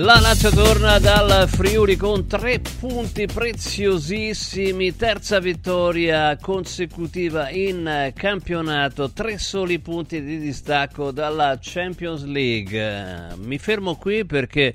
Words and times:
La 0.00 0.20
Lazio 0.20 0.50
torna 0.50 1.00
dal 1.00 1.48
Friuli 1.48 1.96
con 1.96 2.28
tre 2.28 2.60
punti 2.78 3.26
preziosissimi, 3.26 4.94
terza 4.94 5.40
vittoria 5.40 6.38
consecutiva 6.40 7.50
in 7.50 8.12
campionato, 8.14 9.10
tre 9.10 9.38
soli 9.38 9.80
punti 9.80 10.22
di 10.22 10.38
distacco 10.38 11.10
dalla 11.10 11.58
Champions 11.60 12.22
League. 12.26 13.34
Mi 13.38 13.58
fermo 13.58 13.96
qui 13.96 14.24
perché 14.24 14.72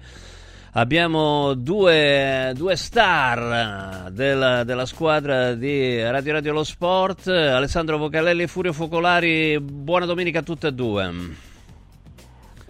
abbiamo 0.73 1.53
due, 1.53 2.51
due 2.53 2.75
star 2.75 4.11
della, 4.11 4.65
della, 4.65 4.85
squadra 4.85 5.53
di 5.53 6.01
Radio 6.01 6.33
Radio 6.33 6.51
Lo 6.51 6.63
Sport, 6.65 7.27
Alessandro 7.27 7.97
Vocalelli 7.97 8.43
e 8.43 8.47
Furio 8.47 8.73
Focolari. 8.73 9.57
Buona 9.61 10.05
domenica 10.05 10.39
a 10.39 10.43
tutte 10.43 10.67
e 10.67 10.73
due. 10.73 11.51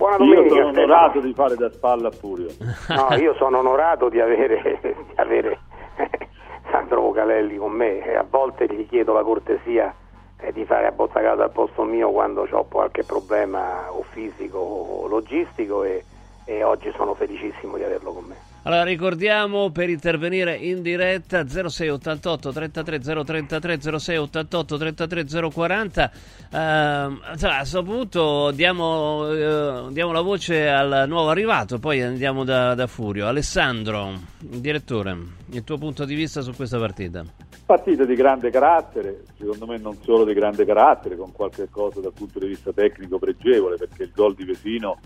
Buona 0.03 0.17
domenica. 0.17 0.55
Io 0.55 0.65
sono 0.65 0.67
onorato 0.67 1.19
di 1.21 1.33
fare 1.33 1.55
da 1.55 1.71
spalla 1.71 2.09
a 2.09 2.11
Furio. 2.11 2.49
No, 2.89 3.15
io 3.15 3.33
sono 3.35 3.59
onorato 3.59 4.09
di 4.09 4.19
avere, 4.19 4.79
di 4.83 5.13
avere 5.15 5.59
Sandro 6.69 6.99
Vocalelli 6.99 7.55
con 7.55 7.71
me 7.71 8.03
e 8.03 8.13
a 8.17 8.25
volte 8.29 8.65
gli 8.65 8.85
chiedo 8.89 9.13
la 9.13 9.23
cortesia 9.23 9.95
eh, 10.41 10.51
di 10.51 10.65
fare 10.65 10.87
a 10.87 10.91
bottacata 10.91 11.43
al 11.43 11.51
posto 11.51 11.83
mio 11.83 12.11
quando 12.11 12.45
ho 12.51 12.65
qualche 12.65 13.05
problema 13.05 13.93
o 13.93 14.03
fisico 14.09 14.57
o 14.57 15.07
logistico 15.07 15.85
e, 15.85 16.03
e 16.43 16.63
oggi 16.63 16.91
sono 16.97 17.13
felicissimo 17.13 17.77
di 17.77 17.83
averlo 17.85 18.11
con 18.11 18.25
me. 18.25 18.52
Allora 18.65 18.83
ricordiamo 18.83 19.71
per 19.71 19.89
intervenire 19.89 20.55
in 20.55 20.81
diretta 20.81 21.45
0688 21.45 22.53
33 22.53 22.99
033 22.99 23.99
0688 23.99 24.77
33 24.77 25.49
040 25.51 26.11
uh, 26.49 26.55
a 26.55 27.17
questo 27.37 27.83
punto 27.83 28.51
diamo, 28.51 29.27
uh, 29.27 29.91
diamo, 29.91 30.13
la 30.13 30.21
voce 30.21 30.69
al 30.69 31.03
nuovo 31.09 31.29
arrivato 31.29 31.77
poi 31.77 32.01
andiamo 32.03 32.45
da, 32.45 32.73
da 32.73 32.87
Furio. 32.87 33.27
Alessandro, 33.27 34.13
direttore 34.39 35.17
il 35.49 35.63
tuo 35.65 35.77
punto 35.77 36.05
di 36.05 36.15
vista 36.15 36.39
su 36.39 36.53
questa 36.53 36.79
partita? 36.79 37.25
Partita 37.65 38.05
di 38.05 38.15
grande 38.15 38.49
carattere 38.49 39.23
secondo 39.37 39.67
me 39.67 39.77
non 39.77 39.97
solo 40.03 40.23
di 40.23 40.33
grande 40.33 40.63
carattere 40.63 41.17
con 41.17 41.33
qualche 41.33 41.67
cosa 41.69 41.99
dal 41.99 42.13
punto 42.13 42.39
di 42.39 42.47
vista 42.47 42.71
tecnico 42.71 43.19
pregevole 43.19 43.75
perché 43.75 44.03
il 44.03 44.11
gol 44.15 44.35
di 44.35 44.45
Vesino 44.45 44.99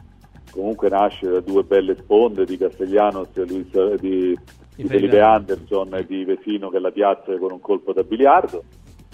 comunque 0.58 0.90
nasce 0.90 1.30
da 1.30 1.40
due 1.40 1.64
belle 1.64 1.96
sponde 1.96 2.44
di 2.44 2.58
Castellanos 2.58 3.30
e 3.36 3.46
Luis, 3.46 3.94
di, 4.00 4.36
di 4.76 4.84
Felipe 4.86 5.22
Anderson 5.22 5.94
e 5.94 6.06
di 6.08 6.26
Vesino 6.26 6.70
che 6.70 6.80
la 6.80 6.90
piazza 6.90 7.38
con 7.38 7.52
un 7.52 7.62
colpo 7.62 7.94
da 7.94 8.02
biliardo, 8.02 8.64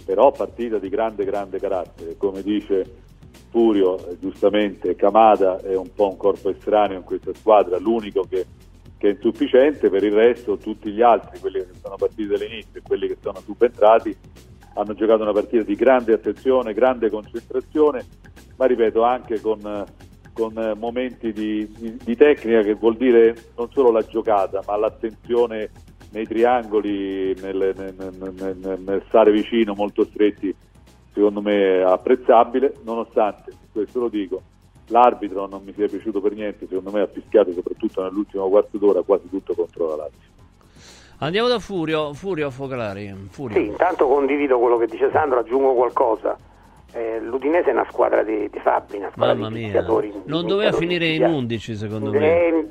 però 0.05 0.31
partita 0.31 0.79
di 0.79 0.87
grande 0.87 1.25
grande 1.25 1.59
carattere, 1.59 2.15
come 2.15 2.41
dice 2.41 3.01
Furio, 3.49 3.97
eh, 4.07 4.17
giustamente 4.19 4.95
Camada 4.95 5.59
è 5.59 5.75
un 5.75 5.93
po' 5.93 6.09
un 6.09 6.15
corpo 6.15 6.49
estraneo 6.49 6.97
in 6.97 7.03
questa 7.03 7.33
squadra, 7.33 7.77
l'unico 7.77 8.23
che, 8.23 8.45
che, 8.97 9.09
è 9.09 9.11
insufficiente, 9.11 9.89
per 9.89 10.03
il 10.05 10.13
resto 10.13 10.55
tutti 10.55 10.91
gli 10.91 11.01
altri, 11.01 11.39
quelli 11.39 11.59
che 11.59 11.73
sono 11.81 11.97
partiti 11.97 12.25
dall'inizio 12.25 12.79
e 12.79 12.81
quelli 12.81 13.07
che 13.07 13.17
sono 13.21 13.41
subentrati, 13.41 14.15
hanno 14.75 14.93
giocato 14.93 15.21
una 15.21 15.33
partita 15.33 15.63
di 15.63 15.75
grande 15.75 16.13
attenzione, 16.13 16.73
grande 16.73 17.09
concentrazione, 17.09 18.05
ma 18.55 18.65
ripeto 18.65 19.03
anche 19.03 19.41
con 19.41 19.85
con 20.33 20.57
eh, 20.57 20.73
momenti 20.73 21.31
di, 21.31 21.71
di, 21.77 21.97
di, 22.03 22.15
tecnica 22.15 22.61
che 22.61 22.73
vuol 22.73 22.97
dire 22.97 23.35
non 23.55 23.69
solo 23.71 23.91
la 23.91 24.01
giocata 24.01 24.61
ma 24.65 24.75
l'attenzione 24.75 25.69
nei 26.13 26.27
triangoli, 26.27 27.33
nel, 27.41 27.73
nel, 27.75 28.33
nel, 28.35 28.79
nel 28.85 29.03
stare 29.07 29.31
vicino, 29.31 29.73
molto 29.73 30.05
stretti, 30.05 30.55
secondo 31.11 31.41
me 31.41 31.79
è 31.79 31.81
apprezzabile, 31.81 32.75
nonostante, 32.83 33.51
questo 33.71 33.99
lo 33.99 34.09
dico, 34.09 34.41
l'arbitro 34.87 35.47
non 35.47 35.63
mi 35.63 35.73
sia 35.73 35.87
piaciuto 35.87 36.21
per 36.21 36.33
niente, 36.33 36.67
secondo 36.67 36.91
me 36.91 37.01
ha 37.01 37.07
fischiato 37.07 37.51
soprattutto 37.51 38.03
nell'ultimo 38.03 38.47
quarto 38.47 38.77
d'ora 38.77 39.01
quasi 39.01 39.27
tutto 39.27 39.55
contro 39.55 39.89
la 39.89 39.95
Lazio. 39.95 40.31
Andiamo 41.17 41.47
da 41.47 41.57
Furio, 41.57 42.13
Furio 42.13 42.51
Focolari. 42.51 43.11
Furio. 43.29 43.57
Sì, 43.57 43.65
intanto 43.65 44.07
condivido 44.07 44.59
quello 44.59 44.77
che 44.77 44.87
dice 44.87 45.09
Sandro, 45.11 45.39
aggiungo 45.39 45.73
qualcosa 45.73 46.37
eh, 46.93 47.19
L'Udinese 47.19 47.69
è 47.69 47.73
una 47.73 47.87
squadra 47.89 48.23
di, 48.23 48.49
di 48.49 48.59
fabbri, 48.59 48.97
una 48.97 49.09
squadra 49.11 49.33
Mamma 49.33 49.49
di 49.49 49.61
iniziatori. 49.61 50.13
Non 50.25 50.45
doveva 50.45 50.71
finire 50.71 51.07
in 51.07 51.23
11 51.23 51.75
secondo 51.75 52.11
me. 52.11 52.45
Eh, 52.47 52.67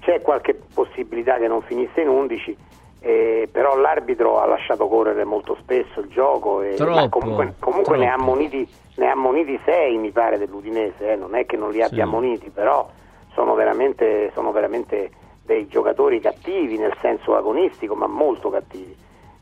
c'è 0.00 0.20
qualche 0.20 0.58
possibilità 0.72 1.38
che 1.38 1.48
non 1.48 1.62
finisse 1.62 2.00
in 2.02 2.08
11, 2.08 2.56
eh, 3.00 3.48
però 3.50 3.76
l'arbitro 3.76 4.40
ha 4.40 4.46
lasciato 4.46 4.86
correre 4.86 5.24
molto 5.24 5.56
spesso 5.60 6.00
il 6.00 6.08
gioco 6.08 6.62
e 6.62 6.74
troppo, 6.74 7.18
comunque, 7.18 7.54
comunque 7.58 7.96
ne, 7.96 8.08
ha 8.08 8.14
ammoniti, 8.14 8.66
ne, 8.96 9.08
ha 9.08 9.12
ammoniti, 9.12 9.58
6 9.64 9.96
mi 9.98 10.10
pare 10.10 10.38
dell'Udinese, 10.38 11.12
eh. 11.12 11.16
non 11.16 11.34
è 11.34 11.44
che 11.44 11.56
non 11.56 11.70
li 11.70 11.82
abbia 11.82 11.96
sì. 11.96 12.00
ammoniti, 12.02 12.50
però 12.50 12.88
sono 13.32 13.54
veramente, 13.54 14.30
sono 14.34 14.52
veramente 14.52 15.10
dei 15.44 15.66
giocatori 15.66 16.20
cattivi 16.20 16.78
nel 16.78 16.96
senso 17.00 17.34
agonistico, 17.34 17.94
ma 17.94 18.06
molto 18.06 18.50
cattivi. 18.50 18.96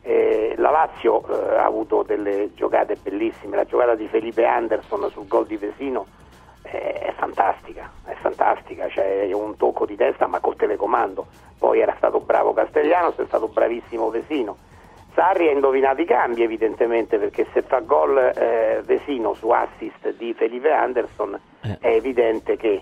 Eh, 0.05 0.55
la 0.57 0.69
Lazio 0.69 1.23
eh, 1.25 1.55
ha 1.55 1.63
avuto 1.63 2.03
delle 2.03 2.51
giocate 2.55 2.97
bellissime, 3.01 3.55
la 3.55 3.63
giocata 3.63 3.95
di 3.95 4.07
Felipe 4.07 4.43
Anderson 4.45 5.09
sul 5.09 5.27
gol 5.27 5.47
di 5.47 5.55
Vesino 5.55 6.05
eh, 6.63 6.93
è 6.93 7.13
fantastica, 7.13 7.89
è 8.03 8.13
fantastica, 8.15 8.87
c'è 8.87 9.31
un 9.31 9.55
tocco 9.55 9.85
di 9.85 9.95
testa 9.95 10.27
ma 10.27 10.41
col 10.41 10.57
telecomando, 10.57 11.27
poi 11.57 11.79
era 11.79 11.93
stato 11.95 12.19
bravo 12.19 12.51
Castellanos, 12.51 13.15
è 13.15 13.25
stato 13.25 13.47
bravissimo 13.47 14.09
Vesino. 14.09 14.57
Sarri 15.13 15.47
ha 15.47 15.51
indovinato 15.51 16.01
i 16.01 16.05
cambi 16.05 16.43
evidentemente 16.43 17.17
perché 17.17 17.47
se 17.53 17.61
fa 17.61 17.79
gol 17.79 18.17
eh, 18.17 18.81
Vesino 18.83 19.33
su 19.35 19.49
assist 19.51 20.15
di 20.17 20.33
Felipe 20.33 20.71
Anderson 20.71 21.39
eh. 21.61 21.77
è 21.79 21.93
evidente 21.93 22.57
che 22.57 22.81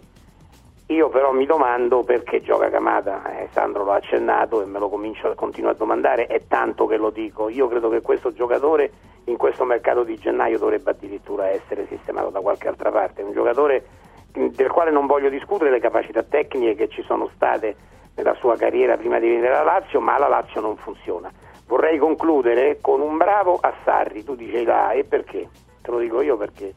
io 0.92 1.10
però 1.10 1.32
mi 1.32 1.46
domando 1.46 2.04
perché 2.04 2.42
gioca 2.42 2.70
Camata, 2.70 3.40
eh, 3.40 3.48
Sandro 3.52 3.86
l'ha 3.86 3.96
accennato 3.96 4.62
e 4.62 4.66
me 4.66 4.80
lo 4.80 4.90
comincio 4.90 5.28
a 5.28 5.36
continuare 5.36 5.76
a 5.76 5.80
domandare, 5.80 6.28
è 6.28 6.42
tanto 6.48 6.86
che 6.86 6.98
lo 6.98 7.10
dico, 7.10 7.50
io 7.50 7.68
credo 7.68 7.90
che 7.90 8.02
questo 8.02 8.34
giocatore 8.34 8.92
in 9.26 9.38
questo 9.38 9.64
mercato 9.64 10.04
di 10.04 10.18
gennaio 10.18 10.58
dovrebbe 10.58 10.92
addirittura 10.92 11.50
essere 11.50 11.88
sistemato 11.88 12.30
da 12.30 12.42
qualche 12.42 12.68
altra 12.68 12.92
parte, 12.92 13.22
un 13.22 13.32
giocatore 13.32 13.86
del 14.32 14.70
quale 14.70 14.92
non 14.92 15.08
voglio 15.08 15.30
discutere 15.30 15.72
le 15.72 15.80
capacità 15.80 16.24
tecniche 16.24 16.76
che 16.76 16.88
ci 16.90 17.04
sono 17.04 17.30
state 17.36 17.76
nella 18.16 18.34
sua 18.36 18.56
carriera 18.58 18.98
prima 18.98 19.20
di 19.20 19.28
venire 19.28 19.50
alla 19.50 19.64
Lazio, 19.64 20.00
ma 20.00 20.18
la 20.18 20.28
Lazio 20.28 20.62
non 20.62 20.76
funziona. 20.78 21.32
Vorrei 21.68 21.98
concludere 21.98 22.80
con 22.82 23.00
un 23.00 23.18
bravo 23.18 23.58
a 23.62 23.74
Sarri, 23.86 24.24
tu 24.24 24.36
dicevi 24.36 24.66
là, 24.66 24.92
e 24.92 25.06
perché? 25.06 25.48
Te 25.82 25.92
lo 25.92 26.00
dico 26.00 26.22
io 26.22 26.36
perché. 26.36 26.74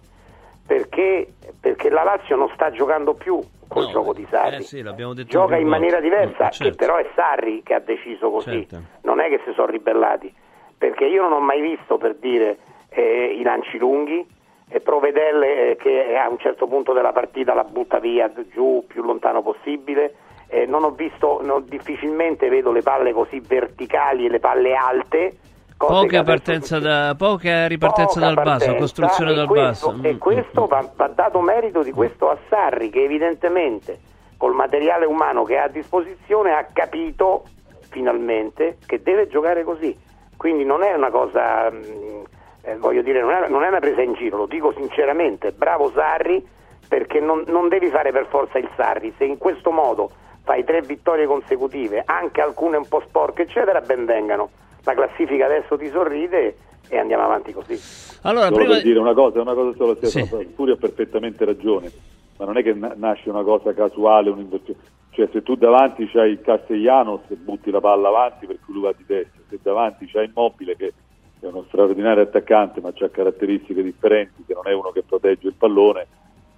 Perché, 0.66 1.26
perché 1.60 1.90
la 1.90 2.04
Lazio 2.04 2.36
non 2.36 2.48
sta 2.54 2.70
giocando 2.70 3.14
più 3.14 3.40
col 3.74 3.84
no, 3.86 3.90
gioco 3.90 4.12
di 4.12 4.26
Sarri. 4.30 4.56
Eh 4.56 4.60
sì, 4.60 4.82
Gioca 5.26 5.56
in 5.56 5.66
maniera 5.66 6.00
diversa, 6.00 6.50
certo. 6.50 6.70
che 6.70 6.76
però 6.76 6.96
è 6.96 7.06
Sarri 7.14 7.62
che 7.62 7.74
ha 7.74 7.80
deciso 7.80 8.30
così, 8.30 8.66
certo. 8.68 8.84
non 9.02 9.20
è 9.20 9.28
che 9.28 9.40
si 9.44 9.52
sono 9.52 9.66
ribellati, 9.66 10.32
perché 10.78 11.04
io 11.04 11.22
non 11.22 11.32
ho 11.32 11.40
mai 11.40 11.60
visto 11.60 11.98
per 11.98 12.14
dire 12.14 12.58
eh, 12.90 13.36
i 13.38 13.42
lanci 13.42 13.76
lunghi, 13.78 14.24
e 14.68 14.80
Provedelle 14.80 15.70
eh, 15.70 15.76
che 15.76 16.16
a 16.16 16.28
un 16.28 16.38
certo 16.38 16.66
punto 16.66 16.92
della 16.92 17.12
partita 17.12 17.52
la 17.52 17.64
butta 17.64 17.98
via 17.98 18.32
giù 18.52 18.84
più 18.86 19.02
lontano 19.02 19.42
possibile. 19.42 20.14
Eh, 20.46 20.66
non 20.66 20.84
ho 20.84 20.90
visto, 20.90 21.40
no, 21.42 21.60
difficilmente 21.60 22.48
vedo 22.48 22.70
le 22.70 22.82
palle 22.82 23.12
così 23.12 23.40
verticali 23.40 24.26
e 24.26 24.30
le 24.30 24.40
palle 24.40 24.74
alte 24.74 25.36
Poca, 25.76 26.22
partenza 26.22 26.78
da, 26.78 27.14
poca 27.16 27.66
ripartenza 27.66 28.20
poca 28.20 28.26
dal 28.26 28.34
partenza, 28.34 28.66
basso, 28.66 28.78
costruzione 28.78 29.34
dal 29.34 29.46
questo, 29.46 29.92
basso. 29.92 30.06
E 30.06 30.14
mm, 30.14 30.18
questo 30.18 30.64
mm, 30.64 30.68
va, 30.68 30.90
va, 30.94 31.08
dato 31.08 31.40
merito 31.40 31.82
di 31.82 31.90
questo 31.90 32.30
Assarri 32.30 32.90
che 32.90 33.02
evidentemente 33.02 33.98
col 34.36 34.54
materiale 34.54 35.04
umano 35.04 35.42
che 35.42 35.58
ha 35.58 35.64
a 35.64 35.68
disposizione 35.68 36.52
ha 36.52 36.64
capito 36.72 37.44
finalmente 37.90 38.78
che 38.86 39.02
deve 39.02 39.26
giocare 39.28 39.64
così. 39.64 39.96
Quindi 40.36 40.64
non 40.64 40.82
è 40.82 40.94
una 40.94 41.10
cosa, 41.10 41.70
mm, 41.70 42.22
eh, 42.62 42.76
voglio 42.76 43.02
dire, 43.02 43.20
non 43.20 43.32
è, 43.32 43.48
non 43.48 43.64
è, 43.64 43.68
una 43.68 43.80
presa 43.80 44.02
in 44.02 44.14
giro, 44.14 44.36
lo 44.36 44.46
dico 44.46 44.72
sinceramente, 44.72 45.52
bravo 45.52 45.90
Sarri 45.92 46.46
perché 46.86 47.18
non, 47.18 47.44
non 47.48 47.68
devi 47.68 47.88
fare 47.88 48.12
per 48.12 48.26
forza 48.28 48.58
il 48.58 48.68
Sarri, 48.76 49.12
se 49.18 49.24
in 49.24 49.38
questo 49.38 49.70
modo 49.70 50.10
fai 50.44 50.62
tre 50.64 50.82
vittorie 50.82 51.26
consecutive, 51.26 52.02
anche 52.04 52.40
alcune 52.40 52.76
un 52.76 52.86
po' 52.86 53.02
sporche 53.06 53.42
eccetera, 53.42 53.80
ben 53.80 54.04
vengano 54.04 54.50
la 54.84 54.94
classifica 54.94 55.46
adesso 55.46 55.76
ti 55.76 55.88
sorride 55.88 56.56
e 56.88 56.98
andiamo 56.98 57.24
avanti 57.24 57.52
così. 57.52 57.78
Allora, 58.22 58.46
solo 58.46 58.56
prima... 58.56 58.74
per 58.74 58.82
dire 58.82 58.98
una 58.98 59.14
cosa, 59.14 59.40
una 59.40 59.54
cosa 59.54 59.76
solo, 59.76 59.96
sì. 60.02 60.50
Furio 60.54 60.74
ha 60.74 60.78
perfettamente 60.78 61.44
ragione, 61.44 61.90
ma 62.38 62.44
non 62.44 62.56
è 62.56 62.62
che 62.62 62.74
nasce 62.74 63.30
una 63.30 63.42
cosa 63.42 63.72
casuale, 63.72 64.30
un'inversione. 64.30 64.78
Cioè 65.10 65.28
se 65.32 65.42
tu 65.42 65.54
davanti 65.54 66.08
c'hai 66.08 66.40
Castellanos 66.40 67.20
butti 67.28 67.70
la 67.70 67.80
palla 67.80 68.08
avanti 68.08 68.46
per 68.46 68.58
cui 68.64 68.74
lui 68.74 68.82
va 68.82 68.94
di 68.96 69.06
testa, 69.06 69.38
se 69.48 69.58
davanti 69.62 70.06
c'hai 70.06 70.26
Immobile 70.26 70.76
che 70.76 70.92
è 71.38 71.46
uno 71.46 71.64
straordinario 71.68 72.24
attaccante 72.24 72.80
ma 72.80 72.88
ha 72.88 73.08
caratteristiche 73.08 73.82
differenti, 73.82 74.42
che 74.44 74.54
non 74.54 74.66
è 74.66 74.72
uno 74.72 74.90
che 74.90 75.02
protegge 75.02 75.46
il 75.46 75.54
pallone, 75.54 76.06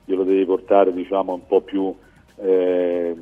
glielo 0.06 0.24
devi 0.24 0.44
portare 0.46 0.92
diciamo, 0.92 1.34
un 1.34 1.46
po' 1.46 1.60
più 1.60 1.94
eh, 2.36 3.14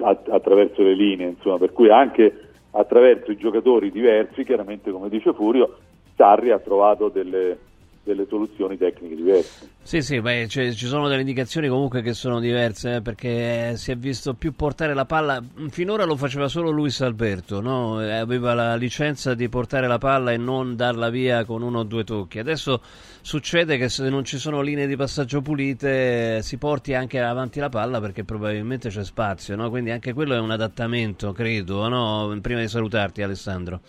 attraverso 0.00 0.82
le 0.82 0.94
linee, 0.94 1.28
insomma, 1.28 1.58
per 1.58 1.72
cui 1.72 1.88
anche 1.88 2.51
attraverso 2.72 3.30
i 3.30 3.36
giocatori 3.36 3.90
diversi, 3.90 4.44
chiaramente 4.44 4.90
come 4.90 5.08
dice 5.08 5.32
Furio, 5.32 5.76
Sarri 6.16 6.50
ha 6.50 6.58
trovato 6.58 7.08
delle, 7.08 7.58
delle 8.04 8.26
soluzioni 8.28 8.76
tecniche 8.76 9.14
diverse. 9.14 9.70
Sì, 9.82 10.02
sì, 10.02 10.20
beh, 10.20 10.48
cioè, 10.48 10.72
ci 10.72 10.86
sono 10.86 11.08
delle 11.08 11.20
indicazioni 11.20 11.68
comunque 11.68 12.02
che 12.02 12.14
sono 12.14 12.40
diverse 12.40 12.96
eh, 12.96 13.00
perché 13.00 13.76
si 13.76 13.92
è 13.92 13.96
visto 13.96 14.34
più 14.34 14.52
portare 14.54 14.94
la 14.94 15.04
palla. 15.04 15.40
Finora 15.68 16.04
lo 16.04 16.16
faceva 16.16 16.48
solo 16.48 16.70
Luis 16.70 17.00
Alberto, 17.00 17.60
no? 17.60 17.98
aveva 17.98 18.54
la 18.54 18.74
licenza 18.74 19.34
di 19.34 19.48
portare 19.48 19.86
la 19.86 19.98
palla 19.98 20.32
e 20.32 20.36
non 20.36 20.74
darla 20.74 21.10
via 21.10 21.44
con 21.44 21.62
uno 21.62 21.80
o 21.80 21.84
due 21.84 22.02
tocchi. 22.04 22.38
Adesso 22.38 22.80
succede 23.20 23.76
che 23.76 23.88
se 23.88 24.08
non 24.08 24.24
ci 24.24 24.38
sono 24.38 24.60
linee 24.62 24.86
di 24.86 24.96
passaggio 24.96 25.40
pulite 25.40 26.42
si 26.42 26.58
porti 26.58 26.94
anche 26.94 27.20
avanti 27.20 27.60
la 27.60 27.68
palla 27.68 28.00
perché 28.00 28.24
probabilmente 28.24 28.88
c'è 28.88 29.04
spazio, 29.04 29.54
no? 29.54 29.70
quindi 29.70 29.90
anche 29.90 30.12
quello 30.12 30.34
è 30.34 30.40
un 30.40 30.50
adattamento, 30.50 31.32
credo. 31.32 31.88
No? 31.88 32.36
Prima 32.40 32.60
di 32.60 32.68
salutarti, 32.68 33.22
Alessandro. 33.22 33.80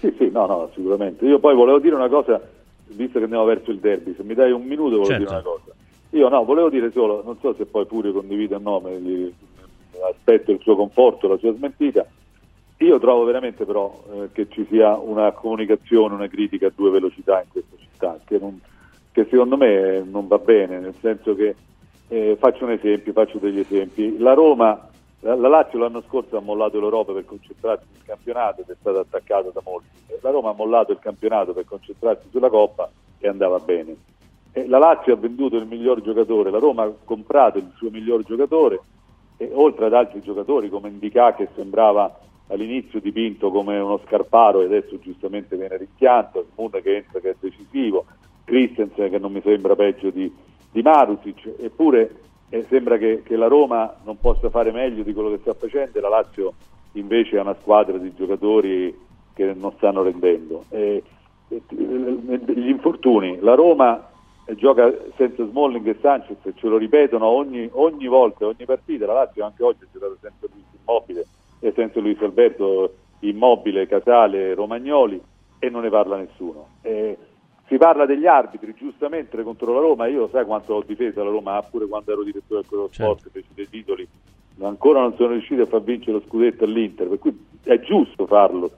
Sì, 0.00 0.14
sì, 0.18 0.30
no, 0.30 0.46
no, 0.46 0.70
sicuramente. 0.74 1.24
Io 1.24 1.38
poi 1.38 1.54
volevo 1.54 1.80
dire 1.80 1.94
una 1.94 2.08
cosa 2.08 2.40
visto 2.94 3.18
che 3.18 3.24
andiamo 3.24 3.44
verso 3.44 3.70
il 3.70 3.78
derby, 3.78 4.14
se 4.16 4.22
mi 4.22 4.34
dai 4.34 4.52
un 4.52 4.62
minuto 4.62 4.96
volevo 4.96 5.04
certo. 5.04 5.24
dire 5.24 5.30
una 5.30 5.42
cosa. 5.42 5.72
Io 6.10 6.28
no, 6.28 6.44
volevo 6.44 6.70
dire 6.70 6.90
solo, 6.90 7.22
non 7.22 7.36
so 7.40 7.54
se 7.54 7.66
poi 7.66 7.84
Furio 7.84 8.12
condivide 8.12 8.54
o 8.54 8.58
no, 8.58 8.82
gli, 8.98 9.30
aspetto 10.08 10.52
il 10.52 10.60
suo 10.60 10.76
conforto, 10.76 11.28
la 11.28 11.36
sua 11.36 11.54
smentita. 11.54 12.06
Io 12.78 12.98
trovo 12.98 13.24
veramente 13.24 13.64
però 13.64 14.04
eh, 14.12 14.28
che 14.32 14.46
ci 14.48 14.64
sia 14.70 14.96
una 14.96 15.32
comunicazione, 15.32 16.14
una 16.14 16.28
critica 16.28 16.68
a 16.68 16.72
due 16.74 16.90
velocità 16.90 17.42
in 17.42 17.48
questa 17.50 17.76
città, 17.76 18.18
che, 18.24 18.38
non, 18.38 18.60
che 19.10 19.26
secondo 19.28 19.56
me 19.56 20.02
non 20.08 20.28
va 20.28 20.38
bene, 20.38 20.78
nel 20.78 20.94
senso 21.00 21.34
che 21.34 21.56
eh, 22.08 22.36
faccio 22.38 22.64
un 22.64 22.70
esempio, 22.70 23.12
faccio 23.12 23.38
degli 23.38 23.58
esempi. 23.58 24.16
La 24.18 24.32
Roma, 24.32 24.87
la, 25.20 25.34
la 25.34 25.48
Lazio 25.48 25.78
l'anno 25.78 26.02
scorso 26.02 26.36
ha 26.36 26.40
mollato 26.40 26.80
l'Europa 26.80 27.12
per 27.12 27.24
concentrarsi 27.24 27.86
sul 27.92 28.04
campionato 28.04 28.60
ed 28.60 28.68
è 28.68 28.76
stata 28.80 29.00
attaccata 29.00 29.50
da 29.50 29.60
molti 29.64 29.98
la 30.20 30.30
Roma 30.30 30.50
ha 30.50 30.54
mollato 30.54 30.92
il 30.92 30.98
campionato 31.00 31.52
per 31.52 31.64
concentrarsi 31.64 32.28
sulla 32.30 32.48
Coppa 32.48 32.90
e 33.18 33.28
andava 33.28 33.58
bene. 33.58 33.96
E 34.52 34.66
la 34.66 34.78
Lazio 34.78 35.12
ha 35.12 35.16
venduto 35.16 35.56
il 35.56 35.66
miglior 35.66 36.00
giocatore, 36.02 36.50
la 36.50 36.58
Roma 36.58 36.84
ha 36.84 36.92
comprato 37.04 37.58
il 37.58 37.70
suo 37.76 37.90
miglior 37.90 38.22
giocatore 38.24 38.80
e 39.36 39.50
oltre 39.52 39.86
ad 39.86 39.94
altri 39.94 40.20
giocatori 40.22 40.68
come 40.68 40.88
Indica 40.88 41.34
che 41.34 41.48
sembrava 41.54 42.18
all'inizio 42.48 43.00
dipinto 43.00 43.50
come 43.50 43.78
uno 43.78 44.00
scarparo 44.06 44.62
e 44.62 44.64
adesso 44.64 44.98
giustamente 44.98 45.56
viene 45.56 45.76
rischianto, 45.76 46.46
Moon 46.56 46.70
che 46.70 46.96
entra 46.96 47.20
che 47.20 47.30
è 47.30 47.36
decisivo, 47.38 48.06
Christensen 48.44 49.10
che 49.10 49.18
non 49.18 49.32
mi 49.32 49.42
sembra 49.42 49.76
peggio 49.76 50.10
di, 50.10 50.32
di 50.72 50.82
Marusic, 50.82 51.54
eppure 51.60 52.27
eh, 52.50 52.64
sembra 52.68 52.96
che, 52.96 53.22
che, 53.24 53.36
la 53.36 53.46
Roma 53.46 53.94
non 54.04 54.18
possa 54.18 54.50
fare 54.50 54.72
meglio 54.72 55.02
di 55.02 55.12
quello 55.12 55.30
che 55.30 55.38
sta 55.38 55.54
facendo 55.54 56.00
la 56.00 56.08
Lazio 56.08 56.54
invece 56.92 57.38
ha 57.38 57.42
una 57.42 57.56
squadra 57.60 57.98
di 57.98 58.14
giocatori 58.14 58.96
che 59.34 59.52
non 59.54 59.72
stanno 59.76 60.02
rendendo. 60.02 60.64
E, 60.70 61.02
e, 61.48 61.62
gli 61.68 62.68
infortuni, 62.68 63.38
la 63.40 63.54
Roma 63.54 64.08
gioca 64.54 64.92
senza 65.16 65.46
Smalling 65.46 65.86
e 65.86 65.98
Sanchez, 66.00 66.38
ce 66.54 66.66
lo 66.66 66.78
ripetono 66.78 67.26
ogni, 67.26 67.68
ogni 67.72 68.06
volta, 68.06 68.46
ogni 68.46 68.64
partita, 68.64 69.06
la 69.06 69.12
Lazio 69.12 69.44
anche 69.44 69.62
oggi 69.62 69.84
ha 69.84 69.86
giocato 69.92 70.16
senza 70.20 70.46
Luis 70.50 70.64
Immobile 70.80 71.26
e 71.60 71.72
senza 71.74 72.00
Luis 72.00 72.20
Alberto 72.22 72.94
Immobile, 73.20 73.86
Casale, 73.86 74.54
Romagnoli 74.54 75.20
e 75.58 75.68
non 75.68 75.82
ne 75.82 75.90
parla 75.90 76.16
nessuno. 76.16 76.68
E, 76.82 77.16
si 77.68 77.76
parla 77.76 78.06
degli 78.06 78.26
arbitri, 78.26 78.74
giustamente 78.74 79.40
contro 79.42 79.72
la 79.74 79.80
Roma, 79.80 80.06
io 80.06 80.28
sai 80.28 80.44
quanto 80.44 80.74
ho 80.74 80.82
difeso 80.82 81.22
la 81.22 81.30
Roma, 81.30 81.62
pure 81.62 81.86
quando 81.86 82.12
ero 82.12 82.22
direttore 82.22 82.60
del 82.60 82.68
quello 82.68 82.88
sport, 82.90 83.22
certo. 83.22 83.30
feci 83.30 83.48
dei 83.54 83.68
titoli, 83.68 84.08
ancora 84.60 85.00
non 85.00 85.14
sono 85.14 85.32
riusciti 85.32 85.60
a 85.60 85.66
far 85.66 85.82
vincere 85.82 86.12
lo 86.12 86.22
scudetto 86.26 86.64
all'Inter, 86.64 87.08
per 87.08 87.18
cui 87.18 87.46
è 87.62 87.78
giusto 87.80 88.26
farlo 88.26 88.70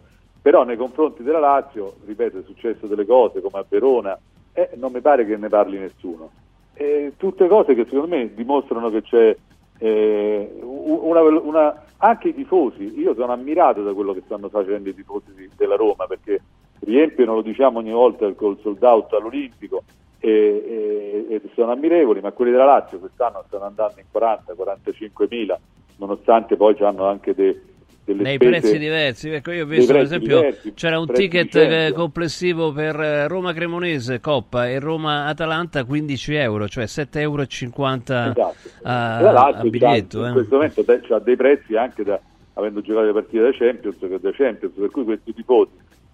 però 0.43 0.65
nei 0.65 0.77
confronti 0.77 1.23
della 1.23 1.39
Lazio, 1.39 1.97
ripeto, 2.07 2.39
è 2.39 2.43
successo 2.43 2.87
delle 2.87 3.05
cose 3.05 3.43
come 3.43 3.59
a 3.59 3.65
Verona, 3.69 4.19
eh, 4.53 4.71
non 4.77 4.91
mi 4.91 5.01
pare 5.01 5.27
che 5.27 5.37
ne 5.37 5.49
parli 5.49 5.79
nessuno. 5.79 6.31
E 6.73 7.13
tutte 7.19 7.47
cose 7.47 7.75
che 7.75 7.85
secondo 7.85 8.17
me 8.17 8.33
dimostrano 8.33 8.89
che 8.89 9.03
c'è 9.03 9.37
eh, 9.79 10.59
una, 10.63 11.21
una, 11.21 11.85
anche 11.99 12.29
i 12.29 12.35
tifosi, 12.35 12.99
io 12.99 13.15
sono 13.15 13.33
ammirato 13.33 13.83
da 13.83 13.93
quello 13.93 14.15
che 14.15 14.23
stanno 14.25 14.49
facendo 14.49 14.89
i 14.89 14.95
tifosi 14.95 15.51
della 15.57 15.77
Roma 15.77 16.07
perché 16.07 16.41
riempiono, 16.91 17.35
lo 17.35 17.43
diciamo 17.43 17.79
ogni 17.79 17.93
volta, 17.93 18.31
col 18.33 18.59
sold 18.63 18.83
out 18.83 19.13
all'Olimpico 19.13 19.83
e, 20.19 21.27
e, 21.29 21.35
e, 21.35 21.43
sono 21.55 21.73
ammirevoli, 21.73 22.21
ma 22.21 22.33
quelli 22.33 22.51
della 22.51 22.65
Lazio 22.65 22.99
quest'anno 22.99 23.45
stanno 23.47 23.65
andando 23.65 23.95
in 23.97 24.07
40-45 24.13 25.27
mila, 25.29 25.59
nonostante 25.97 26.57
poi 26.57 26.77
hanno 26.81 27.07
anche 27.07 27.35
dei 27.35 27.69
nei 28.13 28.39
prezzi 28.39 28.79
diversi. 28.79 29.31
Ecco, 29.31 29.53
io 29.53 29.65
ho 29.65 29.67
visto 29.67 29.93
per 29.93 30.03
esempio 30.03 30.37
diversi, 30.41 30.75
c'era 30.75 30.99
un 30.99 31.07
ticket 31.07 31.55
eh, 31.55 31.93
complessivo 31.95 32.73
per 32.73 32.99
eh, 32.99 33.29
Roma 33.29 33.53
Cremonese 33.53 34.21
Coppa 34.21 34.69
e 34.69 34.79
Roma 34.79 35.27
Atalanta 35.27 35.85
15 35.85 36.35
euro, 36.35 36.69
cioè 36.69 36.85
7,50 36.85 37.21
euro 37.21 37.43
esatto. 37.43 38.45
a, 38.83 39.19
a 39.19 39.63
biglietto. 39.63 40.25
Eh. 40.25 40.29
In 40.29 40.33
questo 40.35 40.55
momento 40.57 41.15
ha 41.15 41.21
dei 41.21 41.37
prezzi 41.37 41.77
anche 41.77 42.03
da, 42.03 42.21
avendo 42.55 42.81
giocato 42.81 43.07
le 43.07 43.13
partite 43.13 43.43
da 43.43 43.53
Champions 43.53 43.99
da 43.99 44.33
Champions, 44.33 44.75
per 44.75 44.91
cui 44.91 45.05
questi 45.05 45.33
tifosi 45.33 45.71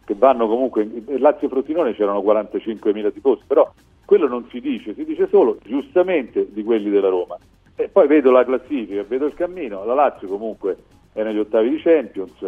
che 0.07 0.15
vanno 0.15 0.47
comunque 0.47 0.83
in 0.83 1.19
Lazio 1.19 1.49
Frosinone 1.49 1.93
c'erano 1.95 2.21
45.000 2.21 3.13
tifosi, 3.13 3.43
però 3.45 3.69
quello 4.05 4.29
non 4.29 4.47
si 4.51 4.61
dice, 4.61 4.95
si 4.95 5.05
dice 5.05 5.27
solo 5.29 5.59
giustamente 5.65 6.47
di 6.53 6.63
quelli 6.63 6.91
della 6.91 7.09
Roma. 7.09 7.37
E 7.75 7.89
poi 7.89 8.07
vedo 8.07 8.31
la 8.31 8.45
classifica, 8.45 9.03
vedo 9.03 9.27
il 9.27 9.35
cammino, 9.35 9.85
la 9.85 9.95
Lazio 9.95 10.29
comunque 10.29 10.77
è 11.13 11.25
negli 11.25 11.41
ottavi 11.41 11.71
di 11.71 11.79
Champions, 11.79 12.41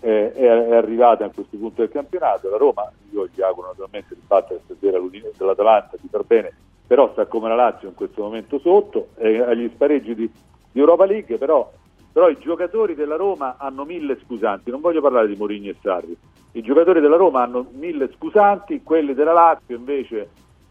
eh, 0.00 0.32
è, 0.32 0.46
arrivata 0.48 1.26
a 1.26 1.30
questo 1.30 1.58
punto 1.58 1.82
del 1.82 1.90
campionato, 1.90 2.48
la 2.48 2.56
Roma, 2.56 2.90
io 3.10 3.28
gli 3.32 3.42
auguro 3.42 3.68
naturalmente 3.68 4.14
di 4.14 4.22
battere 4.26 4.60
stasera 4.64 4.98
dell'Atalanta, 4.98 5.98
di 6.00 6.08
far 6.10 6.24
bene, 6.24 6.50
però 6.86 7.12
sta 7.12 7.26
come 7.26 7.48
la 7.48 7.56
Lazio 7.56 7.88
in 7.88 7.94
questo 7.94 8.22
momento 8.22 8.58
sotto, 8.58 9.08
è 9.16 9.36
agli 9.36 9.70
spareggi 9.74 10.14
di, 10.14 10.30
di 10.72 10.80
Europa 10.80 11.04
League, 11.04 11.36
però, 11.36 11.70
però, 12.12 12.28
i 12.28 12.38
giocatori 12.38 12.94
della 12.94 13.16
Roma 13.16 13.56
hanno 13.58 13.84
mille 13.84 14.18
scusanti, 14.24 14.70
non 14.70 14.80
voglio 14.80 15.00
parlare 15.00 15.28
di 15.28 15.36
Morini 15.36 15.68
e 15.68 15.76
Sarri, 15.80 16.16
i 16.52 16.62
giocatori 16.62 17.00
della 17.00 17.16
Roma 17.16 17.42
hanno 17.42 17.66
mille 17.72 18.10
scusanti, 18.16 18.82
quelli 18.82 19.14
della 19.14 19.32
Lazio 19.32 19.76
invece 19.76 20.28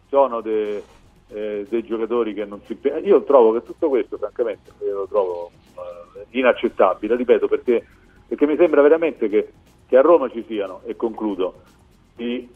sono 0.08 0.42
de, 0.42 0.84
eh, 1.30 1.66
dei 1.68 1.84
giocatori 1.84 2.34
che 2.34 2.46
non 2.46 2.62
si... 2.66 2.78
Io 3.04 3.24
trovo 3.24 3.54
che 3.54 3.64
tutto 3.64 3.90
questo 3.90 4.18
francamente 4.18 4.72
lo 4.92 5.08
trovo 5.08 5.52
inaccettabile, 6.32 7.16
ripeto, 7.16 7.48
perché, 7.48 7.86
perché 8.28 8.46
mi 8.46 8.56
sembra 8.58 8.82
veramente 8.82 9.30
che, 9.30 9.52
che, 9.88 9.98
a 9.98 10.02
Roma 10.02 10.30
ci 10.30 10.44
siano, 10.48 10.82
e 10.86 10.96
concludo, 10.96 11.62
i, 12.18 12.48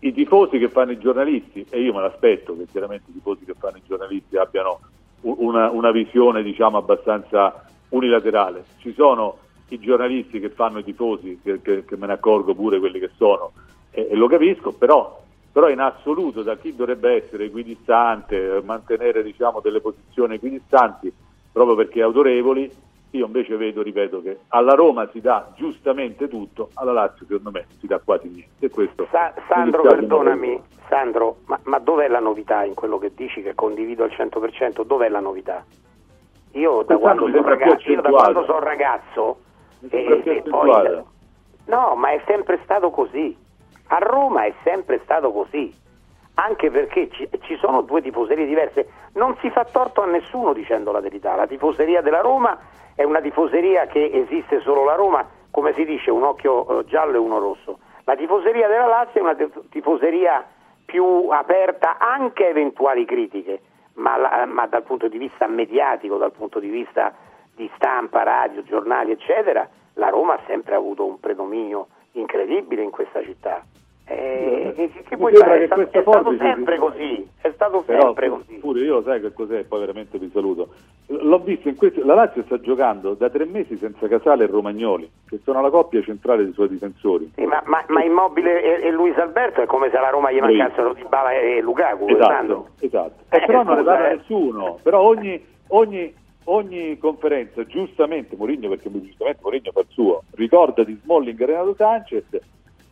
i 0.00 0.12
tifosi 0.12 0.58
che 0.58 0.68
fanno 0.68 0.92
i 0.92 0.98
giornalisti, 0.98 1.66
e 1.70 1.80
io 1.80 1.94
me 1.94 2.00
l'aspetto 2.00 2.56
che 2.56 2.66
chiaramente 2.70 3.10
i 3.10 3.14
tifosi 3.14 3.44
che 3.44 3.54
fanno 3.58 3.76
i 3.76 3.82
giornalisti 3.86 4.36
abbiano 4.36 4.80
una, 5.20 5.70
una 5.70 5.92
visione 5.92 6.42
diciamo 6.42 6.78
abbastanza 6.78 7.64
unilaterale. 7.92 8.64
Ci 8.78 8.92
sono 8.92 9.38
i 9.68 9.78
giornalisti 9.78 10.38
che 10.38 10.50
fanno 10.50 10.78
i 10.78 10.84
tifosi, 10.84 11.40
che, 11.42 11.62
che, 11.62 11.84
che 11.84 11.96
me 11.96 12.06
ne 12.06 12.12
accorgo 12.14 12.54
pure 12.54 12.78
quelli 12.78 12.98
che 12.98 13.10
sono, 13.16 13.52
e, 13.90 14.08
e 14.10 14.16
lo 14.16 14.26
capisco, 14.26 14.72
però, 14.72 15.20
però, 15.50 15.68
in 15.68 15.80
assoluto 15.80 16.42
da 16.42 16.56
chi 16.56 16.74
dovrebbe 16.74 17.14
essere 17.14 17.44
equidistante, 17.44 18.60
mantenere 18.64 19.22
diciamo, 19.22 19.60
delle 19.60 19.80
posizioni 19.80 20.34
equidistanti, 20.34 21.12
proprio 21.50 21.76
perché 21.76 22.02
autorevoli, 22.02 22.70
io 23.10 23.26
invece 23.26 23.56
vedo, 23.56 23.82
ripeto, 23.82 24.22
che 24.22 24.38
alla 24.48 24.74
Roma 24.74 25.08
si 25.12 25.20
dà 25.20 25.52
giustamente 25.54 26.28
tutto, 26.28 26.70
alla 26.74 26.92
Lazio 26.92 27.26
secondo 27.26 27.50
me 27.50 27.66
si 27.78 27.86
dà 27.86 28.00
quasi 28.02 28.28
niente. 28.28 28.50
Sa- 29.10 29.34
Sandro, 29.48 29.82
perdonami, 29.82 30.60
Sandro, 30.88 31.36
ma, 31.46 31.58
ma, 31.64 31.78
dov'è 31.78 32.08
la 32.08 32.20
novità 32.20 32.64
in 32.64 32.74
quello 32.74 32.98
che 32.98 33.12
dici 33.14 33.42
che 33.42 33.54
condivido 33.54 34.04
al 34.04 34.10
100%? 34.10 34.84
Dov'è 34.84 35.08
la 35.08 35.20
novità? 35.20 35.64
Io 36.52 36.82
da, 36.82 36.96
quando 36.98 37.28
sono, 37.28 37.48
ragazzo, 37.48 38.00
da 38.00 38.10
quando 38.10 38.44
sono 38.44 38.60
ragazzo 38.60 39.38
e, 39.88 40.22
e 40.24 40.42
poi, 40.42 41.02
no, 41.66 41.94
ma 41.96 42.10
è 42.10 42.20
sempre 42.26 42.60
stato 42.64 42.90
così. 42.90 43.36
A 43.88 43.98
Roma 43.98 44.44
è 44.44 44.54
sempre 44.62 45.00
stato 45.04 45.32
così 45.32 45.80
anche 46.34 46.70
perché 46.70 47.10
ci, 47.10 47.28
ci, 47.42 47.56
sono 47.56 47.82
due 47.82 48.00
tifoserie 48.00 48.46
diverse. 48.46 48.88
Non 49.14 49.36
si 49.40 49.50
fa 49.50 49.64
torto 49.64 50.02
a 50.02 50.06
nessuno 50.06 50.52
dicendo 50.52 50.92
la 50.92 51.00
verità. 51.00 51.34
La 51.34 51.46
tifoseria 51.46 52.00
della 52.00 52.20
Roma 52.20 52.58
è 52.94 53.02
una 53.02 53.20
tifoseria 53.20 53.86
che 53.86 54.10
esiste 54.12 54.60
solo 54.60 54.84
la 54.84 54.94
Roma, 54.94 55.26
come 55.50 55.72
si 55.74 55.84
dice, 55.84 56.10
un 56.10 56.22
occhio 56.22 56.80
eh, 56.80 56.84
giallo 56.86 57.16
e 57.16 57.18
uno 57.18 57.38
rosso. 57.38 57.78
La 58.04 58.16
tifoseria 58.16 58.68
della 58.68 58.86
Lazio 58.86 59.20
è 59.20 59.22
una 59.22 59.36
tifoseria 59.70 60.44
più 60.84 61.28
aperta 61.30 61.98
anche 61.98 62.44
a 62.44 62.48
eventuali 62.48 63.04
critiche, 63.04 63.60
ma, 63.94 64.16
la, 64.16 64.46
ma 64.46 64.66
dal 64.66 64.82
punto 64.82 65.08
di 65.08 65.18
vista 65.18 65.46
mediatico, 65.46 66.16
dal 66.16 66.32
punto 66.32 66.58
di 66.58 66.68
vista 66.68 67.14
di 67.54 67.70
stampa, 67.74 68.22
radio, 68.22 68.62
giornali, 68.62 69.12
eccetera, 69.12 69.68
la 69.94 70.08
Roma 70.08 70.34
ha 70.34 70.40
sempre 70.46 70.74
avuto 70.74 71.04
un 71.04 71.20
predominio 71.20 71.88
incredibile 72.12 72.82
in 72.82 72.90
questa 72.90 73.22
città. 73.22 73.62
Eh, 74.04 74.72
che, 74.74 74.90
che 75.08 75.16
poi 75.16 75.34
fare? 75.34 75.62
È, 75.62 75.66
stato, 75.66 75.80
è 75.82 76.00
stato 76.00 76.36
sempre 76.36 76.76
così, 76.78 77.28
è 77.40 77.50
stato 77.54 77.82
Però, 77.82 78.06
sempre 78.06 78.28
così. 78.28 78.54
Pure 78.54 78.80
io 78.80 78.94
lo 78.94 79.02
sai 79.02 79.20
che 79.20 79.32
cos'è, 79.32 79.64
poi 79.64 79.80
veramente 79.80 80.18
vi 80.18 80.30
saluto. 80.32 80.68
L'ho 81.06 81.38
visto 81.38 81.68
in 81.68 81.76
questo, 81.76 82.04
la 82.04 82.14
Lazio 82.14 82.42
sta 82.42 82.60
giocando 82.60 83.14
da 83.14 83.30
tre 83.30 83.44
mesi 83.44 83.76
senza 83.76 84.08
Casale 84.08 84.44
e 84.44 84.46
Romagnoli, 84.48 85.08
che 85.28 85.40
sono 85.44 85.60
la 85.60 85.70
coppia 85.70 86.02
centrale 86.02 86.42
dei 86.42 86.52
suoi 86.52 86.68
difensori. 86.68 87.30
Sì, 87.36 87.44
ma, 87.44 87.62
ma, 87.66 87.84
ma, 87.88 88.02
Immobile 88.02 88.62
e, 88.62 88.86
e, 88.86 88.90
Luis 88.90 89.16
Alberto 89.16 89.62
è 89.62 89.66
come 89.66 89.88
se 89.90 89.96
alla 89.96 90.10
Roma 90.10 90.32
gli 90.32 90.40
mancassero 90.40 90.94
Di 90.94 91.04
Bala 91.08 91.32
e 91.32 91.60
Lukaku. 91.60 92.08
Esatto, 92.08 92.68
esatto. 92.80 93.24
Eh, 93.28 93.44
però 93.46 93.62
non 93.62 93.76
ne 93.76 93.82
parla 93.84 94.10
eh. 94.10 94.16
nessuno, 94.16 94.78
però 94.82 95.00
ogni, 95.00 95.40
ogni, 95.68 96.12
ogni 96.44 96.98
conferenza, 96.98 97.64
giustamente 97.66 98.34
Mourinho, 98.36 98.68
perché 98.68 98.90
giustamente 98.90 99.40
Mourinho 99.42 99.70
fa 99.72 99.80
il 99.80 99.86
suo, 99.90 100.22
ricorda 100.34 100.82
di 100.82 100.98
Smalling 101.02 101.40
e 101.40 101.46
Renato 101.46 101.74
Sanchez, 101.74 102.24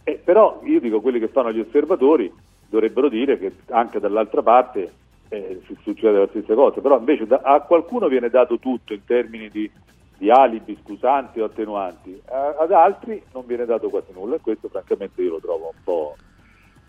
eh, 0.04 0.20
però 0.22 0.60
io 0.64 0.80
dico 0.80 1.00
quelli 1.00 1.18
che 1.18 1.28
fanno 1.28 1.52
gli 1.52 1.60
osservatori 1.60 2.32
dovrebbero 2.68 3.08
dire 3.08 3.38
che 3.38 3.52
anche 3.70 3.98
dall'altra 3.98 4.42
parte 4.42 4.92
eh, 5.28 5.60
succede 5.82 6.18
la 6.18 6.28
stessa 6.28 6.54
cosa, 6.54 6.80
però 6.80 6.98
invece 6.98 7.26
da, 7.26 7.40
a 7.42 7.60
qualcuno 7.60 8.08
viene 8.08 8.30
dato 8.30 8.58
tutto 8.58 8.92
in 8.92 9.04
termini 9.04 9.48
di, 9.48 9.70
di 10.16 10.30
alibi, 10.30 10.78
scusanti 10.82 11.40
o 11.40 11.44
attenuanti, 11.44 12.20
a, 12.26 12.56
ad 12.58 12.72
altri 12.72 13.22
non 13.32 13.44
viene 13.46 13.64
dato 13.64 13.88
quasi 13.88 14.12
nulla 14.12 14.36
e 14.36 14.40
questo 14.40 14.68
francamente 14.68 15.22
io 15.22 15.30
lo 15.30 15.40
trovo 15.40 15.72
un 15.74 15.82
po' 15.82 16.16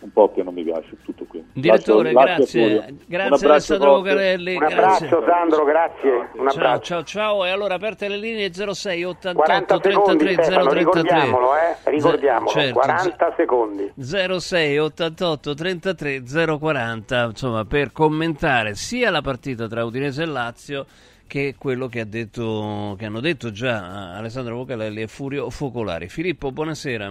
un 0.01 0.12
po' 0.12 0.31
che 0.31 0.43
non 0.43 0.53
mi 0.53 0.63
piace, 0.63 0.98
tutto 1.03 1.25
qui. 1.25 1.43
Direttore, 1.53 2.12
lascio, 2.12 2.36
grazie, 2.36 2.75
lascio 2.75 2.93
grazie 3.08 3.48
Alessandro 3.48 3.96
Vocarelli. 3.96 4.55
Un 4.55 4.63
abbraccio 4.63 5.20
grazie. 5.20 5.25
Sandro, 5.25 5.63
grazie. 5.63 6.29
Un 6.34 6.50
ciao, 6.50 6.79
ciao, 6.79 7.03
ciao, 7.03 7.46
e 7.46 7.50
allora 7.50 7.75
aperte 7.75 8.08
le 8.08 8.17
linee 8.17 8.51
06 8.53 9.03
88 9.03 9.79
33 9.79 10.17
033. 10.17 10.74
Ricordiamolo, 10.74 11.55
eh? 11.55 11.89
ricordiamolo, 11.91 12.50
certo, 12.50 12.79
40 12.79 13.34
secondi. 13.38 13.93
06 13.98 14.77
88 14.77 15.53
33 15.53 16.24
040, 16.60 17.24
insomma, 17.24 17.65
per 17.65 17.91
commentare 17.91 18.75
sia 18.75 19.10
la 19.12 19.22
partita 19.22 19.67
tra 19.67 19.84
Udinese 19.84 20.24
e 20.24 20.25
Lazio 20.25 20.86
che 21.27 21.55
quello 21.58 21.88
che, 21.88 22.10
detto, 22.10 22.96
che 22.98 23.05
hanno 23.05 23.22
detto 23.22 23.51
già 23.51 24.15
Alessandro 24.17 24.55
Vocarelli 24.58 25.03
e 25.03 25.08
Furio 25.08 25.50
Focolari. 25.50 26.10
Filippo, 26.10 26.51
buonasera. 26.51 27.10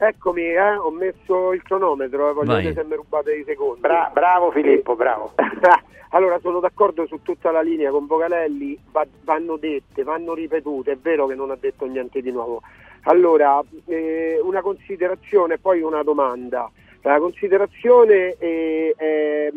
Eccomi, 0.00 0.42
eh, 0.42 0.76
ho 0.76 0.92
messo 0.92 1.52
il 1.52 1.60
cronometro, 1.64 2.30
eh, 2.30 2.32
voglio 2.32 2.54
vedere 2.54 2.74
se 2.74 2.84
mi 2.84 2.94
rubate 2.94 3.34
i 3.34 3.42
secondi. 3.44 3.80
Bra- 3.80 4.08
bravo 4.12 4.52
Filippo, 4.52 4.94
bravo. 4.94 5.32
allora, 6.10 6.38
sono 6.38 6.60
d'accordo 6.60 7.04
su 7.08 7.20
tutta 7.22 7.50
la 7.50 7.62
linea 7.62 7.90
con 7.90 8.06
Vocalelli, 8.06 8.78
va- 8.92 9.06
vanno 9.24 9.56
dette, 9.56 10.04
vanno 10.04 10.34
ripetute, 10.34 10.92
è 10.92 10.96
vero 10.96 11.26
che 11.26 11.34
non 11.34 11.50
ha 11.50 11.56
detto 11.58 11.84
niente 11.86 12.22
di 12.22 12.30
nuovo. 12.30 12.62
Allora, 13.02 13.60
eh, 13.86 14.38
una 14.40 14.60
considerazione 14.60 15.54
e 15.54 15.58
poi 15.58 15.80
una 15.80 16.04
domanda. 16.04 16.70
La 17.02 17.18
considerazione 17.18 18.36
è, 18.38 18.94
è, 18.94 19.52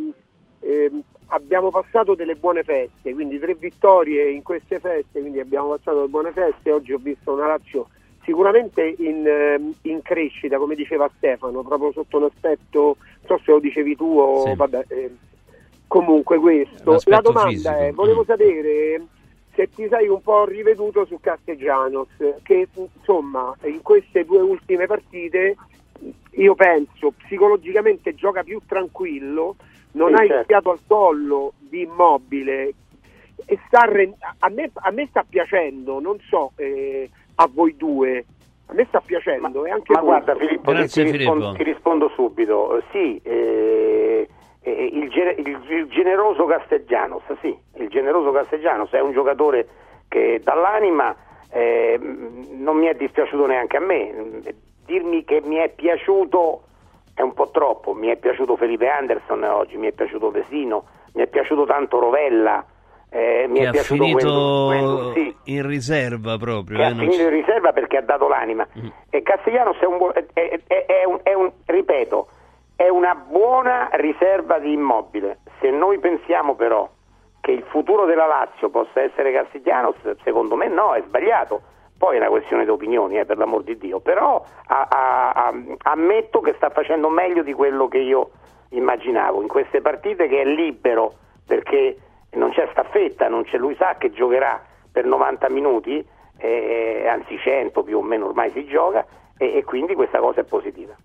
è, 0.60 0.92
abbiamo 1.28 1.70
passato 1.70 2.16
delle 2.16 2.36
buone 2.36 2.64
feste, 2.64 3.14
quindi 3.14 3.38
tre 3.38 3.54
vittorie 3.54 4.32
in 4.32 4.42
queste 4.42 4.80
feste, 4.80 5.20
quindi 5.20 5.40
abbiamo 5.40 5.70
passato 5.70 5.98
delle 5.98 6.10
buone 6.10 6.32
feste, 6.32 6.72
oggi 6.72 6.94
ho 6.94 7.00
visto 7.00 7.32
una 7.32 7.46
Lazio 7.46 7.90
sicuramente 8.24 8.96
in, 8.98 9.26
ehm, 9.26 9.74
in, 9.84 10.02
crescita, 10.02 10.58
come 10.58 10.76
diceva 10.76 11.10
Stefano, 11.18 11.64
proprio 11.64 11.92
sotto 11.92 12.18
un 12.18 12.24
aspetto, 12.24 12.98
non 13.00 13.26
so 13.26 13.42
se 13.44 13.52
lo 13.52 13.60
dicevi 13.60 13.96
tu 13.96 14.18
o 14.18 14.46
sì. 14.46 14.56
vabbè, 14.56 14.86
eh, 14.88 15.16
comunque 15.88 16.38
questo. 16.38 16.92
L'aspetto 16.92 17.16
La 17.16 17.22
domanda 17.22 17.50
fisico. 17.50 17.76
è, 17.76 17.92
volevo 17.92 18.22
mm. 18.22 18.26
sapere 18.26 19.06
se 19.54 19.70
ti 19.70 19.88
sei 19.90 20.08
un 20.08 20.22
po' 20.22 20.46
riveduto 20.46 21.06
su 21.06 21.20
Castellanos, 21.20 22.08
che 22.44 22.68
insomma 22.74 23.54
in 23.64 23.82
queste 23.82 24.24
due 24.24 24.42
ultime 24.42 24.86
partite 24.86 25.58
io 26.32 26.56
penso 26.56 27.12
psicologicamente 27.18 28.16
gioca 28.16 28.44
più 28.44 28.62
tranquillo, 28.66 29.56
non 29.94 30.16
sì, 30.16 30.24
ha 30.24 30.28
certo. 30.28 30.54
il 30.54 30.62
al 30.64 30.80
collo 30.88 31.54
di 31.58 31.82
immobile 31.82 32.74
e 33.46 33.60
sta, 33.68 33.82
a, 33.82 34.50
me, 34.50 34.72
a 34.74 34.92
me 34.92 35.08
sta 35.10 35.26
piacendo, 35.28 36.00
non 36.00 36.18
so... 36.30 36.52
Eh, 36.56 37.10
a 37.36 37.50
voi 37.52 37.76
due. 37.76 38.26
A 38.68 38.74
me 38.74 38.86
sta 38.88 39.02
piacendo. 39.02 39.62
Ma, 39.62 39.74
anche 39.74 39.94
ma 39.94 40.02
guarda 40.02 40.36
Filippo, 40.36 40.72
Grazie, 40.72 41.06
ti, 41.06 41.12
rispondo, 41.18 41.42
Filippo. 41.46 41.64
ti, 41.64 41.70
rispondo, 41.72 42.10
subito. 42.16 42.84
Sì, 42.92 43.20
eh, 43.24 44.28
eh, 44.62 44.90
il, 44.94 45.12
il, 45.38 45.62
il, 45.68 45.88
generoso 45.90 46.46
Castellanos, 46.46 47.24
sì, 47.42 47.58
il 47.76 47.90
generoso 47.90 48.32
Castellanos 48.32 48.92
è 48.92 49.02
un 49.02 49.12
giocatore 49.12 49.68
che 50.08 50.40
dall'anima 50.44 51.16
eh, 51.50 52.00
non 52.00 52.78
mi 52.78 52.88
è 52.88 52.94
dispiaciuto 52.94 53.46
neanche 53.46 53.78
a 53.78 53.82
me. 53.82 54.42
Dirmi 54.86 55.24
che 55.24 55.42
mi 55.44 55.58
è 55.58 55.70
piaciuto 55.70 56.64
è 57.14 57.22
un 57.22 57.34
po' 57.34 57.50
troppo. 57.52 57.94
Mi 57.94 58.08
è 58.08 58.18
piaciuto 58.18 58.56
Felipe 58.56 58.88
Anderson 58.88 59.44
oggi, 59.44 59.78
mi 59.78 59.88
è 59.88 59.92
piaciuto 59.92 60.32
Vesino, 60.32 60.86
mi 61.14 61.24
è 61.24 61.28
piaciuto 61.28 61.66
tanto 61.66 62.00
Rovella. 62.00 62.66
Eh, 63.14 63.46
mi 63.50 63.60
che 63.60 63.68
è 63.68 63.72
piaciuto 63.72 64.04
finito 64.04 64.66
quello, 64.68 65.12
sì. 65.14 65.36
in 65.44 65.68
riserva 65.68 66.38
proprio. 66.38 66.78
Che 66.78 66.84
eh, 66.84 66.86
ha 66.86 66.96
finito 66.96 67.18
c- 67.18 67.20
in 67.20 67.30
riserva 67.30 67.74
perché 67.74 67.98
ha 67.98 68.02
dato 68.02 68.30
l'anima. 68.30 68.66
Mm. 68.80 68.88
E 69.10 69.22
Castellanos 69.22 69.78
è 69.80 69.86
un, 69.86 69.98
buon, 69.98 70.14
è, 70.14 70.24
è, 70.32 70.86
è, 70.86 71.04
un, 71.04 71.20
è 71.22 71.34
un, 71.34 71.52
ripeto, 71.66 72.28
è 72.78 72.88
una 72.88 73.14
buona 73.14 73.90
riserva 73.92 74.60
di 74.60 74.72
immobile. 74.72 75.40
Se 75.60 75.70
noi 75.72 76.00
pensiamo 76.00 76.56
però 76.56 76.90
che 77.42 77.52
il 77.52 77.64
futuro 77.64 78.06
della 78.06 78.28
Lazio 78.28 78.70
possa 78.70 79.02
essere 79.02 79.34
Castellanos, 79.34 79.98
secondo 80.24 80.56
me 80.56 80.70
no, 80.70 80.94
è 80.94 81.04
sbagliato. 81.06 81.64
Poi 81.98 82.16
è 82.16 82.20
una 82.20 82.30
questione 82.30 82.64
di 82.64 82.70
opinioni, 82.70 83.20
eh, 83.20 83.26
per 83.26 83.38
l'amor 83.38 83.64
di 83.64 83.78
Dio. 83.78 84.00
Però 84.00 84.42
a, 84.68 84.88
a, 84.90 85.32
a, 85.32 85.54
ammetto 85.84 86.40
che 86.40 86.54
sta 86.56 86.70
facendo 86.70 87.10
meglio 87.10 87.44
di 87.44 87.52
quello 87.52 87.90
che 87.90 87.98
io 87.98 88.30
immaginavo 88.70 89.42
in 89.42 89.50
queste 89.50 89.82
partite, 89.82 90.30
che 90.30 90.42
è 90.42 90.46
libero 90.46 91.16
perché 91.46 91.98
non 92.32 92.52
c'è 92.52 92.68
staffetta, 92.72 93.28
non 93.28 93.44
c'è, 93.44 93.58
lui 93.58 93.76
sa 93.76 93.96
che 93.98 94.12
giocherà 94.12 94.62
per 94.92 95.06
90 95.06 95.50
minuti, 95.50 96.06
eh, 96.38 97.08
anzi 97.08 97.38
100 97.38 97.84
più 97.84 97.98
o 97.98 98.02
meno 98.02 98.28
ormai 98.28 98.52
si 98.52 98.66
gioca 98.66 99.06
e, 99.38 99.58
e 99.58 99.64
quindi 99.64 99.96
questa 99.96 100.20
cosa 100.20 100.42
è 100.42 100.44
positiva. 100.44 100.96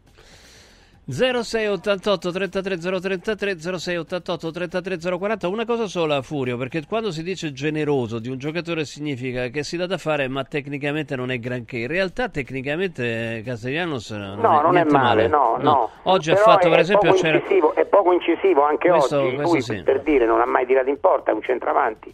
0688 1.08 2.32
33 2.32 2.78
033 2.78 3.78
0688 3.78 4.50
33 4.50 4.98
040 5.16 5.46
una 5.46 5.64
cosa 5.64 5.86
sola 5.86 6.20
Furio 6.20 6.56
perché 6.56 6.82
quando 6.84 7.12
si 7.12 7.22
dice 7.22 7.52
generoso 7.52 8.18
di 8.18 8.28
un 8.28 8.38
giocatore 8.38 8.84
significa 8.84 9.46
che 9.46 9.62
si 9.62 9.76
dà 9.76 9.86
da 9.86 9.98
fare 9.98 10.26
ma 10.26 10.42
tecnicamente 10.42 11.14
non 11.14 11.30
è 11.30 11.38
granché 11.38 11.76
in 11.76 11.86
realtà 11.86 12.28
tecnicamente 12.28 13.40
Castellanos 13.44 14.10
non 14.10 14.40
no 14.40 14.58
è, 14.58 14.62
non 14.62 14.76
è 14.76 14.82
male, 14.82 15.28
male. 15.28 15.28
No, 15.28 15.56
no. 15.60 15.90
oggi 16.02 16.32
ha 16.32 16.36
fatto 16.36 16.68
per 16.68 16.80
esempio 16.80 17.12
poco 17.12 17.24
incisivo, 17.28 17.74
è 17.76 17.84
poco 17.84 18.12
incisivo 18.12 18.64
anche 18.64 18.88
questo, 18.88 19.20
oggi 19.20 19.34
questo 19.36 19.52
lui 19.52 19.62
sì. 19.62 19.82
per 19.84 20.02
dire 20.02 20.26
non 20.26 20.40
ha 20.40 20.46
mai 20.46 20.66
tirato 20.66 20.88
in 20.88 20.98
porta 20.98 21.30
è 21.30 21.34
un 21.34 21.42
centravanti 21.42 22.12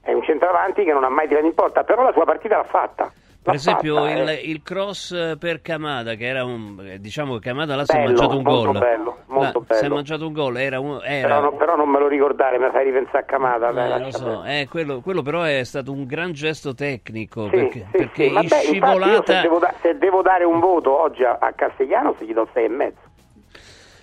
è 0.00 0.12
un 0.12 0.24
centravanti 0.24 0.82
che 0.82 0.92
non 0.92 1.04
ha 1.04 1.08
mai 1.08 1.28
tirato 1.28 1.46
in 1.46 1.54
porta 1.54 1.84
però 1.84 2.02
la 2.02 2.12
sua 2.12 2.24
partita 2.24 2.56
l'ha 2.56 2.64
fatta 2.64 3.12
per 3.46 3.54
esempio 3.54 3.94
fatta, 3.94 4.10
il, 4.10 4.28
eh. 4.28 4.34
il, 4.34 4.62
cross 4.62 5.36
per 5.38 5.62
Kamada 5.62 6.14
che 6.14 6.26
era 6.26 6.44
un 6.44 6.96
diciamo 6.98 7.34
che 7.34 7.48
Kamada 7.48 7.76
là 7.76 7.84
si 7.84 7.96
è 7.96 8.04
mangiato 8.04 8.36
un 8.36 8.42
molto 8.42 8.72
gol 8.72 8.78
bello, 8.80 9.16
molto 9.26 9.60
bello. 9.60 9.80
si 9.80 9.84
è 9.84 9.88
mangiato 9.88 10.26
un 10.26 10.32
gol 10.32 10.56
era 10.58 10.80
un, 10.80 11.00
era... 11.04 11.28
Però, 11.28 11.40
non, 11.40 11.56
però, 11.56 11.76
non 11.76 11.88
me 11.88 12.00
lo 12.00 12.08
ricordare 12.08 12.58
mi 12.58 12.68
fai 12.72 12.86
ripensare 12.86 13.18
a 13.18 13.22
Kamada 13.22 13.68
eh, 13.68 14.00
lo 14.00 14.10
so. 14.10 14.42
eh, 14.44 14.66
quello, 14.68 15.00
quello, 15.00 15.22
però 15.22 15.42
è 15.42 15.62
stato 15.62 15.92
un 15.92 16.06
gran 16.06 16.32
gesto 16.32 16.74
tecnico 16.74 17.44
sì, 17.44 17.50
perché, 17.50 17.78
sì, 17.78 17.96
perché 17.96 18.26
sì. 18.26 18.34
Vabbè, 18.34 18.48
scivolata 18.48 19.32
se 19.32 19.40
devo, 19.42 19.58
da, 19.60 19.74
se 19.80 19.98
devo, 19.98 20.22
dare 20.22 20.44
un 20.44 20.58
voto 20.58 21.00
oggi 21.00 21.22
a, 21.22 21.38
a 21.40 21.52
Castigliano 21.52 22.16
gli 22.18 22.32
do 22.32 22.48
6 22.52 22.64
e 22.64 22.68
mezzo 22.68 23.00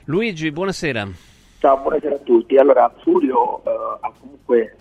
Luigi 0.05 0.51
buonasera 0.51 1.05
ciao 1.59 1.77
buonasera 1.79 2.15
a 2.15 2.19
tutti 2.19 2.55
allora 2.55 2.89
Furio 3.01 3.61
uh, 3.61 3.69
ha 3.99 4.11
comunque 4.17 4.77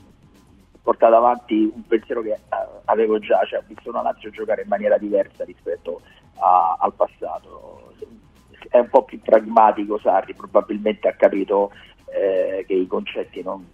portato 0.83 1.17
avanti 1.17 1.71
un 1.73 1.87
pensiero 1.87 2.23
che 2.23 2.31
uh, 2.31 2.81
avevo 2.87 3.19
già, 3.19 3.45
cioè 3.45 3.61
ho 3.61 3.65
visto 3.67 3.91
una 3.91 4.03
Lazio 4.03 4.31
giocare 4.31 4.63
in 4.63 4.69
maniera 4.69 4.99
diversa 4.99 5.45
rispetto 5.45 6.01
a, 6.39 6.77
al 6.81 6.93
passato. 6.95 7.95
È 8.69 8.79
un 8.79 8.89
po' 8.89 9.05
più 9.05 9.21
pragmatico 9.21 9.99
Sarri, 9.99 10.35
probabilmente 10.35 11.09
ha 11.09 11.15
capito 11.15 11.73
eh, 12.07 12.65
che 12.67 12.75
i 12.75 12.87
concetti 12.87 13.43
non, 13.43 13.67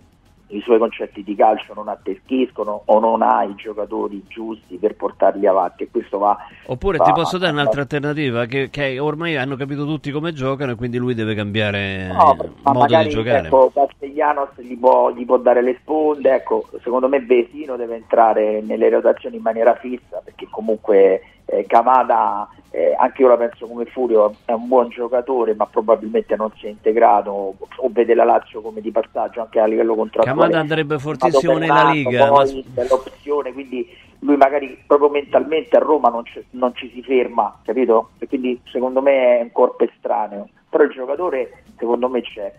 i 0.49 0.61
suoi 0.61 0.79
concetti 0.79 1.23
di 1.23 1.35
calcio 1.35 1.75
non 1.75 1.89
attecchiscono 1.89 2.83
o 2.87 3.01
non 3.01 3.23
ha 3.23 3.43
i 3.45 3.55
giocatori 3.55 4.25
giusti 4.29 4.77
per 4.77 4.97
portarli 4.97 5.47
avanti 5.47 5.83
e 5.83 5.89
questo 5.91 6.19
va 6.19 6.37
oppure 6.67 6.99
va, 6.99 7.05
ti 7.05 7.13
posso 7.13 7.37
dare 7.39 7.53
un'altra 7.53 7.83
alternativa 7.83 8.47
che, 8.47 8.71
che, 8.71 8.99
ormai 8.99 9.37
hanno 9.37 9.57
capito 9.57 9.85
tutti 9.85 10.11
come 10.11 10.33
giocano 10.33 10.73
e 10.73 10.75
quindi 10.75 10.97
lui 10.97 11.15
deve 11.15 11.35
cambiare 11.35 12.09
no, 12.09 12.37
modo 12.63 12.79
magari, 12.79 13.09
di 13.09 13.15
giocare. 13.15 13.47
ecco, 13.47 13.71
Castellanos 13.75 14.51
gli 14.57 14.79
può, 14.79 15.11
gli 15.11 15.25
può, 15.27 15.37
dare 15.39 15.63
le 15.63 15.77
sponde 15.81 16.35
ecco, 16.35 16.67
secondo 16.83 17.09
me 17.09 17.21
Vesino 17.21 17.77
deve 17.77 17.97
entrare 17.97 18.63
nelle 18.63 18.89
rotazioni 18.89 19.37
in 19.37 19.43
maniera 19.43 19.75
fissa 19.75 20.23
perché 20.25 20.47
comunque 20.51 21.21
eh, 21.51 21.65
Camada 21.67 22.49
eh, 22.71 22.95
anche 22.99 23.23
io 23.23 23.29
la 23.29 23.37
penso 23.37 23.67
come 23.67 23.87
Furio, 23.87 24.35
è 24.45 24.53
un 24.53 24.69
buon 24.69 24.91
giocatore 24.91 25.55
ma 25.55 25.67
probabilmente 25.67 26.37
non 26.37 26.51
si 26.57 26.67
è 26.67 26.69
integrato 26.69 27.31
o 27.31 27.89
vede 27.91 28.15
la 28.15 28.25
Lazio 28.25 28.61
come 28.61 28.81
di 28.81 28.91
passaggio 28.91 29.41
anche 29.41 29.59
a 29.59 29.67
livello 29.67 29.95
contrattuale. 29.95 30.39
Camada 30.39 30.61
andrebbe 30.61 30.99
fortissimo 30.99 31.57
nella 31.57 31.91
Liga. 31.91 32.29
Poi 32.29 32.65
ma... 32.75 32.85
l'opzione, 32.85 33.53
quindi 33.53 33.89
lui 34.21 34.37
magari 34.37 34.83
proprio 34.87 35.09
mentalmente 35.09 35.77
a 35.77 35.81
Roma 35.81 36.11
non, 36.11 36.25
non, 36.51 36.75
ci 36.75 36.91
si 36.93 37.03
ferma, 37.03 37.59
capito? 37.65 38.11
E 38.19 38.29
quindi 38.29 38.61
secondo 38.71 39.01
me 39.01 39.39
è 39.39 39.43
un 39.43 39.53
corpo 39.53 39.85
estraneo, 39.85 40.49
però 40.69 40.85
il 40.85 40.91
giocatore 40.91 41.63
secondo 41.79 42.09
me 42.09 42.21
c'è. 42.21 42.53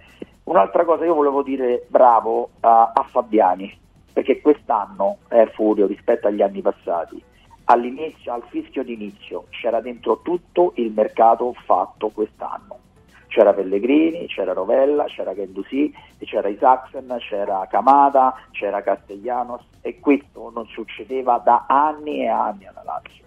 Un'altra 0.46 0.84
cosa 0.86 1.05
io 1.05 1.13
volevo 1.13 1.43
dire 1.43 1.86
bravo 1.88 2.50
a, 2.62 2.91
a 2.96 3.03
Fabiani, 3.03 3.77
perché 4.12 4.41
quest'anno 4.41 5.17
è 5.27 5.46
Furio 5.53 5.86
rispetto 5.86 6.25
agli 6.25 6.41
anni 6.41 6.62
passati 6.62 7.22
all'inizio, 7.70 8.34
al 8.34 8.44
fischio 8.50 8.84
d'inizio 8.84 9.46
c'era 9.50 9.80
dentro 9.80 10.22
tutto 10.22 10.74
il 10.76 10.92
mercato 10.92 11.54
fatto 11.66 12.10
quest'anno. 12.10 12.78
C'era 13.28 13.54
Pellegrini, 13.54 14.26
c'era 14.26 14.54
Rovella, 14.54 15.06
c'era 15.06 15.36
Gendusi, 15.36 15.94
c'era 16.20 16.48
Isaacsen, 16.48 17.16
c'era 17.20 17.68
Camada, 17.70 18.34
c'era 18.52 18.82
Castellanos 18.82 19.62
e 19.82 20.00
questo 20.00 20.52
non 20.54 20.66
succedeva 20.66 21.38
da 21.38 21.66
anni 21.68 22.24
e 22.24 22.28
anni 22.28 22.66
alla 22.66 22.82
Lazio. 22.84 23.26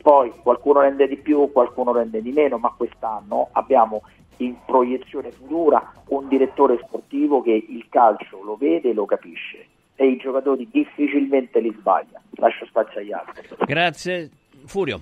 Poi 0.00 0.32
qualcuno 0.40 0.80
rende 0.80 1.08
di 1.08 1.16
più, 1.16 1.50
qualcuno 1.50 1.92
rende 1.92 2.22
di 2.22 2.30
meno, 2.30 2.58
ma 2.58 2.72
quest'anno 2.76 3.48
abbiamo 3.52 4.02
in 4.36 4.54
proiezione 4.64 5.32
futura 5.32 5.92
un 6.06 6.28
direttore 6.28 6.78
sportivo 6.86 7.42
che 7.42 7.66
il 7.68 7.88
calcio 7.88 8.40
lo 8.42 8.54
vede 8.56 8.90
e 8.90 8.94
lo 8.94 9.04
capisce 9.04 9.66
e 10.00 10.06
i 10.06 10.16
giocatori 10.16 10.66
difficilmente 10.70 11.60
li 11.60 11.70
sbaglia. 11.78 12.22
Lascio 12.36 12.64
spazio 12.64 13.00
agli 13.00 13.12
altri. 13.12 13.46
Grazie. 13.66 14.30
Furio. 14.64 14.98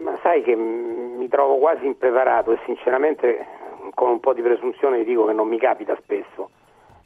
Ma 0.00 0.16
sai 0.22 0.42
che 0.42 0.54
mi 0.54 1.26
trovo 1.26 1.56
quasi 1.56 1.86
impreparato 1.86 2.52
e 2.52 2.58
sinceramente 2.66 3.44
con 3.94 4.10
un 4.10 4.20
po' 4.20 4.32
di 4.32 4.42
presunzione 4.42 5.02
dico 5.02 5.26
che 5.26 5.32
non 5.32 5.48
mi 5.48 5.58
capita 5.58 5.96
spesso. 6.00 6.50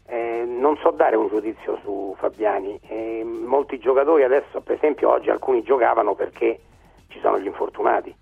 Eh, 0.09 0.45
non 0.47 0.77
so 0.77 0.91
dare 0.91 1.17
un 1.17 1.29
giudizio 1.29 1.79
su 1.83 2.15
Fabiani. 2.19 2.79
Eh, 2.87 3.25
molti 3.25 3.79
giocatori 3.79 4.23
adesso, 4.23 4.61
per 4.61 4.77
esempio, 4.77 5.09
oggi 5.09 5.31
alcuni 5.31 5.63
giocavano 5.63 6.15
perché 6.15 6.61
ci 7.09 7.19
sono 7.21 7.39
gli 7.39 7.47
infortunati, 7.47 8.15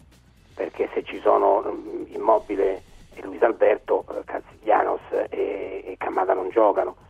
perché 0.55 0.89
se 0.95 1.03
ci 1.03 1.19
sono 1.19 1.67
um, 1.67 2.07
Immobile 2.11 2.83
e 3.17 3.23
Luis 3.23 3.43
Alberto, 3.43 4.05
eh, 4.11 4.23
Cazziglianos 4.25 5.01
e, 5.31 5.83
e 5.85 5.95
Camada 5.99 6.35
non 6.35 6.51
giocano 6.51 7.07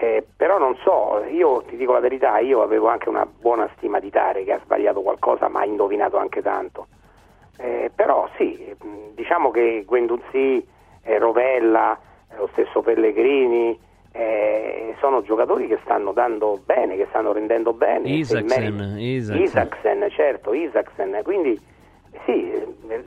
eh, 0.00 0.24
però 0.36 0.58
non 0.58 0.76
so, 0.84 1.24
io 1.28 1.64
ti 1.66 1.76
dico 1.76 1.92
la 1.92 1.98
verità, 1.98 2.38
io 2.38 2.62
avevo 2.62 2.86
anche 2.86 3.08
una 3.08 3.26
buona 3.26 3.68
stima 3.76 3.98
di 3.98 4.10
Tare 4.10 4.44
che 4.44 4.52
ha 4.52 4.60
sbagliato 4.62 5.02
qualcosa 5.02 5.48
ma 5.48 5.60
ha 5.60 5.64
indovinato 5.64 6.18
anche 6.18 6.40
tanto. 6.40 6.86
Eh, 7.58 7.90
però 7.92 8.28
sì, 8.36 8.72
diciamo 9.14 9.50
che 9.50 9.82
Guenduzzi, 9.84 10.64
eh, 11.02 11.18
Rovella, 11.18 11.98
lo 12.36 12.48
stesso 12.52 12.80
Pellegrini 12.80 13.76
eh, 14.12 14.94
sono 15.00 15.22
giocatori 15.22 15.66
che 15.66 15.80
stanno 15.82 16.12
dando 16.12 16.60
bene, 16.64 16.94
che 16.94 17.06
stanno 17.08 17.32
rendendo 17.32 17.72
bene. 17.72 18.08
Isaacsen, 18.08 18.94
Isaacsen. 18.98 19.42
Isaacsen 19.42 20.10
certo, 20.10 20.54
Isaacsen, 20.54 21.20
quindi 21.24 21.60
sì, 22.24 22.52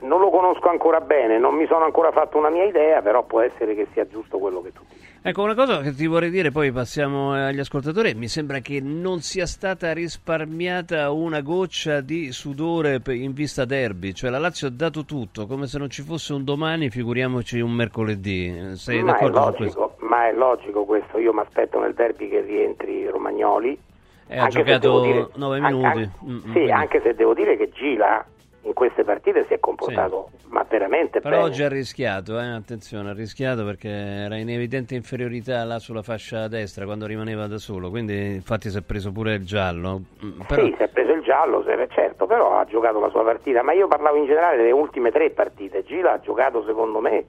non 0.00 0.20
lo 0.20 0.28
conosco 0.28 0.68
ancora 0.68 1.00
bene, 1.00 1.38
non 1.38 1.54
mi 1.54 1.66
sono 1.66 1.84
ancora 1.84 2.12
fatto 2.12 2.36
una 2.36 2.50
mia 2.50 2.64
idea, 2.64 3.00
però 3.00 3.22
può 3.22 3.40
essere 3.40 3.74
che 3.74 3.86
sia 3.94 4.06
giusto 4.06 4.38
quello 4.38 4.60
che 4.60 4.72
tu 4.72 4.82
dici. 4.90 5.11
Ecco, 5.24 5.44
una 5.44 5.54
cosa 5.54 5.80
che 5.82 5.94
ti 5.94 6.08
vorrei 6.08 6.30
dire, 6.30 6.50
poi 6.50 6.72
passiamo 6.72 7.32
agli 7.32 7.60
ascoltatori, 7.60 8.12
mi 8.14 8.26
sembra 8.26 8.58
che 8.58 8.80
non 8.80 9.20
sia 9.20 9.46
stata 9.46 9.92
risparmiata 9.92 11.12
una 11.12 11.42
goccia 11.42 12.00
di 12.00 12.32
sudore 12.32 13.00
in 13.06 13.32
vista 13.32 13.64
derby, 13.64 14.14
cioè 14.14 14.30
la 14.30 14.40
Lazio 14.40 14.66
ha 14.66 14.72
dato 14.72 15.04
tutto, 15.04 15.46
come 15.46 15.68
se 15.68 15.78
non 15.78 15.88
ci 15.90 16.02
fosse 16.02 16.32
un 16.32 16.42
domani, 16.42 16.90
figuriamoci 16.90 17.60
un 17.60 17.70
mercoledì. 17.70 18.72
Sei 18.74 19.00
ma 19.00 19.12
d'accordo 19.12 19.38
logico, 19.38 19.52
con 19.52 19.56
questo? 19.56 19.94
Ma 20.00 20.26
è 20.26 20.32
logico 20.32 20.84
questo, 20.84 21.18
io 21.18 21.32
mi 21.32 21.40
aspetto 21.40 21.78
nel 21.78 21.94
derby 21.94 22.28
che 22.28 22.40
rientri 22.40 23.06
Romagnoli. 23.06 23.78
E 24.26 24.38
ha 24.38 24.48
giocato 24.48 25.30
9 25.36 25.60
minuti. 25.60 25.86
Anche, 25.86 26.10
mm, 26.24 26.36
sì, 26.38 26.50
quindi... 26.50 26.72
anche 26.72 27.00
se 27.00 27.14
devo 27.14 27.34
dire 27.34 27.56
che 27.56 27.70
Gila 27.70 28.26
in 28.62 28.74
queste 28.74 29.02
partite 29.02 29.44
si 29.46 29.54
è 29.54 29.60
comportato 29.60 30.30
sì. 30.36 30.46
ma 30.50 30.64
veramente 30.68 31.20
però 31.20 31.36
bene. 31.36 31.48
oggi 31.48 31.62
ha 31.62 31.68
rischiato 31.68 32.38
eh? 32.38 32.46
attenzione 32.46 33.10
ha 33.10 33.12
rischiato 33.12 33.64
perché 33.64 33.88
era 33.88 34.36
in 34.36 34.48
evidente 34.50 34.94
inferiorità 34.94 35.64
là 35.64 35.78
sulla 35.78 36.02
fascia 36.02 36.46
destra 36.48 36.84
quando 36.84 37.06
rimaneva 37.06 37.46
da 37.46 37.58
solo 37.58 37.90
quindi 37.90 38.34
infatti 38.34 38.70
si 38.70 38.78
è 38.78 38.82
preso 38.82 39.10
pure 39.10 39.34
il 39.34 39.44
giallo 39.44 40.02
mm, 40.24 40.40
però... 40.46 40.64
sì 40.64 40.74
si 40.76 40.82
è 40.82 40.88
preso 40.88 41.12
il 41.12 41.22
giallo 41.22 41.64
certo 41.88 42.26
però 42.26 42.58
ha 42.58 42.64
giocato 42.64 43.00
la 43.00 43.08
sua 43.08 43.24
partita 43.24 43.62
ma 43.62 43.72
io 43.72 43.88
parlavo 43.88 44.16
in 44.16 44.26
generale 44.26 44.56
delle 44.56 44.70
ultime 44.70 45.10
tre 45.10 45.30
partite 45.30 45.82
Gila 45.82 46.12
ha 46.12 46.20
giocato 46.20 46.64
secondo 46.64 47.00
me 47.00 47.24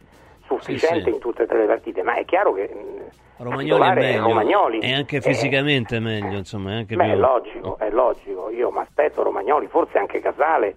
sufficiente 0.46 0.98
sì, 0.98 1.04
sì. 1.04 1.10
in 1.10 1.20
tutte 1.20 1.44
e 1.44 1.46
tre 1.48 1.60
le 1.60 1.66
partite 1.66 2.04
ma 2.04 2.16
è 2.16 2.26
chiaro 2.26 2.54
che 2.54 2.70
mm, 2.72 3.00
Romagnoli 3.38 3.90
è 3.90 3.94
meglio 3.94 4.24
Romagnoli 4.28 4.80
e 4.80 4.94
anche 4.94 5.20
fisicamente 5.20 5.98
è 5.98 6.00
meglio 6.00 6.38
insomma 6.38 6.72
è, 6.72 6.76
anche 6.76 6.96
più... 6.96 7.04
è 7.04 7.16
logico 7.16 7.78
è 7.80 7.90
logico 7.90 8.50
io 8.52 8.70
mi 8.70 8.80
aspetto 8.80 9.24
Romagnoli 9.24 9.68
forse 9.68 9.98
anche 9.98 10.20
Casale 10.20 10.76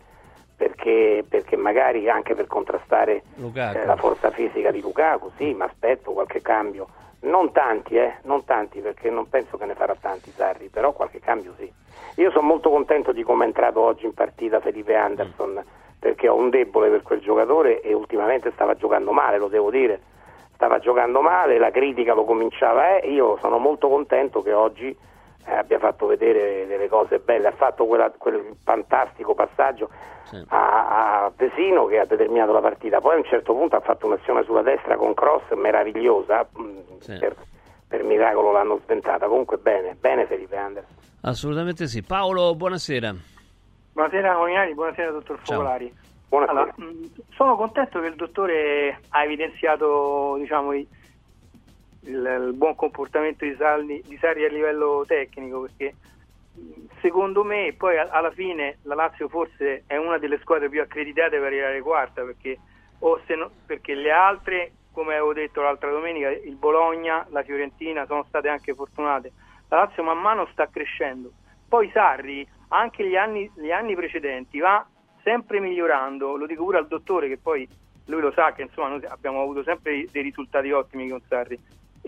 perché, 0.56 1.24
perché, 1.28 1.56
magari 1.56 2.08
anche 2.08 2.34
per 2.34 2.46
contrastare 2.46 3.22
eh, 3.36 3.84
la 3.84 3.96
forza 3.96 4.30
fisica 4.30 4.70
di 4.70 4.80
Lukaku, 4.80 5.30
sì, 5.36 5.52
mi 5.52 5.62
aspetto 5.62 6.12
qualche 6.12 6.40
cambio. 6.40 6.88
Non 7.20 7.52
tanti, 7.52 7.96
eh, 7.96 8.14
non 8.22 8.44
tanti, 8.44 8.80
perché 8.80 9.10
non 9.10 9.28
penso 9.28 9.58
che 9.58 9.66
ne 9.66 9.74
farà 9.74 9.94
tanti 10.00 10.30
Sarri, 10.30 10.68
però 10.68 10.92
qualche 10.92 11.20
cambio 11.20 11.54
sì. 11.58 11.70
Io 12.16 12.30
sono 12.30 12.46
molto 12.46 12.70
contento 12.70 13.12
di 13.12 13.22
come 13.22 13.44
è 13.44 13.46
entrato 13.48 13.80
oggi 13.80 14.06
in 14.06 14.14
partita 14.14 14.60
Felipe 14.60 14.94
Anderson, 14.94 15.52
mm. 15.52 15.98
perché 15.98 16.28
ho 16.28 16.36
un 16.36 16.48
debole 16.48 16.88
per 16.88 17.02
quel 17.02 17.20
giocatore 17.20 17.80
e 17.80 17.92
ultimamente 17.92 18.50
stava 18.52 18.74
giocando 18.74 19.12
male, 19.12 19.38
lo 19.38 19.48
devo 19.48 19.70
dire. 19.70 20.00
Stava 20.54 20.78
giocando 20.78 21.20
male, 21.20 21.58
la 21.58 21.70
critica 21.70 22.14
lo 22.14 22.24
cominciava, 22.24 22.98
eh, 22.98 23.10
io 23.10 23.36
sono 23.40 23.58
molto 23.58 23.88
contento 23.88 24.42
che 24.42 24.54
oggi 24.54 24.96
abbia 25.54 25.78
fatto 25.78 26.06
vedere 26.06 26.66
delle 26.66 26.88
cose 26.88 27.18
belle, 27.18 27.48
ha 27.48 27.52
fatto 27.52 27.86
quella, 27.86 28.10
quel 28.16 28.56
fantastico 28.64 29.34
passaggio 29.34 29.88
sì. 30.24 30.42
a, 30.48 31.24
a, 31.24 31.32
Vesino 31.36 31.86
che 31.86 31.98
ha 31.98 32.04
determinato 32.04 32.52
la 32.52 32.60
partita, 32.60 33.00
poi 33.00 33.14
a 33.14 33.18
un 33.18 33.24
certo 33.24 33.54
punto 33.54 33.76
ha 33.76 33.80
fatto 33.80 34.06
un'azione 34.06 34.42
sulla 34.44 34.62
destra 34.62 34.96
con 34.96 35.14
cross 35.14 35.52
meravigliosa, 35.54 36.46
mm, 36.58 36.78
sì. 36.98 37.18
per, 37.18 37.36
per, 37.86 38.02
miracolo 38.02 38.52
l'hanno 38.52 38.80
sventata, 38.84 39.26
comunque 39.26 39.56
bene, 39.58 39.96
bene 39.98 40.26
Felipe 40.26 40.56
Anderson. 40.56 40.94
Assolutamente 41.22 41.86
sì. 41.86 42.02
Paolo, 42.02 42.54
buonasera. 42.54 43.14
Buonasera 43.92 44.34
Cognari, 44.34 44.74
buonasera 44.74 45.10
dottor 45.10 45.38
Focolari. 45.42 45.92
Allora, 46.28 46.74
mm, 46.80 47.04
sono 47.34 47.56
contento 47.56 48.00
che 48.00 48.08
il 48.08 48.16
dottore 48.16 49.00
ha 49.10 49.22
evidenziato 49.24 50.36
diciamo, 50.38 50.72
i, 50.72 50.86
il, 52.06 52.46
il 52.48 52.52
buon 52.54 52.74
comportamento 52.74 53.44
di, 53.44 53.54
Salni, 53.56 54.02
di 54.02 54.16
Sarri 54.18 54.44
a 54.44 54.48
livello 54.48 55.04
tecnico 55.06 55.60
perché 55.62 55.94
secondo 57.00 57.44
me 57.44 57.74
poi 57.76 57.98
alla 57.98 58.30
fine 58.30 58.78
la 58.82 58.94
Lazio 58.94 59.28
forse 59.28 59.84
è 59.86 59.96
una 59.96 60.18
delle 60.18 60.38
squadre 60.40 60.68
più 60.68 60.80
accreditate 60.80 61.36
per 61.36 61.46
arrivare 61.46 61.80
quarta 61.80 62.22
perché, 62.22 62.58
no, 63.36 63.50
perché 63.66 63.94
le 63.94 64.10
altre 64.10 64.72
come 64.96 65.12
avevo 65.12 65.34
detto 65.34 65.60
l'altra 65.60 65.90
domenica 65.90 66.30
il 66.30 66.56
Bologna, 66.56 67.26
la 67.28 67.42
Fiorentina 67.42 68.06
sono 68.06 68.24
state 68.28 68.48
anche 68.48 68.72
fortunate. 68.72 69.30
La 69.68 69.80
Lazio 69.80 70.02
man 70.02 70.18
mano 70.18 70.48
sta 70.52 70.68
crescendo. 70.68 71.32
Poi 71.68 71.90
Sarri 71.92 72.48
anche 72.68 73.06
gli 73.06 73.14
anni, 73.14 73.50
gli 73.56 73.70
anni 73.70 73.94
precedenti 73.94 74.58
va 74.58 74.86
sempre 75.22 75.60
migliorando. 75.60 76.36
Lo 76.36 76.46
dico 76.46 76.64
pure 76.64 76.78
al 76.78 76.86
dottore 76.86 77.28
che 77.28 77.36
poi 77.36 77.68
lui 78.06 78.22
lo 78.22 78.32
sa 78.32 78.52
che 78.52 78.62
insomma 78.62 78.88
noi 78.88 79.04
abbiamo 79.04 79.42
avuto 79.42 79.62
sempre 79.64 80.06
dei 80.10 80.22
risultati 80.22 80.72
ottimi 80.72 81.10
con 81.10 81.20
Sarri 81.28 81.58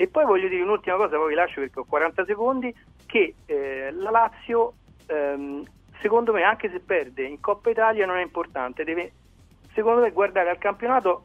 e 0.01 0.07
poi 0.07 0.25
voglio 0.25 0.47
dire 0.47 0.63
un'ultima 0.63 0.95
cosa, 0.95 1.17
poi 1.17 1.31
vi 1.31 1.35
lascio 1.35 1.59
perché 1.59 1.81
ho 1.81 1.85
40 1.85 2.25
secondi, 2.25 2.73
che 3.05 3.35
eh, 3.47 3.91
la 3.91 4.11
Lazio, 4.11 4.75
ehm, 5.09 5.65
secondo 6.01 6.33
me, 6.33 6.45
anche 6.45 6.71
se 6.71 6.79
perde 6.79 7.25
in 7.25 7.41
Coppa 7.41 7.71
Italia 7.71 8.07
non 8.07 8.17
è 8.17 8.23
importante, 8.23 8.85
deve, 8.85 9.11
secondo 9.73 10.03
me, 10.03 10.13
guardare 10.13 10.51
al 10.51 10.59
campionato 10.59 11.25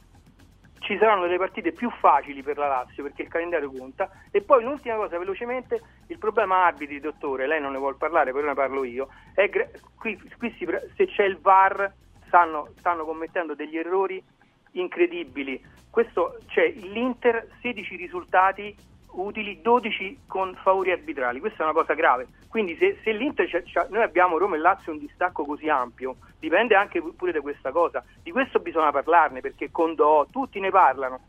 ci 0.80 0.98
saranno 0.98 1.22
delle 1.22 1.38
partite 1.38 1.72
più 1.72 1.92
facili 1.92 2.42
per 2.42 2.58
la 2.58 2.68
Lazio 2.68 3.04
perché 3.04 3.22
il 3.22 3.28
calendario 3.28 3.72
conta. 3.72 4.10
E 4.32 4.42
poi 4.42 4.64
l'ultima 4.64 4.96
cosa 4.96 5.20
velocemente 5.20 5.80
il 6.08 6.18
problema 6.18 6.66
arbitri 6.66 7.00
dottore 7.00 7.46
lei 7.46 7.62
non 7.62 7.74
ne 7.74 7.78
vuole 7.78 7.96
parlare 7.96 8.34
però 8.34 8.48
ne 8.48 8.54
parlo 8.54 8.84
io 8.84 9.08
è, 9.34 9.50
qui, 9.98 10.20
qui 10.38 10.54
si, 10.58 10.68
se 10.98 11.06
c'è 11.08 11.24
il 11.24 11.38
VAR 11.38 11.90
stanno, 12.26 12.70
stanno 12.80 13.06
commettendo 13.06 13.54
degli 13.56 13.78
errori 13.78 14.22
incredibili. 14.74 15.62
Questo, 15.90 16.40
c'è 16.48 16.72
l'Inter 16.72 17.48
16 17.62 17.96
risultati 17.96 18.76
utili, 19.14 19.62
12 19.62 20.22
con 20.28 20.56
favori 20.62 20.92
arbitrali. 20.92 21.40
Questa 21.40 21.62
è 21.62 21.64
una 21.66 21.74
cosa 21.74 21.94
grave. 21.94 22.28
Quindi 22.48 22.76
se, 22.78 23.00
se 23.04 23.12
l'Inter 23.12 23.48
c'è, 23.48 23.64
c'è, 23.64 23.88
noi 23.90 24.04
abbiamo 24.04 24.38
Roma 24.38 24.56
e 24.56 24.60
Lazio 24.60 24.92
un 24.92 25.00
distacco 25.00 25.46
così 25.46 25.70
ampio, 25.70 26.18
dipende 26.40 26.76
anche 26.76 27.02
pure 27.02 27.32
da 27.32 27.42
questa 27.42 27.72
cosa. 27.72 28.04
Di 28.22 28.32
questo 28.32 28.60
bisogna 28.60 28.92
parlarne 28.92 29.42
perché 29.42 29.72
con 29.72 29.96
Do 29.96 30.28
tutti 30.32 30.60
ne 30.60 30.70
parlano. 30.70 31.20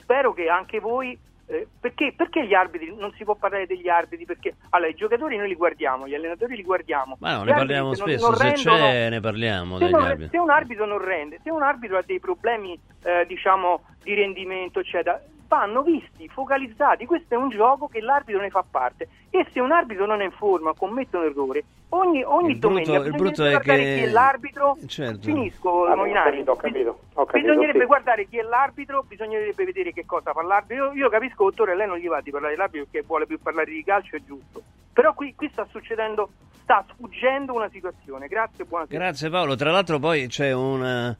Spero 0.00 0.32
che 0.32 0.48
anche 0.48 0.80
voi 0.80 1.18
eh, 1.46 1.66
perché, 1.78 2.14
perché, 2.16 2.46
gli 2.46 2.54
arbitri 2.54 2.94
non 2.96 3.12
si 3.16 3.24
può 3.24 3.34
parlare 3.34 3.66
degli 3.66 3.88
arbitri? 3.88 4.24
Perché 4.24 4.54
allora, 4.70 4.90
i 4.90 4.94
giocatori 4.94 5.36
noi 5.36 5.48
li 5.48 5.54
guardiamo, 5.54 6.08
gli 6.08 6.14
allenatori 6.14 6.56
li 6.56 6.62
guardiamo. 6.62 7.16
Ma 7.20 7.36
no, 7.36 7.44
ne 7.44 7.52
parliamo 7.52 7.94
spesso, 7.94 8.30
non, 8.30 8.38
non 8.38 8.38
se 8.38 8.44
rendono, 8.44 8.76
c'è 8.76 9.08
ne 9.10 9.20
parliamo. 9.20 9.78
Se, 9.78 9.88
non, 9.88 10.28
se, 10.30 10.38
un 10.38 10.50
arbitro 10.50 10.86
non 10.86 10.98
rende, 10.98 11.40
se 11.42 11.50
un 11.50 11.62
arbitro 11.62 11.98
ha 11.98 12.02
dei 12.04 12.18
problemi 12.18 12.78
eh, 13.02 13.26
diciamo 13.26 13.82
di 14.02 14.14
rendimento, 14.14 14.80
eccetera, 14.80 15.20
vanno 15.46 15.82
visti, 15.82 16.28
focalizzati. 16.28 17.06
Questo 17.06 17.34
è 17.34 17.36
un 17.36 17.48
gioco 17.48 17.88
che 17.88 18.00
l'arbitro 18.00 18.40
ne 18.40 18.50
fa 18.50 18.64
parte. 18.68 19.08
E 19.30 19.46
se 19.52 19.60
un 19.60 19.72
arbitro 19.72 20.06
non 20.06 20.20
è 20.20 20.24
in 20.24 20.32
forma, 20.32 20.74
commette 20.74 21.16
un 21.16 21.24
errore, 21.24 21.64
ogni, 21.90 22.22
ogni 22.22 22.52
il 22.52 22.58
brutto, 22.58 22.68
domenica 22.68 23.06
il 23.06 23.12
brutto 23.12 23.44
è 23.44 23.58
che... 23.60 23.76
chi 23.76 24.02
è 24.02 24.10
l'arbitro. 24.10 24.76
Certo. 24.86 25.22
Finisco, 25.22 25.86
ah, 25.86 25.96
Moinari. 25.96 26.42
Ho 26.46 26.56
capito, 26.56 26.98
ho 27.14 27.24
capito, 27.24 27.48
bisognerebbe 27.48 27.80
sì. 27.80 27.86
guardare 27.86 28.26
chi 28.26 28.38
è 28.38 28.42
l'arbitro, 28.42 29.04
bisognerebbe 29.06 29.64
vedere 29.64 29.92
che 29.92 30.04
cosa 30.06 30.32
fa 30.32 30.42
l'arbitro. 30.42 30.92
Io, 30.92 30.92
io 30.92 31.08
capisco, 31.08 31.44
dottore, 31.44 31.76
lei 31.76 31.86
non 31.86 31.98
gli 31.98 32.08
va 32.08 32.20
di 32.20 32.30
parlare 32.30 32.54
dell'arbitro 32.54 32.86
perché 32.90 33.06
vuole 33.06 33.26
più 33.26 33.38
parlare 33.40 33.70
di 33.70 33.84
calcio, 33.84 34.16
è 34.16 34.20
giusto. 34.24 34.62
Però 34.92 35.12
qui, 35.14 35.34
qui 35.34 35.48
sta 35.50 35.66
succedendo, 35.70 36.30
sta 36.62 36.84
sfuggendo 36.88 37.52
una 37.54 37.68
situazione. 37.68 38.28
Grazie, 38.28 38.64
buonasera. 38.64 38.98
Grazie 38.98 39.30
Paolo. 39.30 39.56
Tra 39.56 39.70
l'altro 39.70 39.98
poi 39.98 40.28
c'è 40.28 40.52
una 40.52 41.16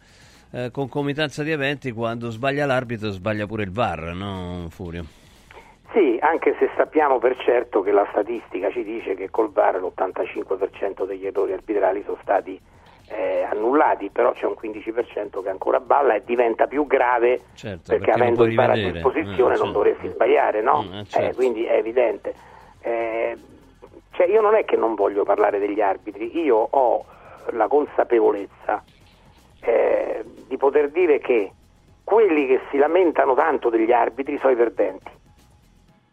eh, 0.55 0.71
concomitanza 0.71 1.43
di 1.43 1.51
eventi 1.51 1.91
quando 1.91 2.31
sbaglia 2.31 2.65
l'arbitro 2.65 3.11
sbaglia 3.11 3.47
pure 3.47 3.65
il 3.65 3.73
VAR, 3.73 4.15
no 4.15 4.67
Furio? 4.71 5.05
Sì, 5.93 6.17
anche 6.21 6.55
se 6.59 6.71
sappiamo 6.77 7.19
per 7.19 7.37
certo 7.45 7.83
che 7.83 7.91
la 7.93 8.07
statistica 8.11 8.71
ci 8.71 8.83
dice 8.85 9.15
che 9.15 9.31
col 9.31 9.51
VAR 9.53 9.81
l'85% 9.81 11.07
degli 11.07 11.27
errori 11.27 11.53
arbitrali 11.53 12.03
sono 12.05 12.19
stati 12.23 12.61
eh, 13.09 13.43
annullati, 13.49 14.11
però 14.11 14.33
c'è 14.33 14.47
un 14.47 14.55
15% 14.61 15.43
che 15.43 15.49
ancora 15.51 15.79
balla 15.81 16.15
e 16.15 16.23
diventa 16.25 16.67
più 16.67 16.87
grave 16.87 17.41
certo, 17.55 17.83
perché, 17.89 18.07
perché 18.07 18.11
avendo 18.11 18.45
il 18.45 18.55
VAR 18.55 18.71
a 18.71 18.75
disposizione 18.75 19.55
Eh, 19.55 19.59
non 19.59 19.67
certo. 19.67 19.71
dovresti 19.73 20.09
sbagliare, 20.09 20.63
no? 20.63 20.83
Mm, 20.83 20.93
eh, 20.95 21.01
Eh, 21.01 21.05
certo. 21.05 21.37
quindi 21.37 21.65
è 21.65 21.75
evidente. 21.77 22.35
Cioè 22.83 24.27
io 24.27 24.41
non 24.41 24.55
è 24.55 24.65
che 24.65 24.77
non 24.77 24.95
voglio 24.95 25.25
parlare 25.25 25.59
degli 25.59 25.81
arbitri, 25.81 26.39
io 26.39 26.57
ho 26.57 27.05
la 27.51 27.67
consapevolezza 27.67 28.83
eh, 29.65 30.25
di 30.47 30.57
poter 30.57 30.91
dire 30.91 31.19
che 31.19 31.53
quelli 32.05 32.47
che 32.47 32.61
si 32.71 32.77
lamentano 32.77 33.35
tanto 33.35 33.71
degli 33.71 33.93
arbitri 33.93 34.39
sono 34.39 34.53
i 34.53 34.57
perdenti. 34.57 35.11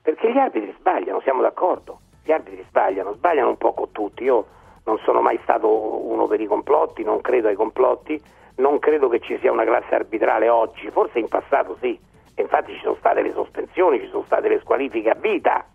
Perché 0.02 0.32
gli 0.32 0.38
arbitri 0.38 0.74
sbagliano, 0.80 1.22
siamo 1.22 1.42
d'accordo. 1.42 2.00
Gli 2.24 2.32
arbitri 2.32 2.64
sbagliano, 2.68 3.14
sbagliano 3.14 3.50
un 3.50 3.58
po' 3.58 3.74
con 3.74 3.92
tutti. 3.92 4.24
Io 4.24 4.46
non 4.86 4.98
sono 5.00 5.22
mai 5.22 5.40
stato 5.44 5.68
uno 6.08 6.28
per 6.28 6.42
i 6.42 6.48
complotti, 6.48 7.04
non 7.04 7.22
credo 7.22 7.50
ai 7.50 7.56
complotti, 7.56 8.20
non 8.56 8.80
credo 8.80 9.10
che 9.10 9.20
ci 9.20 9.38
sia 9.40 9.52
una 9.52 9.66
classe 9.66 9.94
arbitrale 9.94 10.50
oggi, 10.50 10.90
forse 10.90 11.20
in 11.20 11.28
passato 11.28 11.78
sì. 11.80 12.00
E 12.34 12.42
infatti 12.42 12.74
ci 12.74 12.80
sono 12.82 12.96
state 12.96 13.22
le 13.22 13.34
sospensioni, 13.34 14.00
ci 14.00 14.08
sono 14.08 14.24
state 14.26 14.48
le 14.48 14.60
squalifiche 14.62 15.10
a 15.10 15.16
vita 15.16 15.66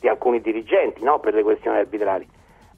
di 0.00 0.08
alcuni 0.08 0.40
dirigenti 0.40 1.02
no, 1.04 1.20
per 1.20 1.34
le 1.34 1.42
questioni 1.42 1.78
arbitrali. 1.78 2.28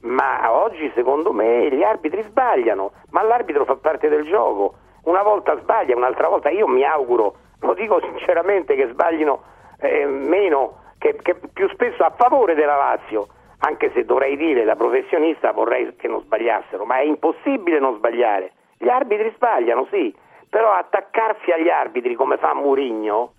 Ma 0.05 0.53
oggi 0.53 0.91
secondo 0.95 1.33
me 1.33 1.71
gli 1.71 1.83
arbitri 1.83 2.23
sbagliano, 2.23 2.93
ma 3.11 3.23
l'arbitro 3.23 3.65
fa 3.65 3.77
parte 3.77 4.09
del 4.09 4.27
gioco. 4.27 4.75
Una 5.05 5.23
volta 5.23 5.59
sbaglia, 5.59 5.97
un'altra 5.97 6.29
volta 6.29 6.51
io 6.51 6.67
mi 6.67 6.85
auguro, 6.85 7.37
lo 7.61 7.75
dico 7.75 8.01
sinceramente, 8.01 8.75
che 8.75 8.89
sbaglino 8.89 9.43
eh, 9.81 10.05
meno, 10.05 10.81
che, 10.99 11.17
che 11.23 11.35
più 11.35 11.69
spesso 11.71 12.03
a 12.05 12.13
favore 12.17 12.55
della 12.55 12.77
Lazio, 12.77 13.29
anche 13.61 13.91
se 13.95 14.05
dovrei 14.05 14.37
dire 14.37 14.65
da 14.65 14.77
professionista 14.77 15.53
vorrei 15.53 15.97
che 15.97 16.09
non 16.09 16.21
sbagliassero, 16.21 16.85
ma 16.85 16.99
è 16.99 17.05
impossibile 17.05 17.79
non 17.79 17.97
sbagliare. 17.97 18.53
Gli 18.77 18.89
arbitri 18.89 19.33
sbagliano, 19.35 19.87
sì, 19.91 20.15
però 20.51 20.73
attaccarsi 20.73 21.51
agli 21.51 21.71
arbitri 21.71 22.15
come 22.15 22.37
fa 22.37 22.55
Murigno, 22.55 23.33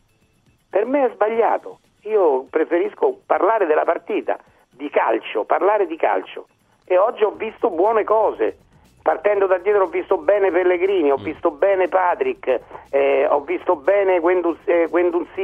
per 0.70 0.86
me 0.86 1.06
è 1.06 1.12
sbagliato. 1.14 1.80
Io 2.04 2.46
preferisco 2.50 3.20
parlare 3.26 3.68
della 3.68 3.84
partita, 3.84 4.38
di 4.72 4.90
calcio, 4.90 5.44
parlare 5.44 5.86
di 5.86 5.96
calcio. 5.96 6.48
E 6.86 6.98
oggi 6.98 7.24
ho 7.24 7.32
visto 7.32 7.70
buone 7.70 8.04
cose. 8.04 8.58
Partendo 9.02 9.46
da 9.46 9.58
dietro 9.60 9.84
ho 9.84 9.88
visto 9.88 10.18
bene 10.18 10.50
Pellegrini, 10.52 11.12
ho 11.12 11.18
visto 11.18 11.52
bene 11.52 11.88
Patrick, 11.88 12.60
eh, 12.90 13.28
ho 13.30 13.42
visto 13.42 13.76
bene 13.76 14.20
Guendouzi, 14.20 14.62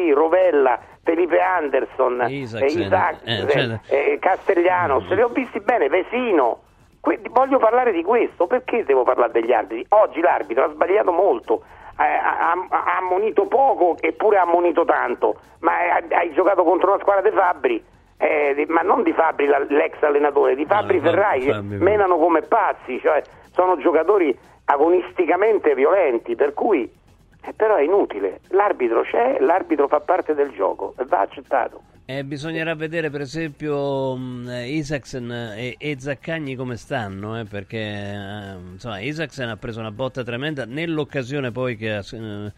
eh, 0.10 0.14
Rovella, 0.14 0.80
Felipe 1.04 1.40
Anderson, 1.40 2.26
Isaksen, 2.28 2.82
eh, 2.82 2.86
Isaac- 2.86 3.22
eh, 3.24 3.36
cioè- 3.38 3.80
eh, 4.14 4.18
Castellanos, 4.20 5.08
li 5.10 5.22
ho 5.22 5.28
visti 5.28 5.60
bene, 5.60 5.90
Vesino. 5.90 6.62
Que- 7.00 7.20
voglio 7.30 7.60
parlare 7.60 7.92
di 7.92 8.04
questo, 8.04 8.48
perché 8.48 8.84
devo 8.84 9.04
parlare 9.04 9.32
degli 9.32 9.52
arbitri? 9.52 9.86
Oggi 9.90 10.22
l'arbitro 10.22 10.64
ha 10.66 10.70
sbagliato 10.70 11.12
molto, 11.12 11.64
eh, 12.00 12.04
ha, 12.04 12.52
ha- 12.52 12.98
ammonito 12.98 13.46
poco 13.46 13.96
eppure 14.00 14.38
ha 14.38 14.42
ammonito 14.42 14.86
tanto, 14.86 15.36
ma 15.60 15.74
hai, 15.78 16.04
hai 16.14 16.34
giocato 16.34 16.64
contro 16.64 16.92
una 16.94 17.00
squadra 17.02 17.28
di 17.30 17.36
Fabri, 17.36 17.84
eh, 18.22 18.54
di- 18.56 18.66
ma 18.72 18.82
non 18.82 19.02
di 19.02 19.12
Fabri, 19.14 19.48
l'ex 19.48 20.02
allenatore, 20.02 20.56
di 20.56 20.66
Fabri 20.66 20.98
no, 20.98 21.10
Ferrai, 21.10 21.40
che 21.42 21.52
Fabri- 21.52 21.78
menano 21.80 22.18
come 22.18 22.42
pazzi, 22.44 23.00
cioè 23.02 23.22
sono 23.52 23.78
giocatori 23.80 24.38
agonisticamente 24.66 25.74
violenti, 25.76 26.36
per 26.36 26.54
cui 26.54 26.84
eh, 27.44 27.54
però 27.54 27.76
è 27.76 27.82
inutile, 27.82 28.42
l'arbitro 28.50 29.02
c'è, 29.02 29.38
l'arbitro 29.40 29.88
fa 29.88 30.00
parte 30.00 30.34
del 30.36 30.52
gioco 30.52 30.94
e 30.98 31.06
va 31.06 31.22
accettato. 31.22 31.82
Eh, 32.06 32.24
bisognerà 32.24 32.76
vedere 32.76 33.10
per 33.10 33.22
esempio 33.22 34.16
mh, 34.16 34.50
Isaksen 34.66 35.32
e, 35.56 35.76
e 35.78 35.96
Zaccagni 35.98 36.56
come 36.56 36.76
stanno, 36.76 37.40
eh, 37.40 37.46
perché 37.46 37.78
eh, 37.78 38.56
insomma, 38.74 39.00
Isaksen 39.00 39.50
ha 39.50 39.56
preso 39.58 39.80
una 39.80 39.92
botta 39.92 40.24
tremenda 40.24 40.66
nell'occasione 40.66 41.52
poi 41.52 41.78
che 41.78 41.92
ha 41.94 42.04
eh, 42.12 42.52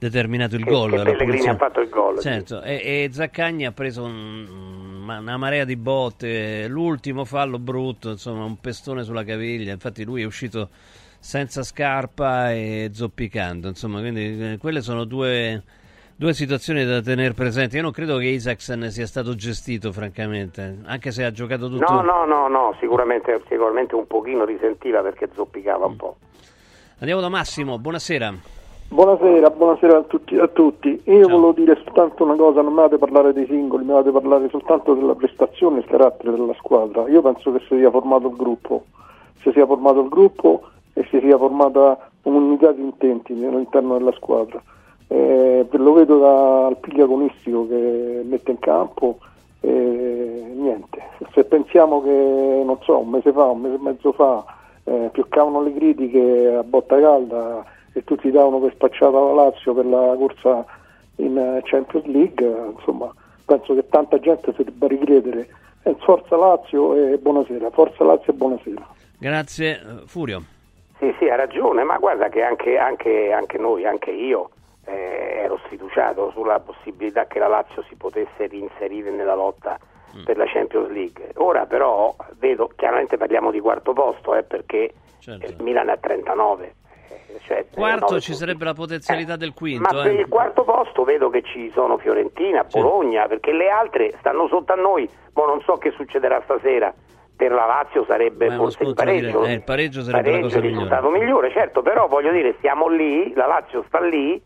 determinato 0.00 0.56
il 0.56 0.64
gol. 0.64 0.90
che 0.92 1.02
Pellegrini 1.02 1.48
ha 1.48 1.56
fatto 1.56 1.80
il 1.80 1.90
gol, 1.90 2.16
sì. 2.16 2.22
Certo, 2.22 2.62
e, 2.62 3.04
e 3.04 3.10
Zaccagni 3.12 3.66
ha 3.66 3.72
preso 3.72 4.02
un- 4.02 5.04
una 5.06 5.36
marea 5.36 5.64
di 5.64 5.76
botte, 5.76 6.66
l'ultimo 6.68 7.24
fallo 7.26 7.58
brutto, 7.58 8.10
insomma 8.10 8.44
un 8.44 8.58
pestone 8.58 9.02
sulla 9.04 9.24
caviglia, 9.24 9.72
infatti 9.72 10.02
lui 10.04 10.22
è 10.22 10.24
uscito 10.24 10.70
senza 11.18 11.62
scarpa 11.62 12.50
e 12.52 12.90
zoppicando, 12.94 13.68
insomma, 13.68 14.00
quindi 14.00 14.52
eh, 14.52 14.56
quelle 14.58 14.80
sono 14.80 15.04
due, 15.04 15.62
due 16.16 16.32
situazioni 16.32 16.82
da 16.86 17.02
tenere 17.02 17.34
presenti. 17.34 17.76
Io 17.76 17.82
non 17.82 17.90
credo 17.92 18.16
che 18.16 18.24
Isaksen 18.26 18.90
sia 18.90 19.06
stato 19.06 19.34
gestito, 19.34 19.92
francamente, 19.92 20.78
anche 20.84 21.10
se 21.10 21.24
ha 21.24 21.30
giocato 21.30 21.68
tutto. 21.68 21.92
No, 21.92 22.00
no, 22.00 22.24
no, 22.24 22.48
no, 22.48 22.74
sicuramente, 22.80 23.38
sicuramente 23.50 23.94
un 23.94 24.06
pochino 24.06 24.46
risentiva 24.46 25.02
perché 25.02 25.28
zoppicava 25.34 25.84
un 25.84 25.96
po'. 25.96 26.16
Andiamo 27.00 27.20
da 27.20 27.28
Massimo, 27.28 27.78
buonasera. 27.78 28.58
Buonasera, 28.92 29.50
buonasera 29.50 29.98
a 29.98 30.02
tutti. 30.02 30.36
A 30.36 30.48
tutti. 30.48 31.00
Io 31.04 31.28
volevo 31.28 31.52
dire 31.52 31.78
soltanto 31.84 32.24
una 32.24 32.34
cosa, 32.34 32.60
non 32.60 32.72
mi 32.72 32.80
avete 32.80 32.98
parlare 32.98 33.32
dei 33.32 33.46
singoli, 33.46 33.84
mi 33.84 33.92
avete 33.92 34.10
parlare 34.10 34.48
soltanto 34.48 34.94
della 34.94 35.14
prestazione 35.14 35.76
e 35.76 35.78
il 35.82 35.86
carattere 35.86 36.32
della 36.32 36.54
squadra. 36.54 37.08
Io 37.08 37.22
penso 37.22 37.52
che 37.52 37.60
si 37.60 37.76
sia 37.76 37.88
formato 37.88 38.26
il 38.26 38.34
gruppo, 38.34 38.86
si 39.42 39.52
sia 39.52 39.64
formato 39.64 40.00
il 40.00 40.08
gruppo 40.08 40.62
e 40.92 41.06
si 41.08 41.20
sia 41.20 41.38
formata 41.38 42.10
un'unità 42.22 42.72
di 42.72 42.82
intenti 42.82 43.32
all'interno 43.32 43.96
della 43.96 44.12
squadra. 44.14 44.60
Eh, 45.06 45.68
lo 45.70 45.92
vedo 45.92 46.18
dal 46.18 46.76
piglio 46.78 47.04
agonistico 47.04 47.68
che 47.68 48.22
mette 48.24 48.50
in 48.50 48.58
campo 48.58 49.18
e 49.60 50.52
niente. 50.52 51.00
Se 51.32 51.44
pensiamo 51.44 52.02
che, 52.02 52.62
non 52.64 52.78
so, 52.82 52.98
un 52.98 53.10
mese 53.10 53.30
fa, 53.30 53.44
un 53.44 53.60
mese 53.60 53.76
e 53.76 53.80
mezzo 53.80 54.10
fa, 54.10 54.44
eh, 54.82 55.10
pioccavano 55.12 55.62
le 55.62 55.74
critiche 55.74 56.56
a 56.56 56.64
botta 56.64 56.98
calda 56.98 57.78
e 57.92 58.04
tutti 58.04 58.30
davano 58.30 58.58
per 58.60 58.72
spacciata 58.72 59.18
la 59.18 59.32
Lazio 59.32 59.74
per 59.74 59.86
la 59.86 60.14
corsa 60.16 60.64
in 61.16 61.36
eh, 61.36 61.60
Champions 61.64 62.06
League, 62.06 62.72
insomma, 62.76 63.12
penso 63.44 63.74
che 63.74 63.86
tanta 63.88 64.18
gente 64.18 64.52
si 64.54 64.62
debba 64.64 64.86
ricredere. 64.86 65.48
Eh, 65.82 65.94
forza 66.00 66.36
Lazio 66.36 66.94
e 66.94 67.18
buonasera, 67.18 67.70
forza 67.70 68.04
Lazio 68.04 68.32
e 68.32 68.36
buonasera. 68.36 68.86
Grazie, 69.18 69.80
Furio. 70.06 70.42
Sì, 70.98 71.14
sì, 71.18 71.28
ha 71.28 71.36
ragione, 71.36 71.82
ma 71.82 71.96
guarda 71.98 72.28
che 72.28 72.42
anche, 72.42 72.76
anche- 72.78 73.32
anche 73.32 73.58
noi, 73.58 73.86
anche 73.86 74.10
io, 74.10 74.50
eh, 74.84 75.40
ero 75.44 75.58
sfiduciato 75.64 76.30
sulla 76.32 76.60
possibilità 76.60 77.26
che 77.26 77.38
la 77.38 77.48
Lazio 77.48 77.82
si 77.88 77.94
potesse 77.96 78.46
reinserire 78.46 79.10
nella 79.10 79.34
lotta 79.34 79.78
per 80.24 80.36
la 80.36 80.44
Champions 80.46 80.90
League. 80.90 81.30
Ora 81.36 81.66
però 81.66 82.14
vedo, 82.38 82.68
chiaramente 82.76 83.16
parliamo 83.16 83.50
di 83.50 83.60
quarto 83.60 83.92
posto, 83.92 84.34
eh, 84.34 84.42
perché 84.42 84.92
Certo. 85.20 85.46
il 85.46 85.56
Milan 85.60 85.88
è 85.88 85.92
a 85.92 85.96
39. 85.96 86.74
Eh, 87.10 87.40
cioè, 87.46 87.66
Quarto 87.72 88.06
9 88.10 88.20
ci 88.20 88.34
sarebbe 88.34 88.64
la 88.64 88.74
potenzialità 88.74 89.36
del 89.36 89.48
Ma 89.48 89.54
quinto. 89.54 89.96
per 90.02 90.06
eh. 90.06 90.20
il 90.20 90.28
quarto 90.28 90.64
posto 90.64 91.04
vedo 91.04 91.28
che 91.30 91.42
ci 91.42 91.70
sono 91.74 91.98
Fiorentina, 91.98 92.64
Bologna, 92.64 93.26
perché 93.26 93.52
le 93.52 93.68
altre 93.68 94.14
stanno 94.18 94.46
sotto 94.48 94.72
a 94.72 94.76
noi, 94.76 95.08
ma 95.34 95.44
non 95.46 95.60
so 95.62 95.76
che 95.78 95.90
succederà 95.92 96.40
stasera. 96.44 96.92
Per 97.36 97.50
la 97.52 97.64
Lazio 97.64 98.04
sarebbe 98.04 98.48
Ma 98.50 98.56
forse 98.56 98.82
il 98.84 98.92
pareggio. 98.94 99.44
Eh, 99.44 99.52
il 99.54 99.62
pareggio 99.62 100.02
sarebbe 100.02 100.30
la 100.30 100.36
Pareggio 100.36 100.42
cosa 100.42 100.54
è 100.56 100.58
il 100.58 100.64
migliore. 100.66 100.84
risultato 100.84 101.10
migliore, 101.18 101.50
certo, 101.52 101.80
però 101.82 102.06
voglio 102.06 102.32
dire, 102.32 102.54
stiamo 102.58 102.88
lì, 102.88 103.32
la 103.34 103.46
Lazio 103.46 103.82
sta 103.88 103.98
lì 104.00 104.40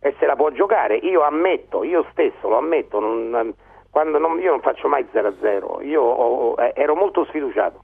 e 0.00 0.14
se 0.18 0.26
la 0.26 0.36
può 0.36 0.50
giocare. 0.52 0.94
Io 0.96 1.22
ammetto, 1.22 1.82
io 1.82 2.06
stesso 2.12 2.48
lo 2.48 2.58
ammetto, 2.58 3.00
non- 3.00 3.52
quando 3.90 4.18
non- 4.18 4.38
io 4.38 4.50
non 4.52 4.60
faccio 4.60 4.86
mai 4.86 5.04
0-0, 5.10 5.80
io 5.82 6.02
ho- 6.02 6.54
eh, 6.62 6.72
ero 6.76 6.94
molto 6.94 7.24
sfiduciato 7.24 7.82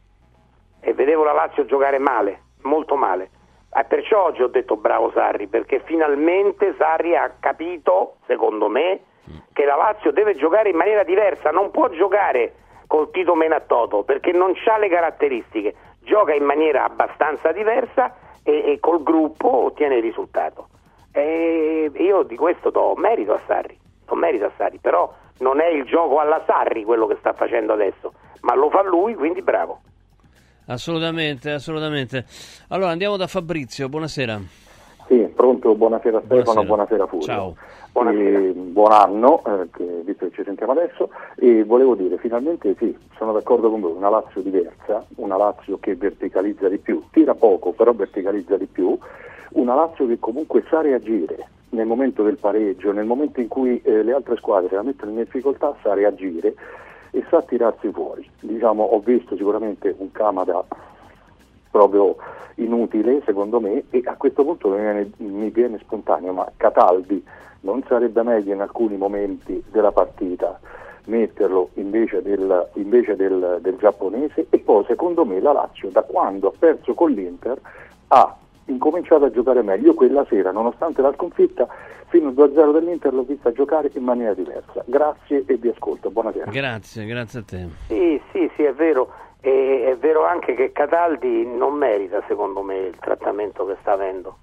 e 0.80 0.94
vedevo 0.94 1.24
la 1.24 1.32
Lazio 1.32 1.64
giocare 1.64 1.98
male, 1.98 2.42
molto 2.62 2.94
male. 2.94 3.30
Ah, 3.74 3.84
perciò 3.84 4.24
oggi 4.24 4.42
ho 4.42 4.48
detto 4.48 4.76
bravo 4.76 5.10
Sarri, 5.12 5.46
perché 5.46 5.80
finalmente 5.84 6.74
Sarri 6.76 7.16
ha 7.16 7.32
capito, 7.40 8.16
secondo 8.26 8.68
me, 8.68 9.00
che 9.52 9.64
la 9.64 9.76
Lazio 9.76 10.12
deve 10.12 10.34
giocare 10.34 10.68
in 10.68 10.76
maniera 10.76 11.04
diversa, 11.04 11.50
non 11.50 11.70
può 11.70 11.88
giocare 11.88 12.54
col 12.86 13.10
Tito 13.10 13.34
Menattoto 13.34 14.02
perché 14.02 14.32
non 14.32 14.52
ha 14.66 14.76
le 14.76 14.88
caratteristiche, 14.88 15.74
gioca 16.00 16.34
in 16.34 16.44
maniera 16.44 16.84
abbastanza 16.84 17.52
diversa 17.52 18.14
e, 18.42 18.72
e 18.72 18.80
col 18.80 19.02
gruppo 19.02 19.48
ottiene 19.48 19.96
il 19.96 20.02
risultato. 20.02 20.68
E 21.10 21.90
io 21.94 22.22
di 22.24 22.36
questo 22.36 22.68
do 22.68 22.94
merito 22.96 23.32
a 23.32 23.40
Sarri, 23.46 23.78
do 24.04 24.14
merito 24.14 24.44
a 24.44 24.52
Sarri, 24.58 24.78
però 24.78 25.10
non 25.38 25.60
è 25.60 25.68
il 25.68 25.84
gioco 25.84 26.18
alla 26.18 26.42
Sarri 26.44 26.84
quello 26.84 27.06
che 27.06 27.16
sta 27.20 27.32
facendo 27.32 27.72
adesso, 27.72 28.12
ma 28.42 28.54
lo 28.54 28.68
fa 28.68 28.82
lui, 28.82 29.14
quindi 29.14 29.40
bravo. 29.40 29.80
Assolutamente, 30.72 31.50
assolutamente. 31.50 32.24
Allora 32.68 32.90
andiamo 32.90 33.18
da 33.18 33.26
Fabrizio, 33.26 33.90
buonasera. 33.90 34.40
Sì, 35.06 35.30
pronto, 35.34 35.74
buonasera 35.74 36.22
Stefano, 36.24 36.64
buonasera, 36.64 37.04
buonasera 37.04 37.06
Fulvio. 37.06 37.26
Ciao. 37.26 37.56
E, 38.10 38.52
buon 38.54 38.92
anno, 38.92 39.42
eh, 39.44 39.68
che, 39.70 39.84
visto 40.02 40.26
che 40.26 40.34
ci 40.34 40.42
sentiamo 40.44 40.72
adesso, 40.72 41.10
e 41.36 41.62
volevo 41.64 41.94
dire, 41.94 42.16
finalmente 42.16 42.74
sì, 42.78 42.96
sono 43.18 43.32
d'accordo 43.32 43.68
con 43.70 43.80
voi, 43.80 43.92
una 43.92 44.08
Lazio 44.08 44.40
diversa, 44.40 45.04
una 45.16 45.36
Lazio 45.36 45.78
che 45.78 45.94
verticalizza 45.94 46.68
di 46.68 46.78
più, 46.78 47.02
tira 47.10 47.34
poco, 47.34 47.72
però 47.72 47.92
verticalizza 47.92 48.56
di 48.56 48.64
più, 48.64 48.96
una 49.50 49.74
Lazio 49.74 50.06
che 50.06 50.18
comunque 50.18 50.64
sa 50.70 50.80
reagire 50.80 51.48
nel 51.70 51.84
momento 51.84 52.22
del 52.22 52.38
pareggio, 52.38 52.92
nel 52.92 53.04
momento 53.04 53.40
in 53.40 53.48
cui 53.48 53.78
eh, 53.84 54.02
le 54.02 54.14
altre 54.14 54.36
squadre 54.36 54.74
la 54.74 54.82
mettono 54.82 55.10
in 55.10 55.18
difficoltà, 55.18 55.76
sa 55.82 55.92
reagire 55.92 56.54
e 57.12 57.24
sa 57.28 57.42
tirarsi 57.42 57.90
fuori. 57.92 58.28
Diciamo, 58.40 58.82
ho 58.82 58.98
visto 58.98 59.36
sicuramente 59.36 59.94
un 59.98 60.10
Kamada 60.10 60.64
proprio 61.70 62.16
inutile 62.56 63.22
secondo 63.24 63.60
me 63.60 63.84
e 63.90 64.02
a 64.04 64.16
questo 64.16 64.44
punto 64.44 64.68
mi 64.68 64.76
viene, 64.76 65.10
mi 65.18 65.50
viene 65.50 65.78
spontaneo, 65.78 66.32
ma 66.32 66.50
Cataldi 66.56 67.24
non 67.60 67.82
sarebbe 67.86 68.22
meglio 68.22 68.52
in 68.52 68.60
alcuni 68.60 68.96
momenti 68.96 69.62
della 69.70 69.92
partita 69.92 70.58
metterlo 71.06 71.70
invece, 71.74 72.22
del, 72.22 72.68
invece 72.74 73.16
del, 73.16 73.58
del, 73.60 73.76
giapponese 73.78 74.46
e 74.50 74.58
poi 74.58 74.84
secondo 74.86 75.24
me 75.24 75.40
la 75.40 75.52
Lazio 75.52 75.88
da 75.90 76.02
quando 76.02 76.48
ha 76.48 76.52
perso 76.56 76.94
con 76.94 77.10
l'Inter 77.10 77.58
ha 78.08 78.36
incominciato 78.72 79.24
a 79.24 79.30
giocare 79.30 79.62
meglio. 79.62 79.94
Quella 79.94 80.24
sera 80.28 80.50
nonostante 80.50 81.02
la 81.02 81.12
sconfitta 81.14 81.68
fino 82.08 82.28
al 82.28 82.34
2-0 82.34 82.72
dell'Inter 82.72 83.14
l'ho 83.14 83.22
vista 83.22 83.52
giocare 83.52 83.90
in 83.94 84.04
maniera 84.04 84.34
diversa. 84.34 84.82
Grazie 84.84 85.44
e 85.46 85.56
vi 85.56 85.68
ascolto, 85.68 86.10
buonasera. 86.10 86.50
Grazie, 86.50 87.06
grazie 87.06 87.38
a 87.40 87.42
te. 87.42 87.68
Sì, 87.86 88.20
sì, 88.32 88.50
sì, 88.54 88.64
è 88.64 88.74
vero. 88.74 89.10
E 89.40 89.88
è 89.90 89.96
vero 89.96 90.24
anche 90.24 90.54
che 90.54 90.72
Cataldi 90.72 91.44
non 91.46 91.74
merita 91.74 92.22
secondo 92.28 92.62
me 92.62 92.76
il 92.78 92.96
trattamento 92.98 93.64
che 93.66 93.76
sta 93.80 93.92
avendo. 93.92 94.36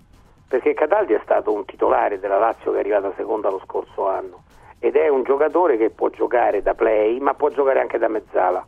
Perché 0.47 0.73
Cataldi 0.73 1.13
è 1.13 1.21
stato 1.23 1.53
un 1.53 1.63
titolare 1.65 2.19
della 2.19 2.39
Lazio 2.39 2.71
che 2.71 2.77
è 2.77 2.79
arrivata 2.79 3.13
seconda 3.15 3.49
lo 3.49 3.61
scorso 3.63 4.07
anno. 4.07 4.43
Ed 4.79 4.95
è 4.95 5.07
un 5.07 5.23
giocatore 5.23 5.77
che 5.77 5.89
può 5.89 6.09
giocare 6.09 6.61
da 6.61 6.73
play 6.73 7.19
ma 7.19 7.33
può 7.33 7.49
giocare 7.49 7.79
anche 7.79 7.97
da 7.97 8.07
mezzala. 8.07 8.65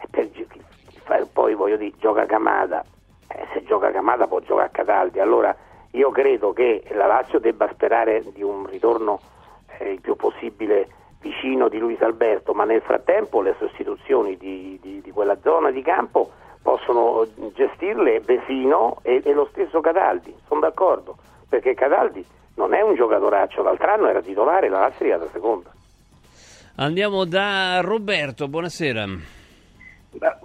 E 0.00 0.06
per, 0.10 1.26
poi 1.32 1.54
voglio 1.54 1.76
dire 1.76 1.92
gioca 1.98 2.24
Camada 2.24 2.84
eh, 3.32 3.46
se 3.52 3.62
gioca 3.64 3.90
Camada 3.90 4.26
può 4.26 4.40
giocare 4.40 4.70
Cataldi 4.72 5.20
allora 5.20 5.54
io 5.92 6.10
credo 6.10 6.52
che 6.52 6.84
la 6.90 7.06
Lazio 7.06 7.38
debba 7.38 7.68
sperare 7.72 8.22
di 8.32 8.42
un 8.42 8.66
ritorno 8.66 9.20
eh, 9.78 9.92
il 9.92 10.00
più 10.00 10.16
possibile 10.16 10.88
vicino 11.20 11.68
di 11.68 11.78
Luis 11.78 12.00
Alberto 12.00 12.52
ma 12.52 12.64
nel 12.64 12.82
frattempo 12.82 13.40
le 13.40 13.54
sostituzioni 13.58 14.36
di, 14.36 14.78
di, 14.80 15.00
di 15.00 15.10
quella 15.10 15.38
zona 15.42 15.70
di 15.70 15.82
campo 15.82 16.30
possono 16.62 17.26
gestirle 17.54 18.20
Vesino 18.20 18.98
e, 19.02 19.22
e 19.24 19.32
lo 19.32 19.48
stesso 19.50 19.80
Cataldi, 19.80 20.34
sono 20.46 20.60
d'accordo, 20.60 21.16
perché 21.48 21.74
Cataldi 21.74 22.24
non 22.56 22.74
è 22.74 22.82
un 22.82 22.94
giocatoraccio, 22.94 23.62
l'altro 23.62 23.90
anno 23.90 24.08
era 24.08 24.20
titolare, 24.20 24.68
la 24.68 24.80
Lazio 24.80 25.06
arrivata 25.06 25.30
seconda. 25.32 25.70
Andiamo 26.76 27.24
da 27.24 27.80
Roberto, 27.80 28.48
buonasera. 28.48 29.39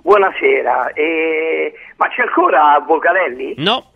Buonasera, 0.02 0.94
eh, 0.94 1.74
ma 1.98 2.08
c'è 2.10 2.22
ancora 2.22 2.80
Volcarelli? 2.86 3.56
No, 3.58 3.92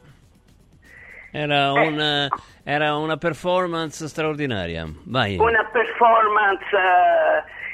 era, 1.32 1.74
eh. 1.74 1.88
una, 1.88 2.28
era 2.64 2.96
una 2.96 3.18
performance 3.18 4.08
straordinaria. 4.08 4.88
Vai. 5.06 5.38
Una 5.38 5.64
performance... 5.66 6.76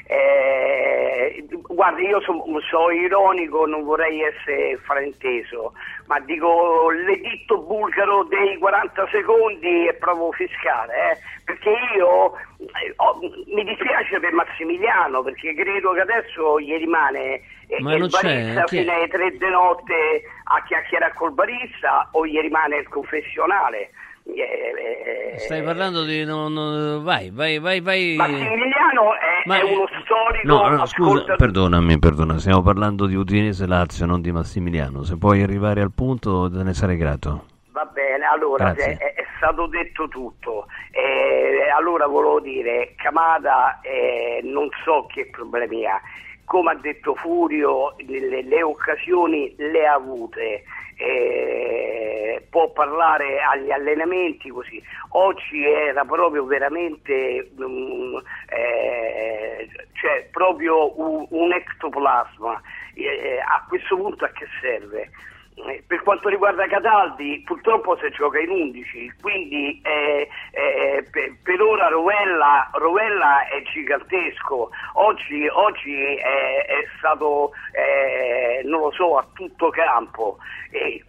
Eh, 0.07 1.45
guarda, 1.49 1.99
io 1.99 2.21
sono 2.21 2.43
so 2.69 2.91
ironico, 2.91 3.65
non 3.65 3.83
vorrei 3.83 4.21
essere 4.21 4.77
frainteso, 4.83 5.73
ma 6.05 6.19
dico 6.19 6.89
l'editto 6.89 7.57
bulgaro 7.59 8.23
dei 8.25 8.57
40 8.57 9.07
secondi 9.11 9.87
è 9.87 9.93
proprio 9.95 10.31
fiscale, 10.31 10.93
eh? 11.11 11.17
perché 11.43 11.73
io 11.95 12.07
oh, 12.07 13.19
mi 13.47 13.63
dispiace 13.63 14.19
per 14.19 14.33
Massimiliano, 14.33 15.23
perché 15.23 15.53
credo 15.53 15.93
che 15.93 16.01
adesso 16.01 16.59
gli 16.59 16.75
rimane 16.77 17.41
eh, 17.67 17.81
ma 17.81 17.95
il 17.95 18.07
barista 18.09 18.67
fino 18.67 18.91
alle 18.91 19.07
3 19.07 19.31
di 19.31 19.49
notte 19.49 20.21
a 20.43 20.63
chiacchierare 20.63 21.13
col 21.15 21.33
barista 21.33 22.09
o 22.11 22.25
gli 22.25 22.39
rimane 22.39 22.77
il 22.77 22.87
confessionale. 22.89 23.89
Eh, 24.27 25.37
Stai 25.37 25.61
parlando 25.61 26.03
di. 26.03 26.23
No, 26.23 26.47
no, 26.47 27.01
vai, 27.01 27.29
vai, 27.29 27.59
vai, 27.59 27.79
vai. 27.79 28.15
Massimiliano 28.15 29.13
è, 29.13 29.43
Ma, 29.45 29.59
è 29.59 29.63
uno 29.63 29.87
storico. 30.03 30.47
No, 30.47 30.67
no 30.67 30.85
scusa, 30.87 31.35
perdonami, 31.35 31.99
perdona. 31.99 32.37
Stiamo 32.39 32.61
parlando 32.61 33.05
di 33.05 33.15
Udinese 33.15 33.67
Lazio, 33.67 34.05
non 34.05 34.21
di 34.21 34.31
Massimiliano. 34.31 35.03
Se 35.03 35.17
puoi 35.17 35.43
arrivare 35.43 35.81
al 35.81 35.91
punto, 35.93 36.49
te 36.49 36.63
ne 36.63 36.73
sarei 36.73 36.97
grato. 36.97 37.45
Va 37.71 37.85
bene, 37.85 38.25
allora 38.25 38.73
è, 38.73 38.97
è, 38.97 39.25
stato 39.37 39.67
detto 39.67 40.07
tutto. 40.07 40.67
Eh, 40.91 41.69
allora 41.69 42.07
volevo 42.07 42.39
dire, 42.39 42.93
Camada 42.95 43.81
eh, 43.81 44.39
non 44.43 44.69
so 44.83 45.05
che 45.07 45.27
problemi 45.29 45.85
ha. 45.85 46.01
Come 46.45 46.71
ha 46.71 46.75
detto 46.75 47.15
Furio, 47.15 47.95
le, 47.97 48.43
le 48.43 48.63
occasioni 48.63 49.53
le 49.57 49.85
ha 49.87 49.93
avute 49.93 50.63
eh, 50.97 52.45
può 52.49 52.71
parlare 52.71 53.41
agli 53.41 53.71
allenamenti 53.71 54.49
così. 54.49 54.81
Oggi 55.09 55.65
era 55.65 56.05
proprio 56.05 56.45
veramente 56.45 57.51
um, 57.57 58.21
eh, 58.49 59.69
cioè 59.93 60.27
proprio 60.31 60.99
un, 60.99 61.25
un 61.29 61.53
ectoplasma. 61.53 62.61
Eh, 62.93 63.39
a 63.39 63.65
questo 63.67 63.97
punto 63.97 64.25
a 64.25 64.29
che 64.29 64.45
serve? 64.61 65.09
Eh, 65.57 65.83
per 65.87 66.03
quanto 66.03 66.27
riguarda 66.27 66.67
Cataldi, 66.67 67.41
purtroppo 67.45 67.95
si 67.95 68.09
gioca 68.09 68.39
in 68.39 68.49
11, 68.49 69.13
quindi 69.21 69.79
eh, 69.83 70.27
eh, 70.51 71.07
per, 71.09 71.33
per, 71.41 71.61
ora 71.61 71.87
Rovella, 71.87 72.69
Rovella, 72.73 73.47
è 73.47 73.61
gigantesco. 73.61 74.69
Oggi, 74.95 75.47
oggi 75.47 75.95
è, 76.17 76.65
è, 76.65 76.85
stato, 76.97 77.53
eh, 77.71 78.63
non 78.65 78.81
lo 78.81 78.91
so, 78.91 79.17
a 79.17 79.25
tutto 79.33 79.69
campo. 79.69 80.37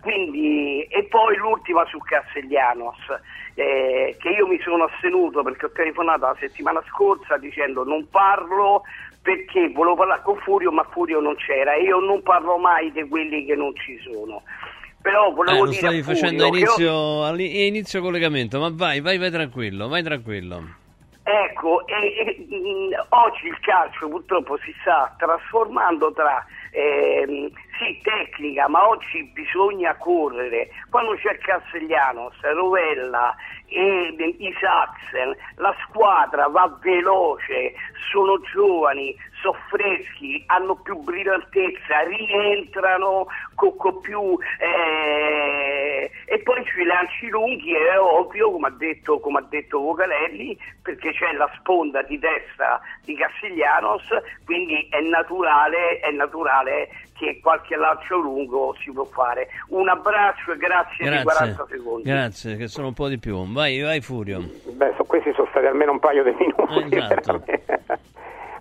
Quindi, 0.01 0.85
e 0.85 1.03
poi 1.05 1.37
l'ultima 1.37 1.85
su 1.87 1.99
Castellanos. 1.99 2.99
Eh, 3.59 4.17
che 4.21 4.29
io 4.29 4.47
mi 4.47 4.61
sono 4.61 4.85
astenuto 4.85 5.43
perché 5.43 5.65
ho 5.65 5.71
telefonato 5.73 6.27
la 6.27 6.37
settimana 6.39 6.85
scorsa 6.89 7.39
dicendo 7.39 7.85
non 7.85 8.07
parlo 8.11 8.83
perché 9.27 9.71
volevo 9.71 9.97
parlare 9.97 10.23
con 10.23 10.37
Furio 10.37 10.71
ma 10.71 10.87
Furio 10.89 11.19
non 11.19 11.35
c'era 11.35 11.75
e 11.75 11.83
io 11.83 11.99
non 11.99 12.23
parlo 12.23 12.59
mai 12.59 12.93
di 12.93 13.03
quelli 13.09 13.45
che 13.45 13.57
non 13.57 13.75
ci 13.75 13.99
sono 13.99 14.43
però 15.03 15.33
volevo 15.33 15.65
eh, 15.65 15.71
dire 15.71 15.79
stavi 15.79 16.03
facendo 16.05 16.47
inizio, 16.47 16.93
ho... 16.93 17.35
inizio 17.37 18.01
collegamento 18.01 18.61
ma 18.61 18.71
vai, 18.73 19.01
vai, 19.01 19.19
vai 19.19 19.33
tranquillo 19.33 19.89
vai 19.89 20.05
tranquillo 20.05 20.62
ecco 21.25 21.85
e, 21.89 21.95
e, 21.95 22.47
mh, 22.55 23.07
oggi 23.09 23.49
il 23.49 23.59
calcio 23.59 24.09
purtroppo 24.09 24.57
si 24.59 24.73
sta 24.81 25.12
trasformando 25.19 26.12
tra 26.12 26.47
eh, 26.71 27.51
sì, 27.79 27.99
tecnica, 28.03 28.69
ma 28.69 28.87
oggi 28.87 29.25
bisogna 29.33 29.95
correre. 29.97 30.69
Quando 30.91 31.15
c'è 31.15 31.39
Castellanos, 31.39 32.35
Rovella 32.43 33.35
e 33.69 34.37
Isaacsen, 34.39 35.37
la 35.57 35.75
squadra 35.87 36.49
va 36.49 36.77
veloce, 36.81 37.75
sono 38.11 38.41
giovani, 38.53 39.15
sono 39.41 39.57
freschi, 39.69 40.43
hanno 40.47 40.77
più 40.77 40.97
brillantezza, 41.03 42.01
rientrano 42.07 43.27
con, 43.55 43.77
con 43.77 44.01
più 44.01 44.39
eh, 44.59 46.11
e 46.27 46.39
poi 46.41 46.65
sui 46.73 46.85
lanci 46.85 47.29
lunghi 47.29 47.75
è 47.75 47.99
ovvio, 47.99 48.51
come 48.51 48.69
ha 48.69 48.71
detto, 48.71 49.21
come 49.21 49.39
ha 49.39 49.47
detto 49.49 49.81
Vocalelli, 49.81 50.59
perché 50.83 51.13
c'è 51.13 51.33
la 51.33 51.51
sponda 51.59 52.03
di 52.03 52.19
destra 52.19 52.81
di 53.05 53.15
Castiglianos, 53.17 54.05
quindi 54.45 54.87
è 54.91 55.01
naturale, 55.01 56.01
è 56.01 56.11
naturale 56.11 56.89
che 57.17 57.41
qualche 57.43 57.77
lancio 57.77 58.19
lungo 58.19 58.75
si 58.81 58.93
può 58.93 59.05
fare. 59.05 59.49
Un 59.69 59.89
abbraccio 59.89 60.53
e 60.53 60.57
grazie, 60.57 61.05
grazie. 61.05 61.19
di 61.19 61.25
40 61.25 61.67
secondi. 61.69 62.09
Grazie, 62.09 62.57
che 62.57 62.69
sono 62.69 62.89
un 62.89 62.95
po' 62.95 63.09
di 63.09 63.19
più. 63.19 63.45
Vai, 63.53 63.81
vai 63.81 64.01
Furio. 64.01 64.41
Beh, 64.73 64.95
so, 64.97 65.05
questi 65.05 65.33
sono 65.35 65.49
stati 65.51 65.67
almeno 65.67 65.93
un 65.93 65.99
paio 65.99 66.23
di 66.23 66.35
minuti. 66.39 66.95
Eh, 66.95 66.99
esatto. 66.99 67.43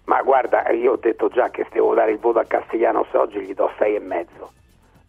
Ma 0.05 0.21
guarda, 0.21 0.69
io 0.69 0.93
ho 0.93 0.97
detto 0.97 1.29
già 1.29 1.49
che 1.49 1.63
se 1.63 1.69
devo 1.73 1.93
dare 1.95 2.11
il 2.11 2.19
voto 2.19 2.39
a 2.39 2.45
Castiglianos 2.45 3.07
oggi 3.13 3.39
gli 3.39 3.53
do 3.53 3.71
sei 3.77 3.95
e 3.95 3.99
mezzo. 3.99 4.51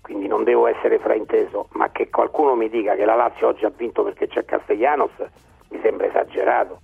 quindi 0.01 0.27
non 0.29 0.45
devo 0.45 0.69
essere 0.69 0.99
frainteso, 0.99 1.69
ma 1.73 1.91
che 1.91 2.09
qualcuno 2.09 2.55
mi 2.55 2.69
dica 2.69 2.95
che 2.95 3.05
la 3.05 3.17
Lazio 3.17 3.49
oggi 3.49 3.65
ha 3.65 3.73
vinto 3.77 4.05
perché 4.05 4.29
c'è 4.29 4.45
Castellanos 4.45 5.11
mi 5.71 5.81
sembra 5.83 6.07
esagerato. 6.07 6.81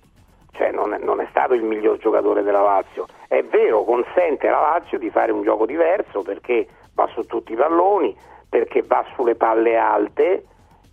Cioè 0.53 0.71
non 0.71 0.93
è, 0.93 0.99
non 0.99 1.19
è 1.19 1.27
stato 1.29 1.53
il 1.53 1.63
miglior 1.63 1.97
giocatore 1.97 2.43
della 2.43 2.61
Lazio. 2.61 3.07
È 3.27 3.41
vero, 3.43 3.83
consente 3.83 4.47
alla 4.47 4.61
Lazio 4.61 4.97
di 4.97 5.09
fare 5.09 5.31
un 5.31 5.43
gioco 5.43 5.65
diverso 5.65 6.21
perché 6.21 6.67
va 6.93 7.07
su 7.07 7.25
tutti 7.25 7.53
i 7.53 7.55
palloni, 7.55 8.15
perché 8.49 8.83
va 8.83 9.03
sulle 9.15 9.35
palle 9.35 9.77
alte, 9.77 10.45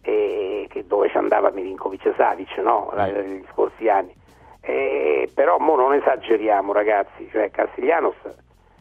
e, 0.03 0.69
dove 0.87 1.11
ci 1.11 1.17
andava 1.17 1.51
Milinkovic 1.51 2.15
Savic 2.17 2.57
no? 2.59 2.91
negli 2.95 3.45
scorsi 3.53 3.89
anni. 3.89 4.15
E, 4.63 5.31
però 5.35 5.59
mo 5.59 5.77
non 5.77 5.95
esageriamo 5.95 6.73
ragazzi, 6.73 7.29
cioè 7.31 7.51
Castiglianos 7.51 8.17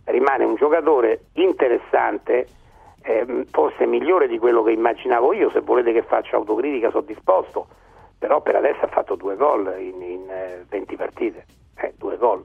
rimane 0.06 0.44
un 0.44 0.56
giocatore 0.56 1.26
interessante 1.34 2.48
eh, 3.02 3.46
forse 3.52 3.86
migliore 3.86 4.28
di 4.28 4.38
quello 4.38 4.64
che 4.64 4.72
immaginavo 4.72 5.34
io, 5.34 5.50
se 5.52 5.62
volete 5.62 5.94
che 5.94 6.02
faccia 6.02 6.36
autocritica 6.36 6.90
sono 6.90 7.04
disposto, 7.04 7.68
però 8.20 8.42
per 8.42 8.56
adesso 8.56 8.82
ha 8.82 8.90
fatto 8.90 9.16
due 9.16 9.36
gol 9.36 9.74
in, 9.80 10.02
in 10.02 10.30
eh, 10.30 10.66
20 10.70 10.96
partite, 10.96 11.46
eh, 11.76 11.94
due 11.98 12.18
gol. 12.18 12.44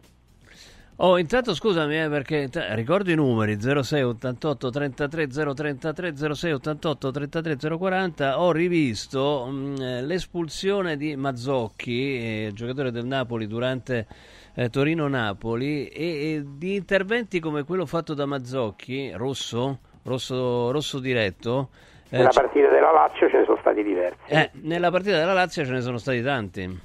Oh, 0.98 1.18
intanto 1.18 1.54
scusami 1.54 2.02
eh, 2.02 2.08
perché 2.08 2.48
t- 2.48 2.64
ricordo 2.70 3.10
i 3.10 3.16
numeri 3.16 3.60
06 3.60 4.00
88 4.00 4.70
33 4.70 5.26
033 5.26 6.34
06 6.34 6.52
88 6.52 7.10
33 7.10 7.76
040 7.76 8.40
ho 8.40 8.52
rivisto 8.52 9.44
mh, 9.50 9.52
mm, 9.52 9.74
l'espulsione 10.06 10.96
di 10.96 11.16
Mazzocchi, 11.16 12.46
eh, 12.46 12.50
giocatore 12.54 12.92
del 12.92 13.06
Napoli 13.06 13.48
durante 13.48 14.06
eh, 14.54 14.70
Torino-Napoli 14.70 15.88
e, 15.88 16.04
e, 16.04 16.42
di 16.46 16.76
interventi 16.76 17.40
come 17.40 17.64
quello 17.64 17.86
fatto 17.86 18.14
da 18.14 18.24
Mazzocchi, 18.24 19.10
rosso, 19.16 19.80
rosso, 20.04 20.70
rosso 20.70 21.00
diretto. 21.00 21.70
Eh, 22.08 22.18
nella 22.18 22.30
partita 22.32 22.68
della 22.68 22.92
Lazio 22.92 23.28
ce 23.28 23.38
ne 23.38 23.44
sono 23.44 23.58
stati 23.74 23.82
diversi. 23.82 24.22
Eh, 24.26 24.50
nella 24.62 24.90
partita 24.90 25.18
della 25.18 25.32
Lazio 25.32 25.64
ce 25.64 25.72
ne 25.72 25.80
sono 25.80 25.98
stati 25.98 26.22
tanti. 26.22 26.80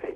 Sì. 0.00 0.14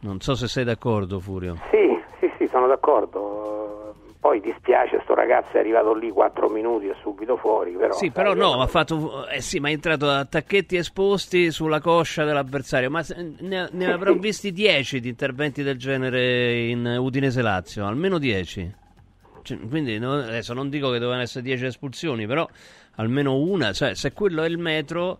Non 0.00 0.20
so 0.20 0.34
se 0.34 0.48
sei 0.48 0.64
d'accordo, 0.64 1.20
Furio. 1.20 1.56
Sì, 1.70 2.00
sì, 2.18 2.32
sì, 2.38 2.46
sono 2.48 2.66
d'accordo. 2.66 3.94
Poi 4.18 4.40
dispiace, 4.40 5.00
sto 5.02 5.14
ragazzo 5.14 5.56
è 5.56 5.58
arrivato 5.58 5.92
lì 5.94 6.08
4 6.10 6.48
minuti 6.48 6.86
e 6.86 6.94
subito 7.02 7.36
fuori. 7.36 7.72
Però, 7.72 7.92
sì, 7.92 8.12
però 8.12 8.34
no, 8.34 8.56
ma 8.56 8.62
ha 8.62 8.68
fatto. 8.68 9.26
Eh 9.26 9.40
sì, 9.40 9.58
ma 9.58 9.68
è 9.68 9.72
entrato 9.72 10.08
a 10.08 10.24
tacchetti 10.24 10.76
esposti 10.76 11.50
sulla 11.50 11.80
coscia 11.80 12.24
dell'avversario. 12.24 12.88
Ma 12.88 13.04
ne, 13.40 13.68
ne 13.70 13.92
avrò 13.92 14.14
visti 14.14 14.52
10 14.52 15.00
di 15.00 15.08
interventi 15.08 15.64
del 15.64 15.76
genere 15.76 16.68
in 16.68 16.86
Udinese 16.86 17.42
Lazio, 17.42 17.84
almeno 17.84 18.18
10. 18.18 18.80
Cioè, 19.42 19.58
quindi 19.68 19.98
no, 19.98 20.12
adesso 20.12 20.54
non 20.54 20.68
dico 20.68 20.92
che 20.92 21.00
dovevano 21.00 21.22
essere 21.22 21.42
10 21.42 21.66
espulsioni, 21.66 22.24
però 22.24 22.48
almeno 22.96 23.36
una, 23.36 23.72
cioè 23.72 23.94
se 23.94 24.12
quello 24.12 24.42
è 24.42 24.48
il 24.48 24.58
metro, 24.58 25.18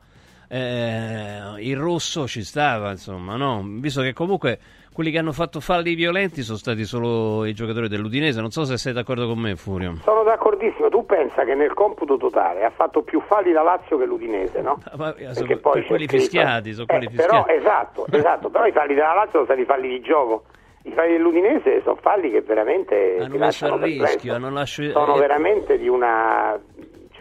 eh, 0.49 1.55
il 1.59 1.77
rosso 1.77 2.27
ci 2.27 2.45
stava, 2.45 2.91
insomma, 2.91 3.37
no? 3.37 3.65
Visto 3.65 4.03
che 4.03 4.13
comunque 4.13 4.59
quelli 4.93 5.11
che 5.11 5.19
hanno 5.19 5.33
fatto 5.33 5.61
falli 5.61 5.95
violenti 5.95 6.43
sono 6.43 6.59
stati 6.59 6.85
solo 6.85 7.47
i 7.47 7.55
giocatori 7.55 7.89
dell'Udinese, 7.89 8.41
non 8.43 8.51
so 8.51 8.65
se 8.65 8.77
sei 8.77 8.93
d'accordo 8.93 9.27
con 9.27 9.39
me 9.39 9.57
Furio. 9.57 9.97
Sono 10.03 10.23
d'accordissimo, 10.23 10.91
tu 10.91 11.07
pensa 11.07 11.45
che 11.45 11.55
nel 11.55 11.73
computo 11.73 12.19
totale 12.19 12.65
ha 12.65 12.71
fatto 12.71 13.03
più 13.03 13.21
falli 13.23 13.53
la 13.53 13.63
Lazio 13.63 13.97
che 13.97 14.05
l'Udinese, 14.05 14.61
no? 14.61 14.83
Ma, 14.97 15.13
Perché 15.13 15.57
poi 15.57 15.85
quelli 15.87 16.07
fischiati, 16.07 16.73
sono 16.73 16.85
eh, 16.85 16.99
quelli 16.99 17.09
fischiati. 17.09 17.31
Però, 17.31 17.47
esatto, 17.47 18.07
esatto, 18.13 18.51
però 18.51 18.67
i 18.67 18.73
falli 18.73 18.95
della 18.95 19.15
Lazio 19.15 19.31
sono 19.33 19.45
stati 19.45 19.65
falli 19.65 19.89
di 19.89 20.01
gioco 20.03 20.45
i 20.85 20.93
falli 20.93 21.13
dell'Udinese 21.13 21.81
sono 21.83 21.97
falli 22.01 22.31
che 22.31 22.41
veramente 22.41 23.19
hanno 23.21 23.39
messo 23.39 23.73
a 23.73 23.77
rischio, 23.77 24.35
hanno 24.35 24.51
lasciato... 24.51 24.91
sono 24.91 25.17
eh, 25.17 25.21
veramente 25.21 25.79
di 25.79 25.87
una 25.87 26.59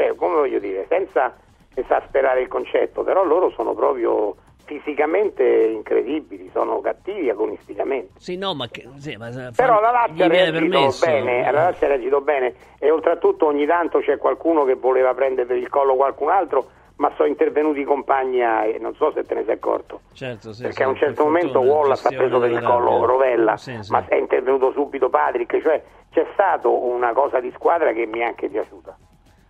cioè 0.02 0.16
come 0.16 0.36
voglio 0.36 0.60
dire, 0.60 0.86
senza 0.90 1.36
esasperare 1.76 2.42
il 2.42 2.48
concetto, 2.48 3.04
però 3.04 3.24
loro 3.24 3.52
sono 3.52 3.74
proprio 3.74 4.36
fisicamente 4.66 5.44
incredibili, 5.44 6.50
sono 6.54 6.80
cattivi 6.80 7.30
agonisticamente. 7.30 8.14
Sì, 8.18 8.38
no, 8.38 8.54
ma, 8.54 8.68
che, 8.68 8.88
sì, 8.98 9.16
ma 9.18 9.30
però 9.56 9.80
la 9.80 9.92
Lazio 9.92 10.26
ha 10.26 10.28
reagito 10.28 10.90
bene, 11.00 11.44
la 11.44 11.52
Lazio 11.52 11.86
ha 11.86 11.90
reagito 11.90 12.22
bene 12.22 12.54
e 12.80 12.90
oltretutto 12.90 13.46
ogni 13.46 13.66
tanto 13.66 14.00
c'è 14.00 14.18
qualcuno 14.18 14.64
che 14.64 14.76
voleva 14.76 15.14
prendere 15.14 15.46
per 15.46 15.58
il 15.58 15.70
collo 15.70 15.96
qualcun 15.96 16.30
altro 16.30 16.70
ma 16.96 17.12
sono 17.16 17.28
intervenuti 17.28 17.80
i 17.80 17.84
compagni 17.84 18.42
e 18.42 18.78
non 18.80 18.94
so 18.94 19.12
se 19.12 19.24
te 19.24 19.34
ne 19.34 19.44
sei 19.44 19.56
accorto. 19.56 20.02
Certo, 20.14 20.54
sì, 20.54 20.62
perché 20.62 20.84
a 20.84 20.88
un 20.88 20.96
certo 20.96 21.24
momento 21.24 21.60
Wallace 21.60 22.08
ha 22.08 22.12
preso 22.12 22.40
per 22.40 22.52
il 22.52 22.62
collo 22.62 23.06
Rovella, 23.06 23.58
sì, 23.58 23.76
ma 23.90 24.06
è 24.08 24.16
intervenuto 24.16 24.72
subito 24.72 25.10
Patrick, 25.10 25.62
cioè 25.62 25.82
c'è 26.12 26.28
stata 26.34 26.68
una 26.68 27.12
cosa 27.14 27.40
di 27.40 27.52
squadra 27.56 27.92
che 27.92 28.06
mi 28.06 28.20
è 28.20 28.24
anche 28.24 28.50
piaciuta. 28.50 28.96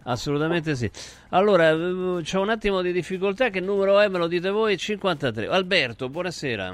Assolutamente 0.04 0.76
sì. 0.76 0.90
Allora, 1.30 1.70
eh, 1.70 2.22
c'è 2.22 2.38
un 2.38 2.50
attimo 2.50 2.82
di 2.82 2.92
difficoltà, 2.92 3.50
che 3.50 3.60
numero 3.60 4.00
è? 4.00 4.08
Me 4.08 4.18
lo 4.18 4.28
dite 4.28 4.50
voi? 4.50 4.78
53. 4.78 5.48
Alberto, 5.48 6.10
buonasera. 6.10 6.74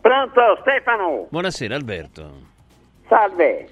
Pronto, 0.00 0.40
Stefano? 0.60 1.26
Buonasera, 1.28 1.74
Alberto. 1.74 2.30
Salve. 3.08 3.68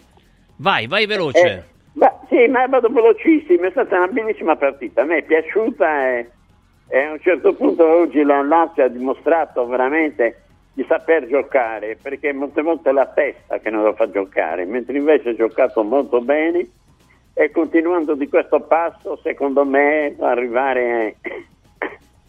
Vai, 0.56 0.86
vai 0.86 1.06
veloce. 1.06 1.46
Eh, 1.46 1.74
Beh, 1.96 2.12
sì, 2.28 2.46
ma 2.48 2.66
vado 2.66 2.88
velocissimo, 2.88 3.64
è 3.64 3.70
stata 3.70 3.96
una 3.96 4.08
bellissima 4.08 4.54
partita, 4.56 5.00
a 5.00 5.04
me 5.04 5.18
è 5.18 5.22
piaciuta 5.22 6.08
e, 6.10 6.30
e 6.88 6.98
a 6.98 7.12
un 7.12 7.20
certo 7.20 7.54
punto 7.54 7.86
oggi 7.88 8.22
la 8.22 8.42
Lazio 8.42 8.84
ha 8.84 8.88
dimostrato 8.88 9.66
veramente 9.66 10.42
di 10.74 10.84
saper 10.86 11.26
giocare, 11.26 11.96
perché 12.00 12.34
molte 12.34 12.60
volte 12.60 12.90
è 12.90 12.92
la 12.92 13.06
testa 13.06 13.60
che 13.60 13.70
non 13.70 13.82
lo 13.82 13.94
fa 13.94 14.10
giocare, 14.10 14.66
mentre 14.66 14.98
invece 14.98 15.30
ha 15.30 15.34
giocato 15.34 15.82
molto 15.82 16.20
bene 16.20 16.68
e 17.38 17.50
continuando 17.50 18.14
di 18.14 18.28
questo 18.30 18.60
passo 18.60 19.18
secondo 19.22 19.62
me 19.66 20.14
può 20.16 20.26
arrivare 20.26 21.16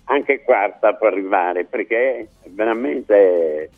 anche 0.05 0.43
quarta 0.43 0.95
può 0.95 1.07
arrivare 1.07 1.63
perché 1.63 2.27
veramente 2.47 3.69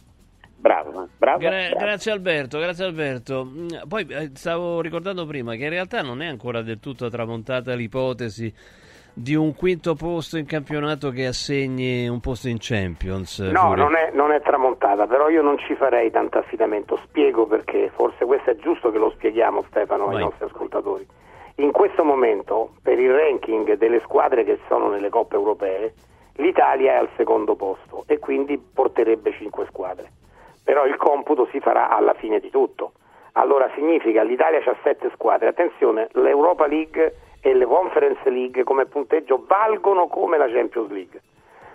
Bravo, 0.60 1.08
bravo, 1.18 1.40
Gra- 1.40 1.70
bravo, 1.70 1.78
Grazie 1.78 2.12
Alberto, 2.12 2.60
grazie 2.60 2.84
Alberto. 2.84 3.46
Mm, 3.46 3.68
poi 3.88 4.06
eh, 4.10 4.32
stavo 4.34 4.82
ricordando 4.82 5.26
prima 5.26 5.56
che 5.56 5.64
in 5.64 5.70
realtà 5.70 6.02
non 6.02 6.22
è 6.22 6.26
ancora 6.26 6.62
del 6.62 6.82
tutto 6.82 7.10
tramontata 7.10 7.74
l'ipotesi 7.76 8.54
di 9.20 9.36
un 9.36 9.54
quinto 9.54 9.96
posto 9.96 10.38
in 10.38 10.46
campionato 10.46 11.10
che 11.10 11.26
assegni 11.26 12.08
un 12.08 12.20
posto 12.20 12.48
in 12.48 12.58
Champions. 12.60 13.40
No, 13.40 13.76
non 13.76 13.96
è, 13.96 14.12
non 14.14 14.32
è, 14.32 14.42
tramontata, 14.42 15.08
però 15.08 15.30
io 15.30 15.42
non 15.42 15.58
ci 15.58 15.76
farei 15.76 16.10
tanto 16.10 16.38
affidamento. 16.38 16.98
Spiego 17.04 17.46
perché, 17.46 17.92
forse 17.94 18.26
questo 18.26 18.52
è 18.52 18.56
giusto 18.56 18.92
che 18.92 18.98
lo 18.98 19.12
spieghiamo 19.12 19.66
Stefano 19.70 20.06
Vai. 20.06 20.16
ai 20.16 20.22
nostri 20.22 20.46
ascoltatori. 20.46 21.06
In 21.56 21.72
questo 21.72 22.06
momento, 22.06 22.76
per 22.82 22.98
il 22.98 23.12
ranking 23.12 23.76
delle 23.76 24.00
squadre 24.02 24.46
che 24.46 24.60
sono 24.68 24.90
nelle 24.90 25.10
coppe 25.10 25.36
europee, 25.36 25.94
l'Italia 26.36 26.94
è 26.94 26.96
al 26.96 27.10
secondo 27.18 27.56
posto 27.56 28.06
e 28.08 28.20
quindi 28.20 28.58
porterebbe 28.58 29.34
cinque 29.34 29.66
squadre 29.66 30.12
però 30.70 30.86
il 30.86 30.98
computo 30.98 31.48
si 31.52 31.60
farà 31.60 31.90
alla 31.90 32.14
fine 32.14 32.40
di 32.40 32.52
tutto. 32.52 32.92
Allora 33.32 33.72
significa 33.74 34.22
l'Italia 34.22 34.60
ha 34.60 34.76
sette 34.84 35.10
squadre, 35.16 35.48
attenzione, 35.48 36.10
l'Europa 36.12 36.68
League 36.68 37.16
e 37.42 37.54
le 37.54 37.66
Conference 37.66 38.30
League 38.30 38.64
come 38.64 38.86
punteggio 38.86 39.44
valgono 39.48 40.08
come 40.08 40.38
la 40.38 40.50
Champions 40.50 40.90
League. 40.90 41.22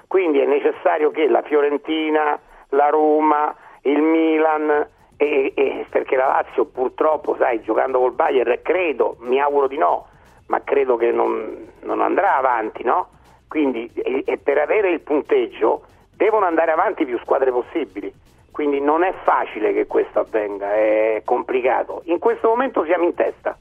Quindi 0.06 0.38
è 0.38 0.46
necessario 0.46 1.10
che 1.10 1.26
la 1.28 1.42
Fiorentina, 1.42 2.38
la 2.70 2.88
Roma, 2.88 3.54
il 3.82 4.00
Milan, 4.00 4.86
e, 5.16 5.52
e, 5.54 5.86
perché 5.88 6.16
la 6.16 6.26
Lazio 6.26 6.66
purtroppo, 6.66 7.36
sai, 7.36 7.62
giocando 7.62 7.98
col 7.98 8.12
Bayern, 8.12 8.58
credo, 8.62 9.16
mi 9.20 9.40
auguro 9.40 9.66
di 9.66 9.78
no, 9.78 10.06
ma 10.48 10.62
credo 10.62 10.96
che 10.96 11.10
non, 11.10 11.68
non 11.80 12.00
andrà 12.00 12.36
avanti, 12.36 12.82
no? 12.82 13.08
Quindi 13.48 13.90
e, 13.94 14.22
e 14.26 14.36
per 14.38 14.58
avere 14.58 14.90
il 14.90 15.00
punteggio 15.00 15.82
devono 16.16 16.46
andare 16.46 16.72
avanti 16.72 17.04
più 17.04 17.18
squadre 17.18 17.50
possibili. 17.50 18.12
Quindi 18.50 18.80
non 18.80 19.02
è 19.02 19.12
facile 19.24 19.72
che 19.72 19.86
questo 19.86 20.20
avvenga, 20.20 20.72
è 20.74 21.22
complicato. 21.24 22.02
In 22.04 22.20
questo 22.20 22.48
momento 22.48 22.84
siamo 22.84 23.04
in 23.04 23.14
testa. 23.14 23.56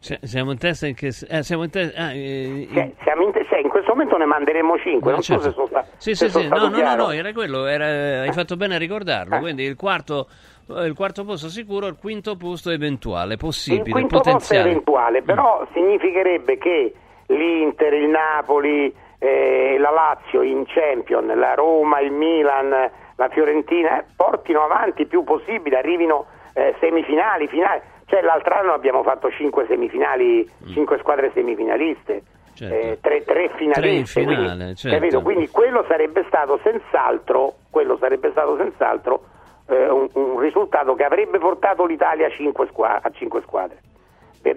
Siamo 0.00 0.52
in 0.52 0.58
testa 0.58 0.86
in 0.86 0.94
che 0.94 1.08
eh, 1.08 1.42
siamo 1.42 1.64
in 1.64 1.70
testa 1.70 2.00
ah, 2.00 2.12
eh, 2.12 2.66
in... 2.70 2.92
siamo 3.02 3.22
in, 3.22 3.32
te- 3.32 3.46
in 3.62 3.68
questo 3.68 3.90
momento 3.90 4.16
ne 4.16 4.24
manderemo 4.24 4.78
5 4.78 5.12
non 5.12 5.20
certo. 5.20 5.42
so 5.42 5.48
se 5.48 5.54
sono, 5.54 5.66
sta- 5.66 5.86
sì, 5.98 6.14
sì, 6.14 6.30
sì. 6.30 6.48
no, 6.48 6.68
no, 6.68 6.68
no, 6.70 6.94
no, 6.94 7.10
era 7.10 7.32
quello 7.34 7.66
era... 7.66 8.22
hai 8.22 8.32
fatto 8.32 8.56
bene 8.56 8.76
a 8.76 8.78
ricordarlo 8.78 9.36
eh. 9.36 9.40
quindi 9.40 9.64
il 9.64 9.76
quarto, 9.76 10.26
il 10.68 10.94
quarto 10.94 11.24
posto 11.24 11.48
sicuro 11.48 11.86
il 11.86 11.96
quinto 12.00 12.36
posto 12.36 12.70
eventuale 12.70 13.36
possibile 13.36 13.84
il 13.84 13.92
quinto 13.92 14.16
potenziale. 14.16 14.62
posto 14.62 14.68
eventuale 14.70 15.22
però 15.22 15.60
mm. 15.60 15.72
significherebbe 15.74 16.56
che 16.56 16.94
l'Inter, 17.26 17.92
il 17.92 18.08
Napoli 18.08 18.94
eh, 19.20 19.76
la 19.78 19.90
Lazio 19.90 20.42
in 20.42 20.64
Champion, 20.66 21.26
la 21.26 21.54
Roma, 21.54 22.00
il 22.00 22.10
Milan, 22.10 22.90
la 23.14 23.28
Fiorentina 23.28 24.02
portino 24.16 24.62
avanti 24.64 25.02
il 25.02 25.08
più 25.08 25.22
possibile, 25.22 25.76
arrivino 25.76 26.26
eh, 26.54 26.74
semifinali, 26.80 27.46
finali. 27.46 27.80
Cioè 28.10 28.22
l'altro 28.22 28.56
anno 28.56 28.72
abbiamo 28.72 29.04
fatto 29.04 29.30
5 29.30 29.66
semifinali, 29.68 30.44
5 30.66 30.96
mm. 30.96 30.98
squadre 30.98 31.30
semifinaliste. 31.32 32.22
Certo. 32.54 32.74
Eh, 32.74 32.98
tre, 33.00 33.22
tre 33.24 33.50
finaliste 33.54 34.20
finale, 34.20 34.56
quindi, 34.56 34.76
certo. 34.76 35.22
quindi, 35.22 35.48
quello 35.48 35.84
sarebbe 35.86 36.24
stato 36.26 36.58
senz'altro, 36.62 37.54
sarebbe 38.00 38.30
stato 38.32 38.56
senz'altro 38.56 39.22
eh, 39.68 39.88
un, 39.88 40.08
un, 40.12 40.40
risultato 40.40 40.94
che 40.94 41.04
avrebbe 41.04 41.38
portato 41.38 41.86
l'Italia 41.86 42.26
a 42.26 42.30
5 42.30 42.66
squadre, 42.66 43.78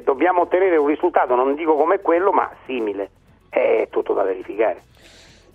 dobbiamo 0.04 0.42
ottenere 0.42 0.76
un 0.76 0.88
risultato, 0.88 1.36
non 1.36 1.54
dico 1.54 1.76
come 1.76 2.00
quello, 2.02 2.32
ma 2.32 2.50
simile. 2.66 3.12
È 3.50 3.88
tutto 3.92 4.14
da 4.14 4.24
verificare. 4.24 4.82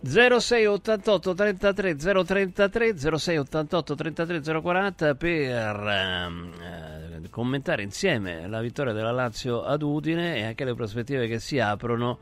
0688 0.00 1.34
33 1.34 1.96
033 1.96 2.96
0688 2.96 3.94
33 3.96 4.60
040 4.62 5.14
per 5.16 5.34
eh, 5.34 6.97
commentare 7.30 7.82
insieme 7.82 8.46
la 8.48 8.60
vittoria 8.60 8.92
della 8.92 9.12
Lazio 9.12 9.62
ad 9.62 9.82
Udine 9.82 10.36
e 10.36 10.44
anche 10.44 10.64
le 10.64 10.74
prospettive 10.74 11.26
che 11.26 11.38
si 11.38 11.58
aprono 11.58 12.18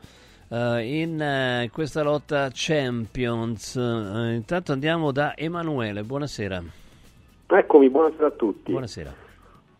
eh, 0.49 1.01
in 1.01 1.21
eh, 1.21 1.69
questa 1.71 2.03
lotta 2.03 2.49
Champions. 2.51 3.75
Eh, 3.75 4.33
intanto 4.35 4.71
andiamo 4.71 5.11
da 5.11 5.35
Emanuele, 5.35 6.03
buonasera. 6.03 6.63
Eccomi, 7.47 7.89
buonasera 7.89 8.27
a 8.27 8.31
tutti. 8.31 8.71
Buonasera 8.71 9.25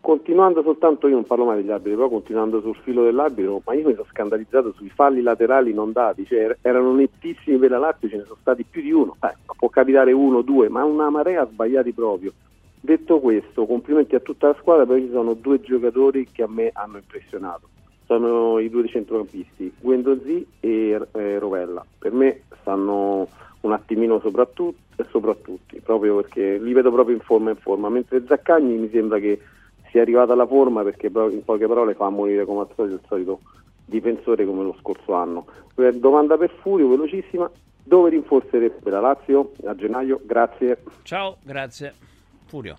continuando 0.08 0.62
soltanto, 0.62 1.06
io 1.06 1.16
non 1.16 1.24
parlo 1.24 1.44
mai 1.44 1.56
degli 1.56 1.70
arbitri, 1.70 1.94
però 1.94 2.08
continuando 2.08 2.62
sul 2.62 2.76
filo 2.76 3.04
dell'arbitro, 3.04 3.60
ma 3.66 3.74
io 3.74 3.88
mi 3.88 3.92
sono 3.92 4.06
scandalizzato 4.08 4.72
sui 4.72 4.88
falli 4.88 5.20
laterali 5.20 5.74
non 5.74 5.92
dati, 5.92 6.24
cioè 6.24 6.56
erano 6.62 6.94
nettissimi 6.94 7.58
per 7.58 7.72
la 7.72 7.78
Lazio, 7.78 8.08
ce 8.08 8.16
ne 8.16 8.22
sono 8.22 8.38
stati 8.40 8.64
più 8.64 8.80
di 8.80 8.90
uno, 8.90 9.16
eh, 9.22 9.34
può 9.54 9.68
capitare 9.68 10.12
uno, 10.12 10.40
due, 10.40 10.70
ma 10.70 10.82
una 10.82 11.10
marea 11.10 11.46
sbagliati 11.46 11.92
proprio. 11.92 12.32
Detto 12.80 13.20
questo, 13.20 13.66
complimenti 13.66 14.14
a 14.14 14.20
tutta 14.20 14.48
la 14.48 14.56
squadra, 14.58 14.86
però 14.86 14.98
ci 14.98 15.10
sono 15.10 15.34
due 15.34 15.60
giocatori 15.60 16.28
che 16.30 16.42
a 16.42 16.48
me 16.48 16.70
hanno 16.72 16.98
impressionato. 16.98 17.68
Sono 18.06 18.58
i 18.58 18.70
due 18.70 18.86
centrocampisti, 18.88 19.74
Guendouzi 19.80 20.46
e 20.60 20.98
eh, 21.12 21.38
Rovella. 21.38 21.84
Per 21.98 22.12
me 22.12 22.42
stanno 22.60 23.28
un 23.60 23.72
attimino 23.72 24.20
soprattutto, 24.20 24.78
soprattutto, 25.10 25.76
proprio 25.82 26.16
perché 26.16 26.58
li 26.58 26.72
vedo 26.72 26.90
proprio 26.92 27.16
in 27.16 27.22
forma 27.22 27.50
in 27.50 27.56
forma, 27.56 27.88
mentre 27.88 28.24
Zaccagni 28.26 28.76
mi 28.76 28.88
sembra 28.90 29.18
che 29.18 29.40
sia 29.90 30.02
arrivata 30.02 30.32
alla 30.32 30.46
forma 30.46 30.82
perché 30.82 31.06
in 31.08 31.42
poche 31.44 31.66
parole 31.66 31.94
fa 31.94 32.08
morire 32.08 32.44
come 32.44 32.60
al 32.60 32.68
solito 32.74 32.94
il 32.94 33.00
solito 33.08 33.40
difensore 33.84 34.44
come 34.44 34.62
lo 34.62 34.76
scorso 34.80 35.14
anno. 35.14 35.46
Domanda 35.94 36.36
per 36.36 36.50
Furio, 36.60 36.88
velocissima, 36.88 37.50
dove 37.82 38.10
rinforzerebbe 38.10 38.90
la 38.90 39.00
Lazio 39.00 39.52
a 39.64 39.74
gennaio? 39.74 40.20
Grazie. 40.24 40.82
Ciao, 41.02 41.38
grazie. 41.42 42.17
Furio. 42.48 42.76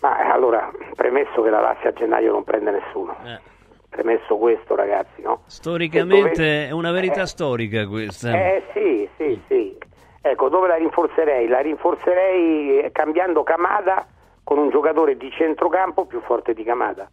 Ma 0.00 0.20
eh, 0.20 0.30
allora, 0.30 0.70
premesso 0.94 1.42
che 1.42 1.50
la 1.50 1.60
Lazio 1.60 1.88
a 1.88 1.92
gennaio 1.92 2.32
non 2.32 2.44
prende 2.44 2.70
nessuno. 2.70 3.16
Eh. 3.24 3.40
Premesso 3.88 4.36
questo, 4.36 4.74
ragazzi, 4.74 5.22
no? 5.22 5.42
Storicamente 5.46 6.42
dove... 6.42 6.66
è 6.68 6.70
una 6.70 6.92
verità 6.92 7.22
eh, 7.22 7.26
storica 7.26 7.86
questa. 7.86 8.32
Eh 8.32 8.62
sì, 8.72 9.08
sì, 9.16 9.40
sì. 9.48 9.76
Ecco, 10.20 10.48
dove 10.48 10.68
la 10.68 10.76
rinforzerei? 10.76 11.48
La 11.48 11.60
rinforzerei 11.60 12.90
cambiando 12.92 13.42
Camada 13.42 14.06
con 14.44 14.58
un 14.58 14.70
giocatore 14.70 15.16
di 15.16 15.30
centrocampo 15.30 16.04
più 16.04 16.20
forte 16.20 16.52
di 16.54 16.62
Camada. 16.62 17.10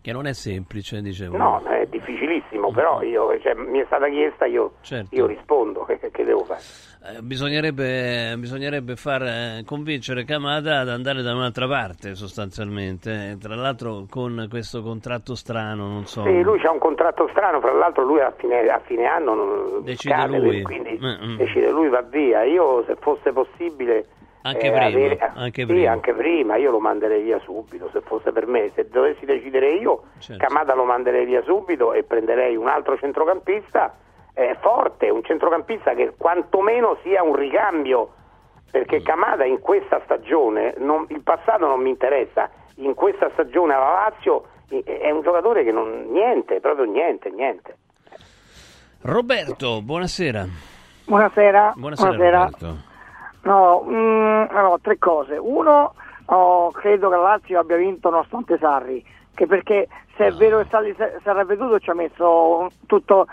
Che 0.00 0.12
non 0.12 0.26
è 0.26 0.32
semplice, 0.32 1.02
dicevo. 1.02 1.36
No, 1.36 1.62
è 1.64 1.86
difficilissimo, 1.86 2.70
però 2.70 3.02
io, 3.02 3.38
cioè, 3.40 3.54
mi 3.54 3.80
è 3.80 3.84
stata 3.86 4.08
chiesta, 4.08 4.46
io, 4.46 4.74
certo. 4.80 5.14
io 5.14 5.26
rispondo, 5.26 5.84
che, 5.88 5.98
che, 6.10 6.24
devo 6.24 6.44
fare? 6.44 6.60
Eh, 7.04 7.22
bisognerebbe, 7.22 8.34
bisognerebbe 8.38 8.96
far 8.96 9.22
eh, 9.22 9.62
convincere 9.66 10.24
Camada 10.24 10.80
ad 10.80 10.88
andare 10.88 11.22
da 11.22 11.34
un'altra 11.34 11.66
parte, 11.66 12.14
sostanzialmente. 12.14 13.36
Tra 13.40 13.54
l'altro 13.54 14.06
con 14.08 14.46
questo 14.48 14.82
contratto 14.82 15.34
strano, 15.34 15.88
non 15.88 16.06
so. 16.06 16.22
Sì, 16.22 16.42
lui 16.42 16.64
ha 16.64 16.70
un 16.70 16.78
contratto 16.78 17.28
strano, 17.30 17.60
fra 17.60 17.72
l'altro 17.72 18.04
lui 18.04 18.20
a 18.20 18.32
fine, 18.36 18.60
a 18.68 18.80
fine 18.84 19.04
anno 19.04 19.34
non 19.34 19.82
decide 19.82 20.14
cade, 20.14 20.38
lui. 20.38 20.62
quindi 20.62 20.98
mm-hmm. 21.00 21.36
decide 21.36 21.70
lui, 21.70 21.88
va 21.88 22.02
via. 22.02 22.44
Io, 22.44 22.84
se 22.84 22.96
fosse 23.00 23.32
possibile 23.32 24.06
anche, 24.48 24.66
eh, 24.66 24.70
prima, 24.70 24.86
avere, 24.86 25.32
anche, 25.34 25.60
sì, 25.62 25.66
prima. 25.66 25.92
anche 25.92 26.14
prima, 26.14 26.56
io 26.56 26.70
lo 26.70 26.80
manderei 26.80 27.22
via 27.22 27.38
subito 27.40 27.88
se 27.92 28.00
fosse 28.00 28.32
per 28.32 28.46
me. 28.46 28.70
Se 28.74 28.88
dovessi 28.88 29.24
decidere 29.24 29.72
io, 29.72 30.02
certo. 30.18 30.44
Camada 30.44 30.74
lo 30.74 30.84
manderei 30.84 31.24
via 31.24 31.42
subito 31.42 31.92
e 31.92 32.02
prenderei 32.02 32.56
un 32.56 32.68
altro 32.68 32.96
centrocampista 32.98 33.94
eh, 34.34 34.56
forte, 34.60 35.10
un 35.10 35.22
centrocampista 35.24 35.94
che 35.94 36.14
quantomeno 36.16 36.98
sia 37.02 37.22
un 37.22 37.34
ricambio. 37.34 38.12
Perché 38.70 39.00
mm. 39.00 39.04
Camada 39.04 39.44
in 39.44 39.60
questa 39.60 40.00
stagione, 40.04 40.74
non, 40.78 41.06
il 41.08 41.22
passato 41.22 41.66
non 41.66 41.80
mi 41.80 41.88
interessa, 41.88 42.50
in 42.76 42.94
questa 42.94 43.30
stagione 43.32 43.74
alla 43.74 44.04
Lazio 44.04 44.44
è 44.68 45.10
un 45.10 45.22
giocatore 45.22 45.64
che 45.64 45.72
non 45.72 46.06
niente, 46.10 46.60
proprio 46.60 46.84
niente, 46.84 47.30
niente. 47.30 47.76
Roberto, 49.02 49.80
buonasera. 49.80 50.46
Buonasera. 51.06 51.72
Buonasera, 51.74 52.12
buonasera. 52.12 52.86
No, 53.48 53.82
mm, 53.88 54.44
no, 54.52 54.78
tre 54.82 54.98
cose. 54.98 55.38
Uno, 55.38 55.94
oh, 56.26 56.70
credo 56.72 57.08
che 57.08 57.16
la 57.16 57.22
Lazio 57.22 57.58
abbia 57.58 57.76
vinto 57.76 58.10
nonostante 58.10 58.58
Sarri, 58.58 59.02
che 59.34 59.46
perché 59.46 59.88
se 60.18 60.26
è 60.26 60.32
vero 60.32 60.58
che 60.58 60.66
Sarri 60.68 60.94
si 60.94 61.28
era 61.28 61.44
veduto 61.44 61.78
ci 61.78 61.88
ha 61.88 61.94
messo 61.94 62.70
tutto, 62.86 63.26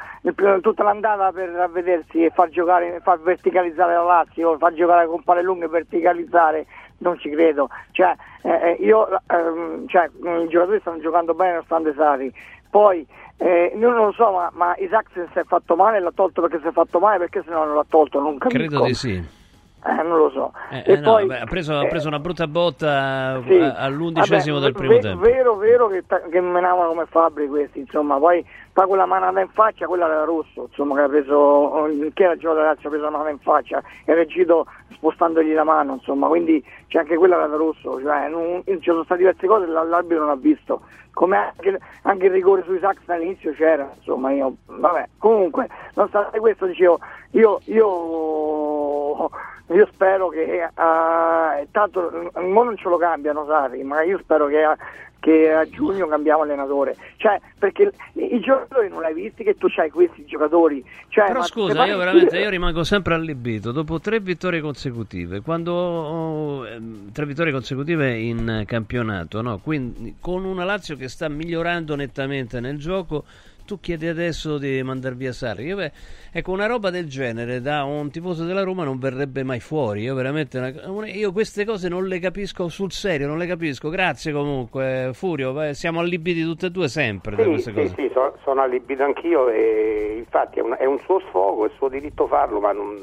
tutta 0.62 0.84
l'andata 0.84 1.34
per 1.34 1.70
vedersi 1.70 2.24
e 2.24 2.30
far 2.30 2.48
giocare, 2.48 3.02
far 3.04 3.20
verticalizzare 3.20 3.94
la 3.94 4.04
Lazio, 4.04 4.58
far 4.58 4.74
giocare 4.74 5.06
con 5.06 5.22
pale 5.22 5.42
lunghe 5.42 5.66
e 5.66 5.70
verticalizzare, 5.70 6.66
non 7.00 7.20
ci 7.20 7.30
credo. 7.30 7.68
Cioè, 7.92 8.16
eh, 8.44 8.50
eh 8.50 8.72
io, 8.80 9.10
ehm, 9.28 9.86
cioè, 9.88 10.10
i 10.44 10.48
giocatori 10.48 10.80
stanno 10.80 11.02
giocando 11.02 11.34
bene 11.34 11.52
nonostante 11.52 11.94
Sarri. 11.94 12.34
Poi 12.70 13.06
eh, 13.36 13.74
io 13.78 13.92
non 13.92 14.06
lo 14.06 14.12
so, 14.14 14.32
ma, 14.32 14.50
ma 14.54 14.76
Isaac 14.78 15.10
si 15.12 15.40
è 15.40 15.44
fatto 15.44 15.76
male, 15.76 16.00
l'ha 16.00 16.14
tolto 16.16 16.40
perché 16.40 16.60
si 16.62 16.68
è 16.68 16.72
fatto 16.72 17.00
male, 17.00 17.18
perché 17.18 17.44
se 17.44 17.50
no 17.50 17.66
non 17.66 17.76
l'ha 17.76 17.86
tolto, 17.86 18.22
non 18.22 18.38
capisco. 18.38 18.58
Credo 18.58 18.86
di 18.86 18.94
sì. 18.94 19.44
Eh, 19.88 20.02
non 20.02 20.18
lo 20.18 20.30
so. 20.32 20.52
Eh, 20.72 20.84
eh, 20.84 20.98
no, 20.98 21.12
poi, 21.12 21.28
beh, 21.28 21.40
ha, 21.42 21.46
preso, 21.46 21.78
ha, 21.78 21.86
preso, 21.86 22.08
una 22.08 22.18
brutta 22.18 22.48
botta 22.48 23.40
sì, 23.46 23.54
all'undicesimo 23.54 24.56
vabbè, 24.56 24.66
del 24.66 24.74
primo 24.74 24.94
ve- 24.94 25.00
tempo. 25.00 25.22
Vero, 25.22 25.56
vero 25.58 25.88
che, 25.90 26.04
che 26.32 26.42
menavano 26.42 26.90
come 26.90 27.06
Fabri 27.06 27.48
questi, 27.48 27.82
insomma, 27.82 28.18
poi 28.18 28.44
fa 28.72 28.88
quella 28.88 29.06
manata 29.06 29.42
in 29.42 29.50
faccia, 29.50 29.86
quella 29.86 30.08
era 30.08 30.24
Rosso, 30.24 30.66
insomma, 30.70 30.96
che 30.96 31.02
ha 31.02 31.08
preso, 31.08 31.88
che 32.14 32.24
era 32.24 32.34
il 32.34 32.42
ragazzi 32.42 32.88
ha 32.88 32.90
preso 32.90 33.08
una 33.08 33.18
mano 33.18 33.30
in 33.30 33.38
faccia 33.38 33.84
e 34.06 34.12
ha 34.12 34.16
reagito 34.16 34.66
spostandogli 34.94 35.54
la 35.54 35.64
mano, 35.64 35.94
insomma, 35.94 36.28
quindi 36.30 36.66
c'è 36.88 37.00
anche 37.00 37.16
quella 37.16 37.36
era 37.36 37.56
Rosso, 37.56 38.02
cioè, 38.02 38.28
non, 38.28 38.64
ci 38.66 38.80
sono 38.82 39.04
state 39.04 39.20
diverse 39.20 39.46
cose 39.46 39.66
che 39.66 39.72
l'arbitro 39.72 40.22
non 40.22 40.30
ha 40.32 40.36
visto, 40.36 40.82
come 41.14 41.38
anche, 41.38 41.80
anche 42.02 42.26
il 42.26 42.32
rigore 42.32 42.64
sui 42.64 42.80
Sax 42.80 42.98
all'inizio 43.06 43.54
c'era, 43.54 43.88
insomma, 43.96 44.32
io, 44.32 44.56
vabbè, 44.66 45.10
comunque, 45.20 45.70
nonostante 45.94 46.40
questo 46.40 46.66
dicevo, 46.66 47.00
io, 47.32 47.62
io 47.66 49.30
io 49.68 49.88
spero 49.92 50.30
che 50.30 50.70
uh, 50.70 51.68
tanto 51.72 52.32
non 52.36 52.78
ce 52.78 52.88
lo 52.88 52.98
cambiano 52.98 53.46
Sarri, 53.48 53.84
ma 53.84 54.04
io 54.04 54.20
spero 54.20 54.46
che, 54.46 54.64
uh, 54.64 54.76
che 55.20 55.52
a 55.52 55.68
giugno 55.68 56.08
cambiamo 56.08 56.44
allenatore. 56.44 56.96
Cioè, 57.18 57.42
perché 57.58 57.92
i 58.14 58.40
giocatori 58.42 58.90
non 58.90 59.02
l'hai 59.02 59.16
visti 59.16 59.44
che 59.44 59.58
tu 59.58 59.68
hai 59.78 59.90
questi 59.90 60.24
giocatori. 60.26 60.86
Cioè, 61.08 61.28
Però 61.28 61.42
scusa, 61.44 61.86
io 61.86 61.98
veramente 61.98 62.38
io 62.38 62.50
rimango 62.50 62.84
sempre 62.84 63.16
allibito 63.16 63.72
dopo 63.72 64.00
tre 64.00 64.20
vittorie 64.20 64.62
consecutive. 64.62 65.42
Quando 65.42 66.66
ehm, 66.68 67.12
tre 67.12 67.26
vittorie 67.26 67.52
consecutive 67.52 68.16
in 68.18 68.64
campionato, 68.68 69.42
no? 69.42 69.58
Quindi 69.58 70.18
con 70.20 70.46
una 70.46 70.64
Lazio 70.64 70.96
che 70.96 71.10
sta 71.10 71.28
migliorando 71.28 71.96
nettamente 71.96 72.60
nel 72.60 72.78
gioco 72.78 73.24
tu 73.66 73.80
chiedi 73.80 74.08
adesso 74.08 74.58
di 74.58 74.82
mandar 74.84 75.16
via 75.16 75.34
Sarri. 75.34 75.66
Io, 75.66 75.76
beh, 75.76 75.92
ecco, 76.32 76.52
una 76.52 76.68
roba 76.68 76.90
del 76.90 77.08
genere 77.08 77.60
da 77.60 77.84
un 77.84 78.10
tifoso 78.12 78.46
della 78.46 78.64
Roma 78.64 78.84
non 78.84 79.00
verrebbe 79.00 79.44
mai 79.44 79.60
fuori. 79.60 80.04
Io 80.04 80.16
veramente 80.16 80.58
una, 80.58 80.72
una, 80.86 81.08
io 81.08 81.32
queste 81.32 81.66
cose 81.66 81.90
non 81.90 82.06
le 82.08 82.20
capisco 82.20 82.70
sul 82.70 82.92
serio, 82.92 83.28
non 83.28 83.38
le 83.38 83.48
capisco. 83.48 83.90
Grazie 83.90 84.32
comunque, 84.32 85.10
Furio. 85.14 85.52
Beh, 85.54 85.74
siamo 85.74 86.00
allibiti 86.00 86.44
tutte 86.44 86.68
e 86.68 86.70
due 86.70 86.88
sempre 86.88 87.36
sì, 87.36 87.42
da 87.42 87.48
queste 87.50 87.72
sì, 87.72 87.78
cose. 87.78 87.94
Sì, 87.96 88.10
sono, 88.14 88.34
sono 88.44 88.62
allibito 88.62 89.04
anch'io 89.04 89.50
e 89.50 90.16
infatti 90.18 90.60
è 90.60 90.62
un, 90.62 90.76
è 90.78 90.86
un, 90.86 91.00
suo 91.00 91.20
sfogo, 91.28 91.66
è 91.66 91.68
il 91.68 91.74
suo 91.76 91.90
diritto 91.90 92.28
farlo, 92.28 92.60
ma 92.60 92.72
non, 92.72 92.96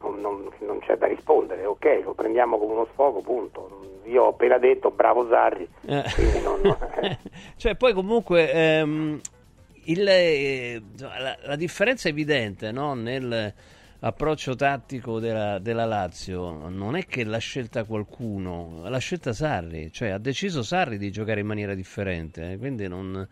non, 0.00 0.20
non, 0.20 0.50
non 0.58 0.78
c'è 0.80 0.96
da 0.96 1.06
rispondere. 1.06 1.64
Ok, 1.64 2.02
lo 2.04 2.12
prendiamo 2.12 2.58
come 2.58 2.72
uno 2.72 2.88
sfogo, 2.92 3.20
punto 3.20 3.94
io 4.06 4.24
ho 4.24 4.28
appena 4.28 4.58
detto 4.58 4.90
bravo 4.90 5.26
Sarri. 5.28 5.68
Eh. 5.86 6.02
Non, 6.42 6.60
cioè, 7.56 7.74
poi 7.74 7.92
comunque 7.92 8.52
ehm, 8.52 9.20
il, 9.86 10.06
eh, 10.08 10.82
la, 10.98 11.36
la, 11.42 11.56
differenza 11.56 12.08
evidente 12.08 12.72
no? 12.72 12.94
nell'approccio 12.94 14.54
tattico 14.54 15.18
della, 15.18 15.58
della, 15.58 15.84
Lazio. 15.84 16.68
Non 16.68 16.96
è 16.96 17.04
che 17.06 17.24
l'ha 17.24 17.38
scelta 17.38 17.84
qualcuno, 17.84 18.82
l'ha 18.88 18.98
scelta 18.98 19.32
Sarri, 19.32 19.92
cioè 19.92 20.10
ha 20.10 20.18
deciso 20.18 20.62
Sarri 20.62 20.98
di 20.98 21.10
giocare 21.10 21.40
in 21.40 21.46
maniera 21.46 21.74
differente. 21.74 22.52
Eh, 22.52 22.58
quindi 22.58 22.88
non, 22.88 23.26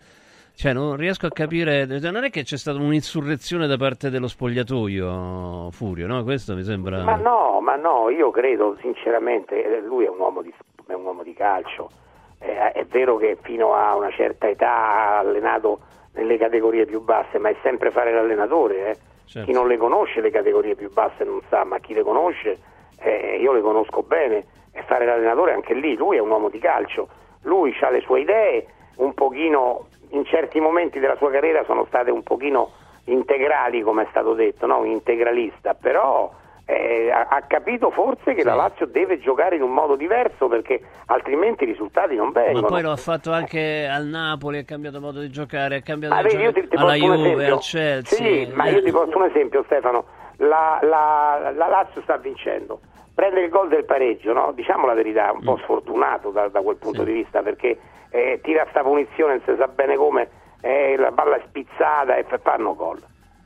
cioè, 0.56 0.72
non 0.72 0.96
riesco 0.96 1.26
a 1.26 1.30
capire. 1.30 1.84
Non 1.86 2.24
è 2.24 2.30
che 2.30 2.44
c'è 2.44 2.56
stata 2.56 2.78
un'insurrezione 2.78 3.66
da 3.66 3.76
parte 3.76 4.08
dello 4.08 4.28
spogliatoio, 4.28 5.70
Furio, 5.72 6.06
no? 6.06 6.22
Questo 6.22 6.54
mi 6.54 6.62
sembra. 6.62 7.02
Ma 7.02 7.16
no, 7.16 7.60
ma 7.60 7.74
no, 7.74 8.08
io 8.10 8.30
credo 8.30 8.76
sinceramente, 8.80 9.64
eh, 9.64 9.80
lui 9.80 10.04
è 10.04 10.08
un 10.08 10.18
uomo 10.18 10.42
di, 10.42 10.54
un 10.86 11.04
uomo 11.04 11.24
di 11.24 11.34
calcio. 11.34 11.90
Eh, 12.38 12.72
è 12.72 12.84
vero 12.84 13.16
che 13.16 13.36
fino 13.42 13.74
a 13.74 13.96
una 13.96 14.10
certa 14.10 14.48
età 14.48 14.70
ha 14.70 15.18
allenato 15.18 15.80
nelle 16.14 16.38
categorie 16.38 16.86
più 16.86 17.00
basse, 17.00 17.38
ma 17.38 17.50
è 17.50 17.56
sempre 17.62 17.90
fare 17.90 18.12
l'allenatore. 18.12 18.90
Eh. 18.90 18.96
Certo. 19.26 19.46
Chi 19.46 19.54
non 19.54 19.68
le 19.68 19.76
conosce 19.76 20.20
le 20.20 20.30
categorie 20.30 20.74
più 20.74 20.92
basse 20.92 21.24
non 21.24 21.40
sa, 21.48 21.64
ma 21.64 21.78
chi 21.78 21.94
le 21.94 22.02
conosce, 22.02 22.58
eh, 22.98 23.38
io 23.40 23.52
le 23.52 23.60
conosco 23.60 24.02
bene, 24.02 24.44
e 24.72 24.82
fare 24.82 25.06
l'allenatore 25.06 25.52
anche 25.52 25.74
lì, 25.74 25.96
lui 25.96 26.16
è 26.16 26.20
un 26.20 26.30
uomo 26.30 26.48
di 26.48 26.58
calcio. 26.58 27.08
lui 27.42 27.76
ha 27.80 27.90
le 27.90 28.00
sue 28.00 28.20
idee, 28.20 28.66
un 28.96 29.12
pochino, 29.14 29.86
in 30.10 30.24
certi 30.24 30.60
momenti 30.60 30.98
della 30.98 31.16
sua 31.16 31.30
carriera 31.30 31.64
sono 31.64 31.84
state 31.86 32.10
un 32.10 32.22
pochino 32.22 32.70
integrali, 33.04 33.82
come 33.82 34.04
è 34.04 34.06
stato 34.10 34.34
detto, 34.34 34.66
no? 34.66 34.84
integralista, 34.84 35.74
però 35.74 36.30
eh, 36.66 37.10
ha, 37.10 37.42
capito 37.46 37.90
forse 37.90 38.32
che 38.34 38.40
sì. 38.40 38.46
la 38.46 38.54
Lazio 38.54 38.86
deve 38.86 39.18
giocare 39.20 39.56
in 39.56 39.62
un 39.62 39.72
modo 39.72 39.96
diverso 39.96 40.48
perché 40.48 40.80
altrimenti 41.06 41.64
i 41.64 41.66
risultati 41.66 42.16
non 42.16 42.32
vengono. 42.32 42.60
Ma 42.60 42.66
poi 42.68 42.82
lo 42.82 42.90
ha 42.90 42.96
fatto 42.96 43.32
anche 43.32 43.86
al 43.86 44.06
Napoli, 44.06 44.58
ha 44.58 44.64
cambiato 44.64 45.00
modo 45.00 45.20
di 45.20 45.30
giocare, 45.30 45.76
ha 45.76 45.82
cambiato 45.82 46.14
di 46.22 46.28
giocare 46.28 46.68
alla 46.76 46.94
Juve, 46.94 47.46
al 47.46 47.58
Chelsea. 47.58 48.46
Sì, 48.46 48.50
ma 48.54 48.68
io 48.68 48.82
ti 48.82 48.90
porto 48.90 49.18
un 49.18 49.24
esempio 49.24 49.62
Stefano, 49.64 50.04
la, 50.36 50.78
la, 50.82 51.52
la 51.54 51.68
Lazio 51.68 52.00
sta 52.02 52.16
vincendo 52.16 52.80
prende 53.14 53.42
il 53.42 53.48
gol 53.48 53.68
del 53.68 53.84
pareggio, 53.84 54.32
no? 54.32 54.52
diciamo 54.52 54.86
la 54.86 54.94
verità, 54.94 55.30
un 55.30 55.42
po' 55.42 55.54
mm. 55.54 55.62
sfortunato 55.62 56.30
da, 56.30 56.48
da 56.48 56.60
quel 56.60 56.76
punto 56.76 57.04
sì. 57.04 57.06
di 57.06 57.12
vista 57.12 57.42
perché 57.42 57.78
eh, 58.10 58.40
tira 58.42 58.66
sta 58.70 58.82
punizione, 58.82 59.34
non 59.34 59.42
si 59.44 59.54
sa 59.56 59.68
bene 59.68 59.94
come, 59.94 60.28
eh, 60.60 60.96
la 60.96 61.12
palla 61.12 61.36
è 61.36 61.42
spizzata 61.46 62.16
e 62.16 62.26
fanno 62.42 62.74
gol. 62.74 63.00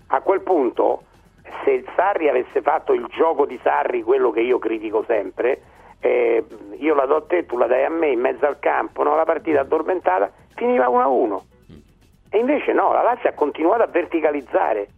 A 0.08 0.20
quel 0.22 0.40
punto, 0.40 1.02
se 1.64 1.70
il 1.70 1.88
Sarri 1.94 2.28
avesse 2.28 2.62
fatto 2.62 2.92
il 2.92 3.06
gioco 3.10 3.46
di 3.46 3.58
Sarri, 3.62 4.02
quello 4.02 4.30
che 4.30 4.40
io 4.40 4.58
critico 4.58 5.04
sempre, 5.06 5.60
eh, 6.00 6.44
io 6.76 6.94
la 6.94 7.06
do 7.06 7.16
a 7.16 7.22
te, 7.22 7.46
tu 7.46 7.56
la 7.56 7.66
dai 7.66 7.84
a 7.84 7.90
me 7.90 8.08
in 8.08 8.20
mezzo 8.20 8.46
al 8.46 8.58
campo, 8.58 9.02
no? 9.02 9.16
la 9.16 9.24
partita 9.24 9.60
addormentata, 9.60 10.30
finiva 10.54 10.86
1-1. 10.86 11.40
Mm. 11.72 11.76
E 12.30 12.38
invece 12.38 12.72
no, 12.72 12.92
la 12.92 13.02
Lazio 13.02 13.28
ha 13.28 13.32
continuato 13.32 13.82
a 13.82 13.86
verticalizzare 13.86 14.88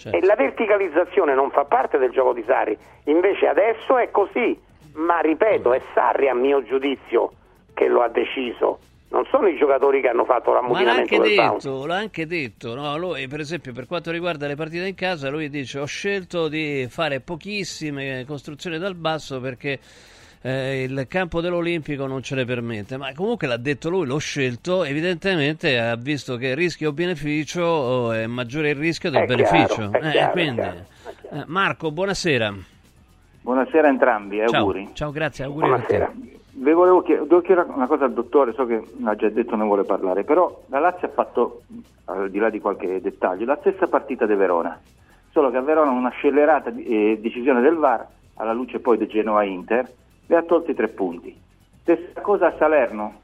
Certo. 0.00 0.16
E 0.16 0.24
la 0.24 0.34
verticalizzazione 0.34 1.34
non 1.34 1.50
fa 1.50 1.66
parte 1.66 1.98
del 1.98 2.10
gioco 2.10 2.32
di 2.32 2.42
Sarri, 2.46 2.76
invece 3.04 3.46
adesso 3.46 3.98
è 3.98 4.10
così, 4.10 4.58
ma 4.94 5.18
ripeto, 5.18 5.74
è 5.74 5.82
Sarri 5.92 6.26
a 6.26 6.34
mio 6.34 6.62
giudizio 6.64 7.32
che 7.74 7.86
lo 7.86 8.00
ha 8.00 8.08
deciso. 8.08 8.78
Non 9.10 9.24
sono 9.28 9.48
i 9.48 9.56
giocatori 9.56 10.00
che 10.00 10.08
hanno 10.08 10.24
fatto 10.24 10.52
l'ammutinamento 10.52 11.16
Ma 11.16 11.24
l'ha 11.24 11.48
anche 11.48 11.58
detto, 11.58 11.86
l'ha 11.86 11.96
anche 11.96 12.26
detto, 12.26 12.74
no? 12.76 12.96
lui, 12.96 13.26
per 13.26 13.40
esempio 13.40 13.72
per 13.72 13.86
quanto 13.86 14.12
riguarda 14.12 14.46
le 14.46 14.54
partite 14.54 14.86
in 14.86 14.94
casa, 14.94 15.30
lui 15.30 15.50
dice 15.50 15.80
ho 15.80 15.84
scelto 15.84 16.46
di 16.46 16.86
fare 16.88 17.18
pochissime 17.18 18.24
costruzioni 18.24 18.78
dal 18.78 18.94
basso 18.94 19.40
perché 19.40 19.80
eh, 20.42 20.84
il 20.84 21.06
campo 21.08 21.40
dell'Olimpico 21.40 22.06
non 22.06 22.22
ce 22.22 22.36
le 22.36 22.44
permette, 22.44 22.96
ma 22.96 23.12
comunque 23.12 23.48
l'ha 23.48 23.56
detto 23.56 23.90
lui, 23.90 24.06
l'ho 24.06 24.18
scelto, 24.18 24.84
evidentemente 24.84 25.76
ha 25.78 25.96
visto 25.96 26.36
che 26.36 26.54
rischio-beneficio 26.54 27.62
oh, 27.62 28.12
è 28.12 28.26
maggiore 28.26 28.70
il 28.70 28.76
rischio 28.76 29.10
del 29.10 29.22
è 29.22 29.26
beneficio. 29.26 29.90
Chiaro, 29.90 30.06
eh, 30.06 30.10
chiaro, 30.12 30.32
quindi, 30.32 30.60
chiaro, 30.60 30.86
eh, 31.32 31.44
Marco, 31.46 31.90
buonasera. 31.90 32.54
Buonasera 33.42 33.88
a 33.88 33.90
entrambi, 33.90 34.36
Ciao. 34.46 34.60
auguri. 34.60 34.90
Ciao, 34.92 35.10
grazie, 35.10 35.44
auguri 35.44 35.66
buonasera. 35.66 36.04
a 36.04 36.08
te. 36.08 36.39
Vi 36.52 36.72
volevo 36.72 37.02
chiedere, 37.02 37.28
devo 37.28 37.40
chiedere 37.42 37.70
una 37.70 37.86
cosa 37.86 38.04
al 38.04 38.12
dottore, 38.12 38.52
so 38.52 38.66
che 38.66 38.82
l'ha 38.98 39.14
già 39.14 39.28
detto 39.28 39.54
ne 39.54 39.64
vuole 39.64 39.84
parlare, 39.84 40.24
però 40.24 40.62
la 40.66 40.80
Lazio 40.80 41.06
ha 41.06 41.10
fatto, 41.10 41.62
al 42.06 42.28
di 42.28 42.38
là 42.38 42.50
di 42.50 42.60
qualche 42.60 43.00
dettaglio, 43.00 43.46
la 43.46 43.58
stessa 43.60 43.86
partita 43.86 44.26
di 44.26 44.34
Verona, 44.34 44.78
solo 45.30 45.50
che 45.50 45.58
a 45.58 45.62
Verona 45.62 45.90
una 45.92 46.10
scellerata 46.10 46.72
eh, 46.76 47.18
decisione 47.20 47.60
del 47.60 47.76
VAR, 47.76 48.06
alla 48.34 48.52
luce 48.52 48.80
poi 48.80 48.98
di 48.98 49.06
Genoa-Inter, 49.06 49.90
le 50.26 50.36
ha 50.36 50.42
tolti 50.42 50.74
tre 50.74 50.88
punti. 50.88 51.34
Stessa 51.82 52.20
cosa 52.20 52.48
a 52.48 52.54
Salerno, 52.58 53.20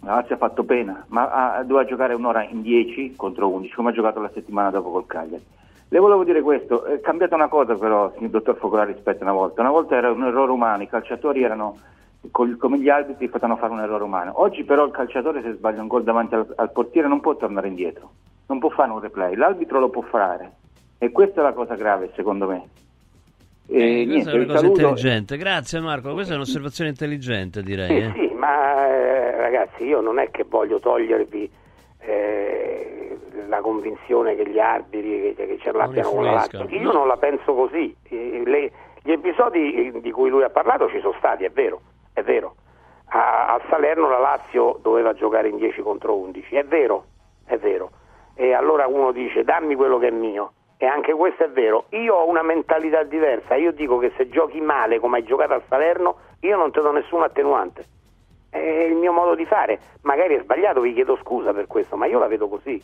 la 0.00 0.16
Lazio 0.16 0.34
ha 0.34 0.38
fatto 0.38 0.64
pena, 0.64 1.04
ma 1.08 1.56
ha, 1.56 1.62
doveva 1.62 1.86
giocare 1.86 2.12
un'ora 2.12 2.44
in 2.44 2.60
10 2.60 3.16
contro 3.16 3.48
11, 3.48 3.74
come 3.74 3.90
ha 3.90 3.94
giocato 3.94 4.20
la 4.20 4.30
settimana 4.34 4.70
dopo 4.70 4.90
col 4.90 5.06
Cagliari. 5.06 5.44
Le 5.88 5.98
volevo 5.98 6.24
dire 6.24 6.42
questo, 6.42 6.84
è 6.84 7.00
cambiata 7.00 7.36
una 7.36 7.48
cosa 7.48 7.74
però, 7.74 8.12
il 8.18 8.28
dottor 8.28 8.56
Focolari 8.56 8.92
rispetto 8.92 9.20
a 9.20 9.30
una 9.30 9.32
volta. 9.32 9.60
Una 9.62 9.70
volta 9.70 9.96
era 9.96 10.10
un 10.10 10.24
errore 10.24 10.50
umano, 10.50 10.82
i 10.82 10.88
calciatori 10.88 11.42
erano 11.42 11.78
come 12.30 12.78
gli 12.78 12.88
arbitri 12.88 13.28
potevano 13.28 13.58
fare 13.58 13.72
un 13.72 13.80
errore 13.80 14.04
umano. 14.04 14.40
Oggi 14.40 14.64
però 14.64 14.84
il 14.84 14.92
calciatore 14.92 15.42
se 15.42 15.52
sbaglia 15.52 15.82
un 15.82 15.88
gol 15.88 16.04
davanti 16.04 16.34
al, 16.34 16.52
al, 16.56 16.72
portiere 16.72 17.08
non 17.08 17.20
può 17.20 17.36
tornare 17.36 17.68
indietro, 17.68 18.10
non 18.46 18.58
può 18.58 18.70
fare 18.70 18.90
un 18.90 19.00
replay, 19.00 19.34
l'arbitro 19.34 19.78
lo 19.78 19.88
può 19.88 20.02
fare 20.02 20.52
e 20.98 21.10
questa 21.10 21.40
è 21.40 21.44
la 21.44 21.52
cosa 21.52 21.74
grave 21.74 22.10
secondo 22.14 22.46
me. 22.46 22.68
E 23.68 24.02
eh, 24.02 24.06
questa 24.06 24.30
niente, 24.30 24.30
è 24.30 24.34
una 24.34 24.46
cosa 24.46 24.58
saluto. 24.58 24.80
intelligente, 24.80 25.36
grazie 25.36 25.80
Marco, 25.80 26.12
questa 26.12 26.32
è 26.32 26.36
un'osservazione 26.36 26.90
intelligente 26.90 27.62
direi. 27.62 27.88
Sì, 27.88 27.94
eh. 27.94 28.12
sì 28.28 28.34
ma 28.34 28.86
eh, 28.86 29.36
ragazzi 29.36 29.84
io 29.84 30.00
non 30.00 30.18
è 30.18 30.30
che 30.30 30.44
voglio 30.48 30.78
togliervi 30.78 31.50
eh, 31.98 33.18
la 33.48 33.60
convinzione 33.60 34.36
che 34.36 34.48
gli 34.48 34.58
arbitri 34.58 35.34
che, 35.34 35.46
che 35.46 35.58
ce 35.60 35.72
l'abbiano 35.72 36.10
con 36.10 36.24
l'altro, 36.24 36.66
io 36.68 36.92
non 36.92 37.06
la 37.06 37.16
penso 37.16 37.54
così, 37.54 37.94
Le, 38.08 38.70
gli 39.02 39.12
episodi 39.12 39.92
di 40.00 40.10
cui 40.10 40.28
lui 40.28 40.42
ha 40.42 40.50
parlato 40.50 40.88
ci 40.88 40.98
sono 41.00 41.14
stati, 41.18 41.44
è 41.44 41.50
vero, 41.50 41.80
è 42.16 42.22
vero. 42.22 42.54
A, 43.08 43.52
a 43.52 43.60
Salerno 43.68 44.08
la 44.08 44.18
Lazio 44.18 44.78
doveva 44.80 45.12
giocare 45.12 45.48
in 45.48 45.58
10 45.58 45.82
contro 45.82 46.16
11, 46.16 46.56
è 46.56 46.64
vero, 46.64 47.04
è 47.44 47.58
vero. 47.58 47.90
E 48.34 48.54
allora 48.54 48.86
uno 48.86 49.12
dice 49.12 49.44
dammi 49.44 49.74
quello 49.74 49.98
che 49.98 50.08
è 50.08 50.10
mio 50.10 50.52
e 50.78 50.86
anche 50.86 51.12
questo 51.12 51.44
è 51.44 51.50
vero, 51.50 51.84
io 51.90 52.14
ho 52.14 52.26
una 52.26 52.42
mentalità 52.42 53.02
diversa, 53.02 53.54
io 53.54 53.70
dico 53.72 53.98
che 53.98 54.12
se 54.16 54.30
giochi 54.30 54.62
male 54.62 54.98
come 54.98 55.18
hai 55.18 55.24
giocato 55.24 55.52
a 55.52 55.62
Salerno, 55.68 56.16
io 56.40 56.56
non 56.56 56.72
ti 56.72 56.80
do 56.80 56.90
nessun 56.90 57.22
attenuante. 57.22 57.84
È 58.48 58.58
il 58.58 58.94
mio 58.94 59.12
modo 59.12 59.34
di 59.34 59.44
fare, 59.44 59.78
magari 60.02 60.36
è 60.36 60.40
sbagliato, 60.40 60.80
vi 60.80 60.94
chiedo 60.94 61.18
scusa 61.22 61.52
per 61.52 61.66
questo, 61.66 61.96
ma 61.96 62.06
io 62.06 62.18
la 62.18 62.28
vedo 62.28 62.48
così. 62.48 62.82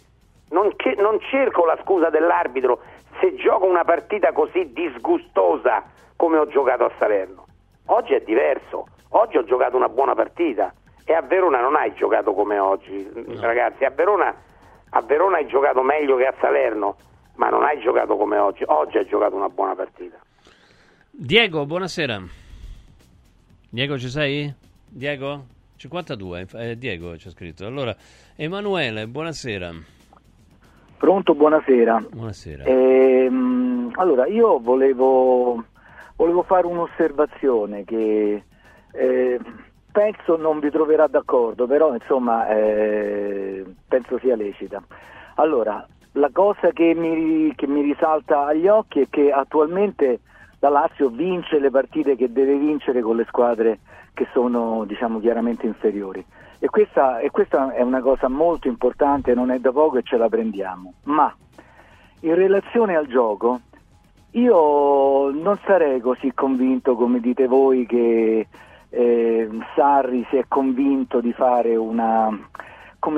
Non, 0.50 0.74
ce- 0.76 0.96
non 0.98 1.18
cerco 1.20 1.64
la 1.64 1.78
scusa 1.82 2.10
dell'arbitro 2.10 2.80
se 3.18 3.34
gioco 3.34 3.64
una 3.64 3.84
partita 3.84 4.32
così 4.32 4.72
disgustosa 4.74 5.84
come 6.16 6.36
ho 6.36 6.46
giocato 6.46 6.84
a 6.84 6.92
Salerno. 6.98 7.46
Oggi 7.86 8.12
è 8.12 8.20
diverso, 8.20 8.86
oggi 9.12 9.38
ho 9.38 9.44
giocato 9.44 9.76
una 9.76 9.88
buona 9.88 10.14
partita 10.14 10.72
e 11.04 11.14
a 11.14 11.22
Verona 11.22 11.60
non 11.60 11.76
hai 11.76 11.94
giocato 11.94 12.34
come 12.34 12.58
oggi, 12.58 13.10
no. 13.14 13.40
ragazzi, 13.40 13.84
a 13.84 13.90
Verona, 13.90 14.34
a 14.90 15.00
Verona 15.00 15.38
hai 15.38 15.46
giocato 15.46 15.82
meglio 15.82 16.16
che 16.16 16.26
a 16.26 16.34
Salerno 16.38 16.96
ma 17.36 17.48
non 17.48 17.62
hai 17.64 17.80
giocato 17.80 18.16
come 18.16 18.38
oggi. 18.38 18.62
Oggi 18.66 18.98
hai 18.98 19.06
giocato 19.06 19.36
una 19.36 19.48
buona 19.48 19.74
partita. 19.74 20.18
Diego, 21.10 21.66
buonasera. 21.66 22.22
Diego, 23.70 23.98
ci 23.98 24.08
sei? 24.08 24.52
Diego? 24.88 25.44
52, 25.76 26.46
eh, 26.54 26.78
Diego 26.78 27.12
c'è 27.12 27.30
scritto. 27.30 27.66
Allora, 27.66 27.94
Emanuele, 28.36 29.06
buonasera. 29.08 29.72
Pronto, 30.98 31.34
buonasera. 31.34 32.04
Buonasera. 32.10 32.64
Ehm, 32.64 33.90
allora, 33.94 34.26
io 34.26 34.60
volevo, 34.60 35.64
volevo, 36.14 36.42
fare 36.42 36.66
un'osservazione 36.66 37.84
che 37.84 38.44
eh, 38.92 39.38
penso 39.90 40.36
non 40.36 40.58
vi 40.58 40.70
troverà 40.70 41.06
d'accordo, 41.06 41.66
però 41.66 41.94
insomma 41.94 42.48
eh, 42.48 43.64
penso 43.88 44.18
sia 44.18 44.36
lecita. 44.36 44.82
Allora, 45.36 45.86
la 46.12 46.30
cosa 46.32 46.70
che 46.72 46.94
mi, 46.94 47.54
che 47.54 47.66
mi 47.66 47.82
risalta 47.82 48.46
agli 48.46 48.68
occhi 48.68 49.00
è 49.00 49.06
che 49.08 49.30
attualmente 49.30 50.20
la 50.58 50.68
Lazio 50.68 51.08
vince 51.08 51.58
le 51.58 51.70
partite 51.70 52.16
che 52.16 52.32
deve 52.32 52.56
vincere 52.56 53.00
con 53.00 53.16
le 53.16 53.24
squadre 53.26 53.80
che 54.14 54.26
sono 54.32 54.84
diciamo, 54.84 55.20
chiaramente 55.20 55.66
inferiori. 55.66 56.24
E 56.58 56.68
questa, 56.68 57.18
e 57.18 57.30
questa, 57.30 57.72
è 57.72 57.82
una 57.82 58.00
cosa 58.00 58.28
molto 58.28 58.68
importante, 58.68 59.34
non 59.34 59.50
è 59.50 59.58
da 59.58 59.72
poco 59.72 59.98
e 59.98 60.02
ce 60.02 60.16
la 60.16 60.28
prendiamo. 60.28 60.94
Ma 61.04 61.34
in 62.20 62.34
relazione 62.34 62.94
al 62.94 63.08
gioco, 63.08 63.60
io 64.32 65.30
non 65.30 65.58
sarei 65.64 66.00
così 66.00 66.32
convinto 66.32 66.94
come 66.94 67.18
dite 67.18 67.48
voi 67.48 67.84
che 67.86 68.46
eh, 68.92 69.48
Sarri 69.74 70.24
si 70.28 70.36
è 70.36 70.44
convinto 70.46 71.20
di 71.20 71.32
fare 71.32 71.74
una, 71.76 72.28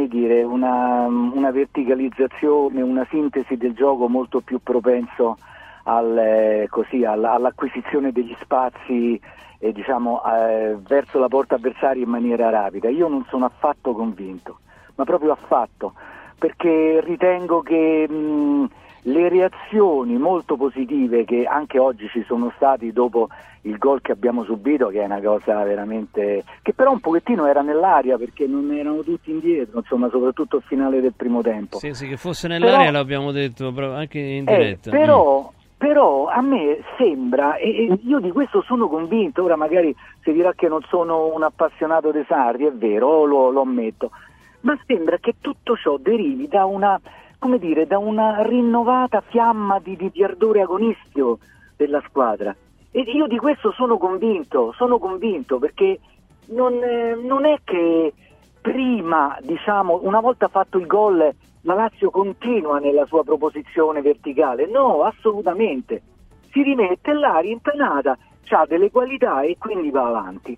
dire, 0.09 0.45
una, 0.45 1.07
una, 1.07 1.51
verticalizzazione, 1.51 2.81
una 2.81 3.05
sintesi 3.11 3.57
del 3.57 3.75
gioco 3.75 4.09
molto 4.09 4.41
più 4.41 4.61
propenso 4.63 5.37
al, 5.85 6.17
eh, 6.17 6.67
così, 6.71 7.05
all'acquisizione 7.05 8.13
degli 8.13 8.35
spazi 8.41 9.21
eh, 9.59 9.73
diciamo, 9.73 10.23
eh, 10.25 10.77
verso 10.81 11.19
la 11.19 11.29
porta 11.29 11.57
avversaria 11.57 12.05
in 12.05 12.09
maniera 12.09 12.51
rapida. 12.51 12.89
Io 12.89 13.09
non 13.09 13.25
sono 13.29 13.47
affatto 13.47 13.95
convinto, 13.95 14.61
ma 14.95 15.05
proprio 15.05 15.33
affatto, 15.33 15.95
perché 16.39 17.01
ritengo 17.03 17.63
che 17.63 18.09
mh, 18.09 18.69
le 19.07 19.29
reazioni 19.29 20.17
molto 20.17 20.57
positive 20.57 21.25
che 21.25 21.45
anche 21.45 21.79
oggi 21.79 22.09
ci 22.09 22.25
sono 22.27 22.53
stati 22.57 22.93
dopo 22.93 23.29
il 23.63 23.79
gol 23.79 24.01
che 24.01 24.13
abbiamo 24.13 24.45
subito, 24.45 24.89
che 24.89 25.03
è 25.03 25.05
una 25.05 25.21
cosa 25.21 25.63
veramente 25.63 26.45
che 26.63 26.73
però 26.73 26.93
un 26.93 27.01
pochettino 27.01 27.47
era 27.47 27.63
nell'aria 27.63 28.17
perché 28.17 28.47
non 28.47 28.73
erano 28.73 29.03
tutti 29.03 29.31
indietro, 29.31 29.79
insomma, 29.79 30.09
soprattutto 30.11 30.57
al 30.57 30.63
finale 30.63 31.01
del 31.01 31.15
primo 31.15 31.41
tempo. 31.43 31.79
Sì, 31.79 31.93
sì, 31.95 32.09
che 32.09 32.17
fosse 32.17 32.49
nell'aria 32.49 32.79
però, 32.79 32.93
l'abbiamo 32.93 33.33
detto 33.33 33.73
anche 33.77 34.19
in 34.19 34.49
eh, 34.49 34.57
diretta. 34.57 34.91
Eh, 34.91 34.93
però, 34.93 35.51
mm. 35.51 35.69
però 35.79 36.27
a 36.27 36.41
me 36.43 36.81
sembra, 36.99 37.57
e 37.57 37.99
io 38.03 38.21
di 38.21 38.31
questo 38.31 38.63
sono 38.63 38.89
convinto, 38.89 39.43
ora 39.43 39.57
magari 39.57 39.95
si 40.23 40.33
dirà 40.33 40.53
che 40.55 40.69
non 40.69 40.83
sono 40.89 41.35
un 41.35 41.43
appassionato 41.43 42.11
dei 42.11 42.25
Sarri, 42.27 42.67
è 42.67 42.73
vero, 42.73 43.25
lo, 43.25 43.51
lo 43.51 43.63
ammetto, 43.63 44.11
ma 44.61 44.79
sembra 44.87 45.19
che 45.19 45.37
tutto 45.41 45.75
ciò 45.77 45.97
derivi 45.97 46.49
da 46.49 46.67
una 46.67 47.01
come 47.39 47.59
dire, 47.59 47.87
da 47.87 47.99
una 47.99 48.43
rinnovata 48.43 49.21
fiamma 49.21 49.79
di, 49.81 49.97
di, 49.97 50.11
di 50.11 50.25
ardore 50.25 50.63
agonistico 50.63 51.39
della 51.77 52.03
squadra. 52.07 52.55
E 52.91 53.01
io 53.01 53.27
di 53.27 53.39
questo 53.39 53.73
sono 53.73 53.99
convinto, 53.99 54.73
sono 54.77 54.99
convinto 54.99 55.59
perché 55.59 55.99
non, 56.47 56.75
eh, 56.83 57.15
non 57.15 57.45
è 57.45 57.59
che 57.65 58.13
prima, 58.61 59.37
diciamo, 59.43 60.01
una 60.03 60.21
volta 60.21 60.49
fatto 60.49 60.79
il 60.79 60.87
gol, 60.87 61.19
la 61.63 61.75
Lazio 61.75 62.11
continua 62.11 62.79
nella 62.79 63.05
sua 63.07 63.25
proposizione 63.25 64.01
verticale. 64.01 64.67
No, 64.67 65.03
assolutamente. 65.03 66.03
Si 66.51 66.63
rimette 66.63 67.13
là, 67.13 67.39
rimpenata, 67.39 68.17
ha 68.51 68.67
delle 68.67 68.91
qualità 68.91 69.43
e 69.43 69.57
quindi 69.59 69.91
va 69.91 70.07
avanti. 70.07 70.57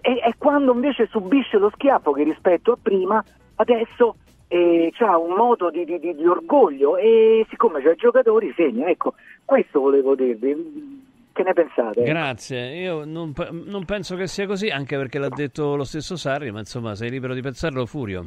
E, 0.00 0.10
e 0.10 0.34
quando 0.38 0.72
invece 0.72 1.06
subisce 1.06 1.58
lo 1.58 1.70
schiaffo 1.74 2.12
che 2.12 2.22
rispetto 2.22 2.72
a 2.72 2.78
prima, 2.80 3.22
adesso 3.56 4.16
eh, 4.48 4.92
ha 4.98 5.18
un 5.18 5.34
moto 5.34 5.70
di, 5.70 5.84
di, 5.84 5.98
di, 5.98 6.26
orgoglio 6.26 6.96
e 6.96 7.44
siccome 7.48 7.82
c'è 7.82 7.94
giocatori 7.94 8.52
segna. 8.56 8.88
Ecco, 8.88 9.14
questo 9.44 9.80
volevo 9.80 10.14
dirvi. 10.14 11.04
Che 11.32 11.42
ne 11.42 11.52
pensate? 11.52 12.02
Grazie, 12.02 12.76
io 12.76 13.04
non, 13.04 13.34
non, 13.66 13.84
penso 13.84 14.16
che 14.16 14.26
sia 14.26 14.46
così, 14.46 14.68
anche 14.68 14.96
perché 14.96 15.18
l'ha 15.18 15.28
detto 15.28 15.76
lo 15.76 15.84
stesso 15.84 16.16
Sarri, 16.16 16.50
ma 16.50 16.60
insomma 16.60 16.94
sei 16.94 17.10
libero 17.10 17.34
di 17.34 17.42
pensarlo, 17.42 17.84
Furio. 17.84 18.24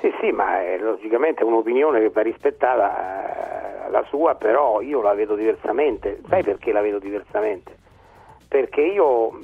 Sì, 0.00 0.10
sì, 0.18 0.30
ma 0.30 0.62
è 0.62 0.78
logicamente 0.78 1.44
un'opinione 1.44 2.00
che 2.00 2.08
va 2.08 2.22
rispettata 2.22 3.86
eh, 3.86 3.90
la 3.90 4.02
sua, 4.08 4.34
però 4.36 4.80
io 4.80 5.02
la 5.02 5.12
vedo 5.12 5.34
diversamente. 5.34 6.20
Sai 6.26 6.42
perché 6.42 6.72
la 6.72 6.80
vedo 6.80 6.98
diversamente? 6.98 7.76
Perché 8.48 8.80
io 8.80 9.38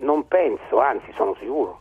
non 0.00 0.28
penso, 0.28 0.78
anzi 0.78 1.10
sono 1.16 1.34
sicuro, 1.40 1.80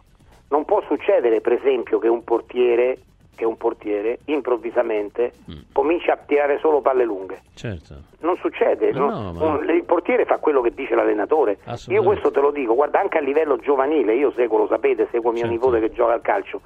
non 0.49 0.63
può 0.63 0.81
succedere 0.83 1.41
per 1.41 1.53
esempio 1.53 1.99
che 1.99 2.07
un 2.07 2.23
portiere 2.23 2.99
che 3.39 3.45
un 3.45 3.55
portiere 3.55 4.19
improvvisamente 4.25 5.31
mm. 5.49 5.71
comincia 5.71 6.11
a 6.11 6.17
tirare 6.17 6.59
solo 6.59 6.81
palle 6.81 7.05
lunghe. 7.05 7.39
Certo. 7.55 7.95
Non 8.19 8.35
succede, 8.35 8.91
no, 8.91 9.09
no, 9.09 9.31
no, 9.31 9.57
un, 9.57 9.69
il 9.69 9.85
portiere 9.85 10.25
fa 10.25 10.39
quello 10.39 10.59
che 10.59 10.73
dice 10.73 10.93
l'allenatore. 10.93 11.59
Io 11.87 12.03
questo 12.03 12.31
te 12.31 12.41
lo 12.41 12.51
dico, 12.51 12.75
guarda 12.75 12.99
anche 12.99 13.17
a 13.17 13.21
livello 13.21 13.55
giovanile, 13.55 14.13
io 14.13 14.33
seguo, 14.35 14.57
lo 14.57 14.67
sapete, 14.67 15.07
seguo 15.09 15.31
mio 15.31 15.43
certo. 15.43 15.53
nipote 15.53 15.79
che 15.79 15.93
gioca 15.93 16.11
al 16.11 16.21
calcio. 16.21 16.59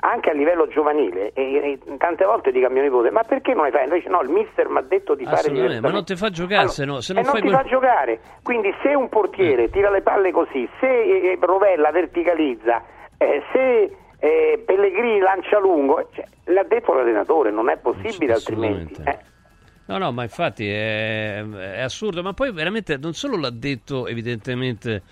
Anche 0.00 0.30
a 0.30 0.32
livello 0.32 0.68
giovanile, 0.68 1.32
e, 1.32 1.78
e, 1.82 1.96
tante 1.96 2.24
volte 2.24 2.52
dico 2.52 2.66
a 2.66 2.70
mio 2.70 2.82
nipote: 2.82 3.10
Ma 3.10 3.22
perché 3.22 3.54
non 3.54 3.64
hai 3.64 3.72
fatto? 3.72 3.84
Invece, 3.84 4.08
no, 4.10 4.20
il 4.20 4.28
mister 4.28 4.68
mi 4.68 4.78
ha 4.78 4.82
detto 4.82 5.14
di 5.14 5.24
fare 5.24 5.48
diversamente. 5.48 5.80
Ma 5.80 5.90
non 5.90 6.04
ti 6.04 6.14
fa 6.14 6.28
giocare 6.28 6.54
allora, 6.60 6.72
se, 6.72 6.84
no, 6.84 7.00
se 7.00 7.14
non, 7.14 7.24
non 7.24 7.34
ti 7.34 7.40
quel... 7.40 7.52
fa 7.54 7.64
giocare. 7.64 8.20
Quindi, 8.44 8.72
se 8.82 8.94
un 8.94 9.08
portiere 9.08 9.64
eh. 9.64 9.70
tira 9.70 9.90
le 9.90 10.02
palle 10.02 10.30
così, 10.30 10.68
se 10.78 10.86
eh, 10.86 11.38
Rovella 11.40 11.90
verticalizza, 11.90 12.84
eh, 13.16 13.42
se 13.50 13.96
eh, 14.18 14.62
Pellegrini 14.64 15.20
lancia 15.20 15.58
lungo, 15.58 16.08
cioè, 16.12 16.24
l'ha 16.44 16.64
detto 16.64 16.92
l'allenatore, 16.92 17.50
non 17.50 17.70
è 17.70 17.76
possibile 17.76 18.32
altrimenti. 18.32 19.00
Eh. 19.04 19.18
No, 19.86 19.98
no, 19.98 20.12
ma 20.12 20.22
infatti 20.24 20.68
è, 20.68 21.42
è, 21.42 21.80
assurdo, 21.80 22.22
ma 22.22 22.34
poi 22.34 22.52
veramente 22.52 22.96
non 22.98 23.14
solo 23.14 23.38
l'ha 23.38 23.50
detto 23.50 24.06
evidentemente 24.06 25.02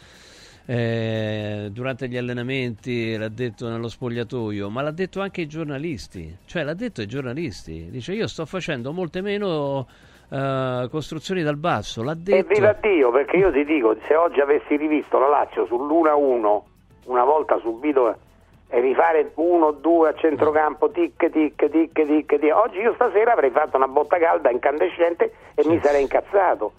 eh, 0.66 1.68
durante 1.70 2.08
gli 2.08 2.16
allenamenti, 2.16 3.16
l'ha 3.16 3.28
detto 3.28 3.68
nello 3.68 3.88
spogliatoio, 3.88 4.68
ma 4.68 4.82
l'ha 4.82 4.90
detto 4.90 5.20
anche 5.20 5.42
ai 5.42 5.46
giornalisti, 5.46 6.38
cioè 6.44 6.64
l'ha 6.64 6.74
detto 6.74 7.00
ai 7.00 7.06
giornalisti, 7.06 7.88
dice 7.90 8.12
io 8.12 8.26
sto 8.26 8.44
facendo 8.44 8.92
molte 8.92 9.22
meno 9.22 9.86
uh, 10.28 10.88
costruzioni 10.90 11.42
dal 11.42 11.56
basso, 11.56 12.02
l'ha 12.02 12.14
detto. 12.14 12.52
E 12.52 12.54
viva 12.54 12.72
Dio, 12.72 13.10
perché 13.12 13.36
io 13.36 13.52
ti 13.52 13.64
dico, 13.64 13.96
se 14.06 14.14
oggi 14.14 14.40
avessi 14.40 14.76
rivisto 14.76 15.18
la 15.18 15.28
Lazio 15.28 15.64
sull'1-1, 15.64 16.60
una 17.06 17.24
volta 17.24 17.58
subito 17.60 18.14
e 18.68 18.80
rifare 18.80 19.30
uno 19.34 19.66
o 19.66 19.72
due 19.72 20.08
a 20.08 20.14
centrocampo, 20.14 20.90
tic, 20.90 21.30
tic, 21.30 21.70
tic, 21.70 21.92
tic, 21.92 22.38
tic. 22.38 22.52
Oggi 22.52 22.78
io 22.78 22.94
stasera 22.94 23.32
avrei 23.32 23.50
fatto 23.50 23.76
una 23.76 23.86
botta 23.86 24.18
calda 24.18 24.50
incandescente 24.50 25.32
e 25.54 25.62
sì. 25.62 25.68
mi 25.68 25.80
sarei 25.82 26.02
incazzato. 26.02 26.72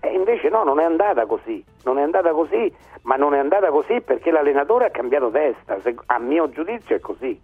E 0.00 0.12
invece 0.12 0.48
no, 0.48 0.62
non 0.64 0.80
è 0.80 0.84
andata 0.84 1.26
così, 1.26 1.64
non 1.84 1.98
è 1.98 2.02
andata 2.02 2.30
così, 2.32 2.72
ma 3.02 3.16
non 3.16 3.34
è 3.34 3.38
andata 3.38 3.70
così 3.70 4.00
perché 4.00 4.30
l'allenatore 4.30 4.86
ha 4.86 4.90
cambiato 4.90 5.30
testa, 5.30 5.80
Se, 5.80 5.94
a 6.06 6.18
mio 6.18 6.48
giudizio 6.50 6.96
è 6.96 7.00
così. 7.00 7.40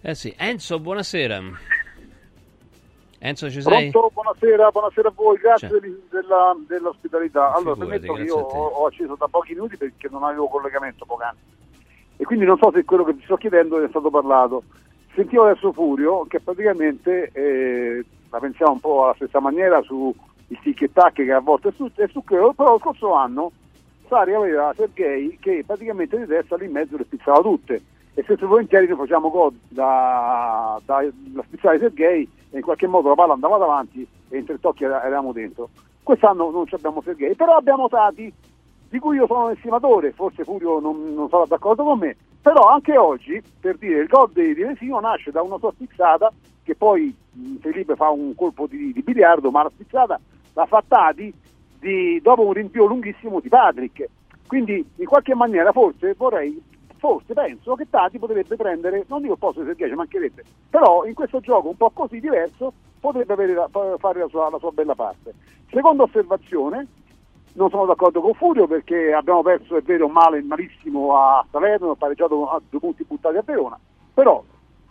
Eh 0.00 0.14
sì, 0.14 0.34
Enzo, 0.36 0.78
buonasera. 0.78 1.40
Enzo 3.18 3.50
ci 3.50 3.62
sei? 3.62 3.90
Pronto, 3.90 4.10
buonasera, 4.12 4.70
buonasera 4.70 5.08
a 5.08 5.12
voi, 5.14 5.38
grazie 5.38 5.80
della, 6.10 6.54
dell'ospitalità. 6.66 7.54
Allora, 7.54 7.76
permetto 7.76 8.12
che 8.12 8.22
io 8.22 8.36
ho, 8.36 8.66
ho 8.66 8.86
acceso 8.86 9.16
da 9.16 9.26
pochi 9.28 9.54
minuti 9.54 9.76
perché 9.76 10.08
non 10.10 10.24
avevo 10.24 10.48
collegamento 10.48 11.04
poc'anzi 11.06 11.54
e 12.24 12.26
quindi 12.26 12.46
non 12.46 12.56
so 12.56 12.70
se 12.72 12.86
quello 12.86 13.04
che 13.04 13.14
ti 13.14 13.22
sto 13.24 13.36
chiedendo 13.36 13.78
è 13.78 13.88
stato 13.90 14.08
parlato. 14.08 14.62
Sentivo 15.14 15.44
adesso 15.44 15.72
Furio 15.72 16.24
che 16.24 16.40
praticamente 16.40 17.30
eh, 17.34 18.02
la 18.30 18.38
pensiamo 18.38 18.72
un 18.72 18.80
po' 18.80 19.04
alla 19.04 19.14
stessa 19.14 19.40
maniera 19.40 19.82
su 19.82 20.12
tic 20.62 20.82
e 20.82 20.90
tac 20.90 21.12
che 21.12 21.32
a 21.32 21.40
volte 21.40 21.68
è 21.68 21.72
su, 21.72 21.90
è 21.94 22.08
su 22.08 22.24
quello, 22.24 22.54
però 22.54 22.70
lo 22.72 22.78
scorso 22.78 23.12
anno 23.12 23.52
Sari 24.08 24.32
aveva 24.32 24.72
Sergei 24.74 25.36
che 25.38 25.64
praticamente 25.66 26.18
di 26.18 26.24
testa 26.24 26.56
lì 26.56 26.64
in 26.64 26.72
mezzo 26.72 26.96
le 26.96 27.04
spizzava 27.04 27.42
tutte 27.42 27.82
e 28.14 28.22
spesso 28.22 28.46
volentieri 28.46 28.86
noi 28.86 28.96
facciamo 28.96 29.30
gol 29.30 29.52
da, 29.68 30.80
da, 30.82 31.04
da 31.12 31.42
spizzare 31.42 31.78
Sergei 31.78 32.26
e 32.50 32.56
in 32.56 32.62
qualche 32.62 32.86
modo 32.86 33.10
la 33.10 33.14
palla 33.16 33.34
andava 33.34 33.58
davanti 33.58 34.06
e 34.30 34.38
in 34.38 34.46
tre 34.46 34.58
tocchi 34.58 34.84
eravamo 34.84 35.32
dentro. 35.32 35.68
Quest'anno 36.02 36.50
non 36.50 36.64
abbiamo 36.70 37.02
Sergei, 37.02 37.34
però 37.34 37.56
abbiamo 37.56 37.86
Tati 37.88 38.32
di 38.94 39.00
cui 39.00 39.16
io 39.16 39.26
sono 39.26 39.46
un 39.46 39.50
estimatore, 39.50 40.12
forse 40.12 40.44
Furio 40.44 40.78
non, 40.78 41.14
non, 41.14 41.28
sarà 41.28 41.46
d'accordo 41.46 41.82
con 41.82 41.98
me, 41.98 42.16
però 42.40 42.68
anche 42.68 42.96
oggi, 42.96 43.42
per 43.58 43.76
dire, 43.76 44.02
il 44.02 44.06
gol 44.06 44.30
di, 44.32 44.54
di 44.54 44.62
Vesino 44.62 45.00
nasce 45.00 45.32
da 45.32 45.42
una 45.42 45.58
sua 45.58 45.72
spizzata, 45.72 46.32
che 46.62 46.76
poi 46.76 47.12
Felipe 47.58 47.96
fa 47.96 48.10
un 48.10 48.36
colpo 48.36 48.68
di, 48.68 48.92
di 48.92 49.02
biliardo, 49.02 49.50
ma 49.50 49.64
la 49.64 49.72
spizzata 49.74 50.20
l'ha 50.52 50.66
fatta 50.66 51.10
di, 51.10 51.34
di, 51.80 52.20
dopo 52.22 52.46
un 52.46 52.52
rinvio 52.52 52.86
lunghissimo 52.86 53.40
di 53.40 53.48
Patrick. 53.48 54.08
Quindi 54.46 54.88
in 54.94 55.06
qualche 55.06 55.34
maniera 55.34 55.72
forse 55.72 56.14
vorrei, 56.16 56.62
forse 56.98 57.34
penso 57.34 57.74
che 57.74 57.90
Tati 57.90 58.20
potrebbe 58.20 58.54
prendere, 58.54 59.06
non 59.08 59.22
dico 59.22 59.32
il 59.32 59.38
posto 59.40 59.58
di 59.62 59.66
Sergei, 59.66 59.88
ci 59.88 59.96
mancherebbe, 59.96 60.44
però 60.70 61.04
in 61.04 61.14
questo 61.14 61.40
gioco 61.40 61.66
un 61.66 61.76
po' 61.76 61.90
così 61.90 62.20
diverso 62.20 62.72
potrebbe 63.00 63.32
avere, 63.32 63.56
fare 63.98 64.20
la 64.20 64.28
sua, 64.28 64.50
la 64.50 64.58
sua 64.58 64.70
bella 64.70 64.94
parte. 64.94 65.34
Seconda 65.68 66.04
osservazione, 66.04 66.86
non 67.54 67.70
sono 67.70 67.86
d'accordo 67.86 68.20
con 68.20 68.34
Furio 68.34 68.66
perché 68.66 69.12
abbiamo 69.12 69.42
perso, 69.42 69.76
è 69.76 69.82
vero, 69.82 70.08
male, 70.08 70.42
malissimo 70.42 71.16
a 71.16 71.44
Salerno, 71.50 71.88
ho 71.88 71.94
pareggiato 71.94 72.48
a 72.48 72.60
due 72.68 72.80
punti 72.80 73.04
buttati 73.04 73.36
a 73.36 73.42
Verona, 73.44 73.78
però 74.12 74.42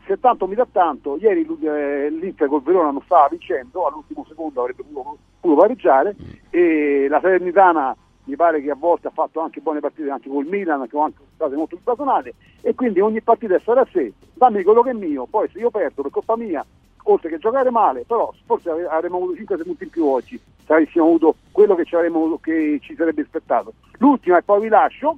se 0.06 0.20
tanto 0.20 0.48
mi 0.48 0.56
dà 0.56 0.68
tanto, 0.70 1.18
ieri 1.18 1.48
eh, 1.62 2.10
l'Inter 2.10 2.48
col 2.48 2.62
Verona 2.62 2.92
non 2.92 3.02
stava 3.04 3.28
vincendo, 3.30 3.86
all'ultimo 3.86 4.26
secondo 4.28 4.62
avrebbe 4.62 4.84
potuto, 4.84 5.56
pareggiare 5.56 6.16
e 6.50 7.08
la 7.10 7.20
Salernitana 7.20 7.96
mi 8.26 8.36
pare 8.38 8.62
che 8.62 8.72
a 8.72 8.76
volte 8.76 9.08
ha 9.08 9.12
fatto 9.12 9.42
anche 9.42 9.60
buone 9.60 9.82
partite 9.82 10.10
anche 10.10 10.30
col 10.30 10.46
Milan, 10.46 10.84
che 10.84 10.90
sono 10.92 11.04
anche 11.04 11.22
state 11.36 11.56
molto 11.56 11.78
blasonate 11.82 12.34
e 12.62 12.74
quindi 12.76 13.02
ogni 13.02 13.22
partita 13.22 13.56
è 13.56 13.60
stata 13.60 13.82
a 13.82 13.88
sé, 13.92 14.14
dammi 14.34 14.64
quello 14.64 14.82
che 14.82 14.92
è 14.92 14.94
mio, 14.94 15.26
poi 15.26 15.50
se 15.50 15.60
io 15.60 15.70
perdo 15.70 16.02
per 16.02 16.12
colpa 16.12 16.38
mia 16.38 16.66
oltre 17.04 17.30
che 17.30 17.38
giocare 17.38 17.70
male, 17.70 18.04
però 18.06 18.34
forse 18.46 18.70
avremmo 18.70 19.18
avuto 19.18 19.36
5 19.36 19.58
punti 19.58 19.84
in 19.84 19.90
più 19.90 20.06
oggi 20.06 20.40
se 20.66 20.74
avessimo 20.74 21.06
avuto 21.06 21.36
quello 21.52 21.76
che 21.76 21.86
ci, 21.86 21.96
avremmo, 21.96 22.38
che 22.42 22.80
ci 22.82 22.96
sarebbe 22.96 23.22
aspettato. 23.22 23.74
L'ultima 23.98 24.38
e 24.38 24.44
poi 24.44 24.62
vi 24.62 24.68
lascio, 24.70 25.18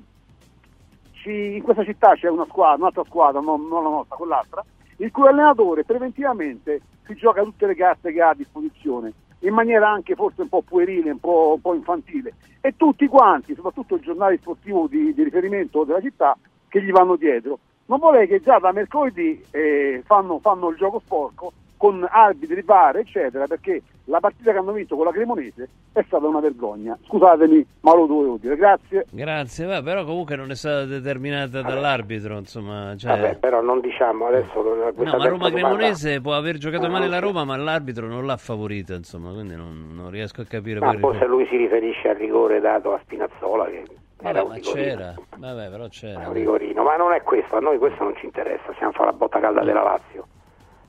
ci, 1.11 1.55
in 1.55 1.61
questa 1.61 1.83
città 1.83 2.15
c'è 2.15 2.29
una 2.29 2.45
squadra, 2.45 2.77
un'altra 2.77 3.03
squadra, 3.05 3.39
non, 3.39 3.67
non 3.67 3.83
la 3.83 3.89
nostra, 3.89 4.15
quell'altra, 4.15 4.65
il 4.97 5.11
cui 5.11 5.27
allenatore 5.27 5.83
preventivamente 5.83 6.81
si 7.05 7.15
gioca 7.15 7.43
tutte 7.43 7.67
le 7.67 7.75
carte 7.75 8.11
che 8.11 8.21
ha 8.21 8.29
a 8.29 8.35
disposizione 8.35 9.13
in 9.39 9.53
maniera 9.53 9.89
anche 9.89 10.15
forse 10.15 10.41
un 10.41 10.49
po' 10.49 10.63
puerile, 10.63 11.11
un 11.11 11.19
po', 11.19 11.53
un 11.55 11.61
po 11.61 11.73
infantile 11.75 12.33
e 12.61 12.75
tutti 12.75 13.05
quanti, 13.07 13.53
soprattutto 13.53 13.95
il 13.95 14.01
giornale 14.01 14.37
sportivo 14.37 14.87
di, 14.87 15.13
di 15.13 15.23
riferimento 15.23 15.83
della 15.83 16.01
città, 16.01 16.35
che 16.67 16.81
gli 16.81 16.91
vanno 16.91 17.15
dietro. 17.15 17.59
Non 17.85 17.99
vorrei 17.99 18.27
che 18.27 18.41
già 18.41 18.57
da 18.57 18.71
mercoledì 18.71 19.45
eh, 19.51 20.01
fanno, 20.03 20.39
fanno 20.39 20.69
il 20.69 20.77
gioco 20.77 20.99
sporco 20.99 21.53
con 21.85 22.07
arbitri, 22.09 22.63
VAR, 22.63 22.97
eccetera, 22.97 23.45
perché 23.45 23.83
la 24.05 24.19
partita 24.19 24.51
che 24.51 24.57
hanno 24.57 24.71
vinto 24.71 24.95
con 24.95 25.05
la 25.05 25.11
Cremonese 25.11 25.69
è 25.93 26.03
stata 26.07 26.25
una 26.25 26.39
vergogna. 26.39 26.97
Scusatemi, 27.05 27.65
ma 27.81 27.95
lo 27.95 28.07
dovevo 28.07 28.37
dire. 28.37 28.55
Grazie. 28.55 29.05
Grazie, 29.11 29.67
Beh, 29.67 29.83
però 29.83 30.03
comunque 30.03 30.35
non 30.35 30.49
è 30.49 30.55
stata 30.55 30.85
determinata 30.85 31.61
Vabbè. 31.61 31.73
dall'arbitro, 31.73 32.37
insomma. 32.39 32.95
Cioè... 32.97 33.11
Vabbè, 33.11 33.37
però 33.37 33.61
non 33.61 33.81
diciamo 33.81 34.25
adesso... 34.25 34.93
No, 34.95 35.17
ma 35.17 35.27
Roma 35.27 35.51
Cremonese 35.51 36.21
può 36.21 36.33
aver 36.33 36.57
giocato 36.57 36.85
eh, 36.85 36.89
male 36.89 37.07
la 37.07 37.19
Roma, 37.19 37.45
ma 37.45 37.55
l'arbitro 37.55 38.07
non 38.07 38.25
l'ha 38.25 38.37
favorita, 38.37 38.95
insomma, 38.95 39.31
quindi 39.31 39.55
non, 39.55 39.91
non 39.93 40.09
riesco 40.09 40.41
a 40.41 40.45
capire... 40.45 40.79
Ma 40.79 40.97
forse 40.97 41.25
lui 41.27 41.45
si 41.47 41.55
riferisce 41.55 42.09
al 42.09 42.15
rigore 42.15 42.59
dato 42.59 42.93
a 42.93 42.99
Spinazzola, 43.03 43.65
che 43.65 43.83
Vabbè, 44.21 44.43
ma 44.43 44.57
c'era, 44.57 45.13
Vabbè, 45.37 45.69
però 45.69 45.87
c'era. 45.87 46.27
un 46.27 46.33
rigorino, 46.33 46.81
ma 46.81 46.95
non 46.95 47.13
è 47.13 47.21
questo, 47.21 47.57
a 47.57 47.59
noi 47.59 47.77
questo 47.77 48.03
non 48.03 48.15
ci 48.15 48.25
interessa, 48.25 48.73
stiamo 48.73 48.91
a 48.91 48.95
fare 48.95 49.11
la 49.11 49.17
botta 49.17 49.39
calda 49.39 49.63
della 49.63 49.83
Lazio. 49.83 50.25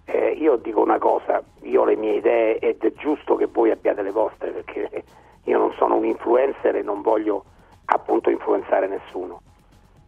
Eh, 0.06 0.36
io 0.38 0.56
dico 0.56 0.80
una 0.80 0.98
cosa, 0.98 1.42
io 1.62 1.82
ho 1.82 1.84
le 1.84 1.96
mie 1.96 2.14
idee 2.14 2.58
ed 2.58 2.82
è 2.82 2.92
giusto 2.92 3.34
che 3.36 3.46
voi 3.46 3.70
abbiate 3.70 4.02
le 4.02 4.12
vostre 4.12 4.50
perché 4.50 5.04
io 5.44 5.58
non 5.58 5.72
sono 5.72 5.96
un 5.96 6.04
influencer 6.04 6.76
e 6.76 6.82
non 6.82 7.02
voglio 7.02 7.44
appunto 7.86 8.30
influenzare 8.30 8.86
nessuno. 8.86 9.40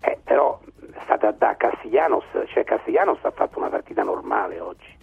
Eh, 0.01 0.19
però 0.23 0.59
stata 1.03 1.33
da 1.33 1.57
Castiglianos, 1.57 2.25
cioè 2.47 2.65
Castiglianos 2.65 3.19
ha 3.23 3.31
fatto 3.31 3.59
una 3.59 3.69
partita 3.69 4.03
normale 4.03 4.61
oggi, 4.61 4.97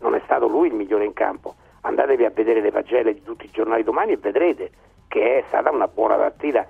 non 0.00 0.14
è 0.14 0.20
stato 0.24 0.46
lui 0.46 0.68
il 0.68 0.74
migliore 0.74 1.04
in 1.04 1.14
campo. 1.14 1.54
Andatevi 1.82 2.24
a 2.24 2.30
vedere 2.30 2.60
le 2.60 2.70
pagelle 2.70 3.14
di 3.14 3.22
tutti 3.22 3.46
i 3.46 3.50
giornali 3.50 3.82
domani 3.82 4.12
e 4.12 4.16
vedrete 4.16 4.70
che 5.08 5.38
è 5.38 5.44
stata 5.48 5.70
una 5.70 5.86
buona 5.86 6.16
partita 6.16 6.66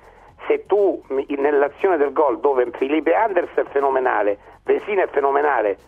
se 0.47 0.67
tu 0.67 1.03
nell'azione 1.09 1.97
del 1.97 2.13
gol 2.13 2.41
dove 2.41 2.69
Felipe 2.73 3.15
Anders 3.15 3.53
è 3.55 3.65
fenomenale, 3.65 4.39
Vesina 4.65 5.03
è 5.05 5.09
fenomenale, 5.09 5.79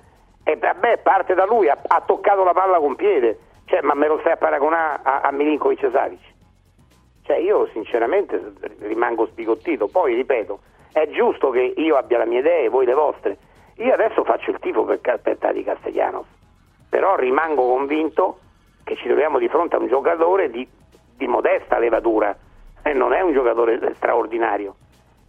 e 0.48 0.54
vabbè 0.54 0.98
parte 0.98 1.34
da 1.34 1.44
lui, 1.44 1.68
ha, 1.68 1.76
ha 1.84 2.00
toccato 2.06 2.44
la 2.44 2.52
palla 2.52 2.78
con 2.78 2.94
piede, 2.94 3.40
cioè, 3.64 3.80
ma 3.82 3.94
me 3.94 4.06
lo 4.06 4.20
stai 4.20 4.34
a 4.34 4.36
paragonare 4.36 5.00
a, 5.02 5.20
a 5.22 5.32
Milinkovic 5.32 5.90
Savic? 5.90 6.20
Cioè 7.22 7.38
io 7.38 7.66
sinceramente 7.72 8.52
rimango 8.78 9.26
sbigottito, 9.26 9.88
poi 9.88 10.14
ripeto, 10.14 10.60
è 10.92 11.08
giusto 11.08 11.50
che 11.50 11.74
io 11.76 11.96
abbia 11.96 12.18
la 12.18 12.26
mia 12.26 12.38
idea 12.38 12.60
e 12.60 12.68
voi 12.68 12.86
le 12.86 12.94
vostre, 12.94 13.38
io 13.78 13.92
adesso 13.92 14.22
faccio 14.22 14.52
il 14.52 14.60
tifo 14.60 14.84
per, 14.84 15.00
per 15.00 15.36
Tati 15.36 15.64
Castellanos, 15.64 16.26
però 16.88 17.16
rimango 17.16 17.66
convinto 17.66 18.38
che 18.84 18.94
ci 18.94 19.08
troviamo 19.08 19.40
di 19.40 19.48
fronte 19.48 19.74
a 19.74 19.80
un 19.80 19.88
giocatore 19.88 20.48
di, 20.48 20.64
di 21.16 21.26
modesta 21.26 21.80
levatura. 21.80 22.36
E 22.84 22.92
non 22.92 23.12
è 23.12 23.20
un 23.20 23.32
giocatore 23.32 23.80
straordinario. 23.96 24.76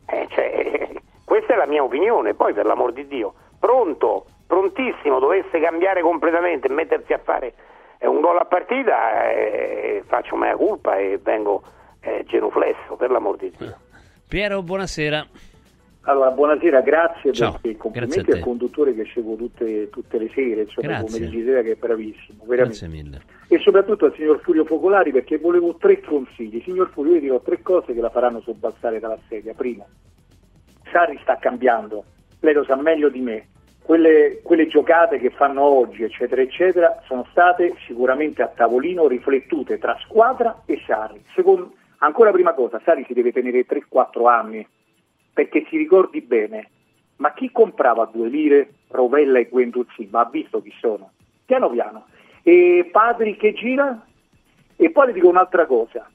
Eh, 0.05 0.27
cioè, 0.29 0.91
questa 1.25 1.53
è 1.53 1.57
la 1.57 1.65
mia 1.65 1.83
opinione, 1.83 2.35
poi 2.35 2.53
per 2.53 2.67
l'amor 2.67 2.93
di 2.93 3.07
Dio, 3.07 3.33
pronto, 3.59 4.27
prontissimo, 4.47 5.19
dovesse 5.19 5.59
cambiare 5.59 6.01
completamente 6.01 6.67
e 6.67 6.71
mettersi 6.71 7.13
a 7.13 7.19
fare 7.19 7.53
un 7.99 8.21
gol 8.21 8.37
a 8.37 8.45
partita, 8.45 9.29
eh, 9.31 10.03
faccio 10.05 10.35
mea 10.35 10.55
colpa 10.55 10.97
e 10.97 11.19
vengo 11.21 11.61
eh, 12.01 12.23
genuflesso, 12.27 12.95
per 12.95 13.11
l'amor 13.11 13.37
di 13.37 13.51
Dio. 13.57 13.75
Piero, 14.27 14.61
buonasera. 14.61 15.25
Allora, 16.01 16.31
buonasera, 16.31 16.81
grazie 16.81 17.33
Ciao, 17.33 17.51
perché 17.53 17.75
complimenti 17.75 18.15
grazie 18.15 18.33
al 18.35 18.39
conduttore 18.39 18.93
che 18.93 19.05
seguo 19.13 19.35
tutte, 19.35 19.89
tutte 19.89 20.17
le 20.17 20.29
sere, 20.33 20.61
insomma, 20.61 21.01
come 21.01 21.29
sera 21.29 21.61
che 21.61 21.71
è 21.71 21.75
bravissimo, 21.75 22.45
veramente. 22.45 22.63
Grazie 22.63 22.87
mille. 22.87 23.21
E 23.49 23.59
soprattutto 23.59 24.05
al 24.05 24.13
signor 24.15 24.39
Furio 24.41 24.63
Focolari 24.63 25.11
perché 25.11 25.37
volevo 25.37 25.75
tre 25.75 25.99
consigli. 25.99 26.61
Signor 26.63 26.89
Furio, 26.91 27.15
io 27.15 27.19
dirò 27.19 27.41
tre 27.41 27.61
cose 27.61 27.93
che 27.93 27.99
la 27.99 28.09
faranno 28.09 28.39
sobbalzare 28.39 28.99
dalla 28.99 29.17
sedia. 29.27 29.53
Primo, 29.53 29.85
Sarri 30.91 31.19
sta 31.21 31.37
cambiando, 31.37 32.05
lei 32.39 32.53
lo 32.53 32.63
sa 32.63 32.77
meglio 32.77 33.09
di 33.09 33.19
me. 33.19 33.47
Quelle, 33.87 34.41
quelle 34.43 34.67
giocate 34.67 35.17
che 35.17 35.29
fanno 35.29 35.61
oggi, 35.61 36.03
eccetera, 36.03 36.41
eccetera, 36.41 37.01
sono 37.05 37.25
state 37.31 37.73
sicuramente 37.85 38.41
a 38.41 38.51
tavolino 38.53 39.07
riflettute 39.07 39.77
tra 39.77 39.97
squadra 40.01 40.63
e 40.65 40.81
Sarri. 40.85 41.23
Secondo, 41.33 41.71
ancora 41.99 42.31
prima 42.31 42.51
cosa, 42.51 42.81
Sarri 42.83 43.05
si 43.07 43.13
deve 43.13 43.31
tenere 43.31 43.65
3-4 43.65 44.27
anni 44.27 44.67
perché 45.31 45.65
si 45.69 45.77
ricordi 45.77 46.19
bene, 46.19 46.69
ma 47.15 47.31
chi 47.31 47.49
comprava 47.49 48.03
a 48.03 48.09
due 48.11 48.27
lire 48.27 48.71
Rovella 48.89 49.39
e 49.39 49.47
Guendouzi? 49.47 50.09
Ma 50.11 50.19
ha 50.19 50.29
visto 50.29 50.61
chi 50.61 50.73
sono? 50.81 51.11
Piano 51.45 51.69
piano. 51.69 52.07
E 52.43 52.89
Padri 52.91 53.37
che 53.37 53.53
gira? 53.53 54.05
E 54.75 54.91
poi 54.91 55.05
le 55.05 55.13
dico 55.13 55.29
un'altra 55.29 55.65
cosa, 55.65 56.05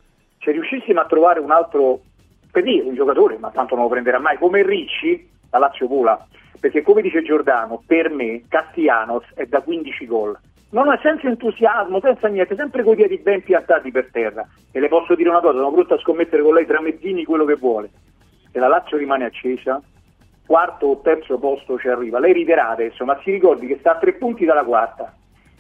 se 0.41 0.51
riuscissimo 0.51 1.01
a 1.01 1.07
trovare 1.07 1.41
un 1.41 1.51
altro, 1.51 2.03
per 2.51 2.65
dire 2.65 2.87
un 2.87 2.95
giocatore, 2.95 3.39
ma 3.39 3.49
tanto 3.49 3.77
non 3.77 3.85
lo 3.85 3.91
prenderà 3.91 4.19
mai, 4.19 4.37
come 4.37 4.63
Ricci, 4.63 5.31
la 5.53 5.59
Lazio 5.59 5.87
vola, 5.87 6.27
perché 6.59 6.83
come 6.83 7.03
dice 7.03 7.23
Giordano, 7.23 7.83
per 7.87 8.11
me 8.11 8.43
Castianos 8.49 9.25
è 9.35 9.45
da 9.47 9.61
15 9.61 10.07
gol. 10.07 10.39
Non 10.71 10.91
è 10.91 10.99
senza 11.03 11.29
entusiasmo, 11.29 12.01
senza 12.01 12.29
niente, 12.29 12.57
sempre 12.57 12.83
con 12.83 12.95
i 12.95 12.97
piedi 12.97 13.19
ben 13.19 13.43
piantati 13.43 13.91
per 13.91 14.09
terra. 14.11 14.47
E 14.71 14.81
le 14.81 14.89
posso 14.89 15.15
dire 15.15 15.29
una 15.29 15.41
cosa, 15.41 15.59
sono 15.59 15.71
pronto 15.71 15.95
a 15.95 15.99
scommettere 15.99 16.43
con 16.43 16.55
lei 16.55 16.65
tra 16.65 16.81
mezzini 16.81 17.25
quello 17.25 17.45
che 17.45 17.57
vuole. 17.57 17.91
Se 18.51 18.59
la 18.59 18.69
Lazio 18.69 18.97
rimane 18.97 19.27
accesa, 19.27 19.83
quarto 20.47 20.87
o 20.87 21.01
terzo 21.01 21.39
posto 21.39 21.79
ci 21.79 21.89
arriva. 21.89 22.19
Lei 22.19 22.33
riderà 22.33 22.71
adesso, 22.71 23.05
ma 23.05 23.21
si 23.23 23.33
ricordi 23.33 23.67
che 23.67 23.77
sta 23.81 23.93
a 23.93 23.99
tre 23.99 24.15
punti 24.15 24.47
dalla 24.47 24.65
quarta. 24.65 25.15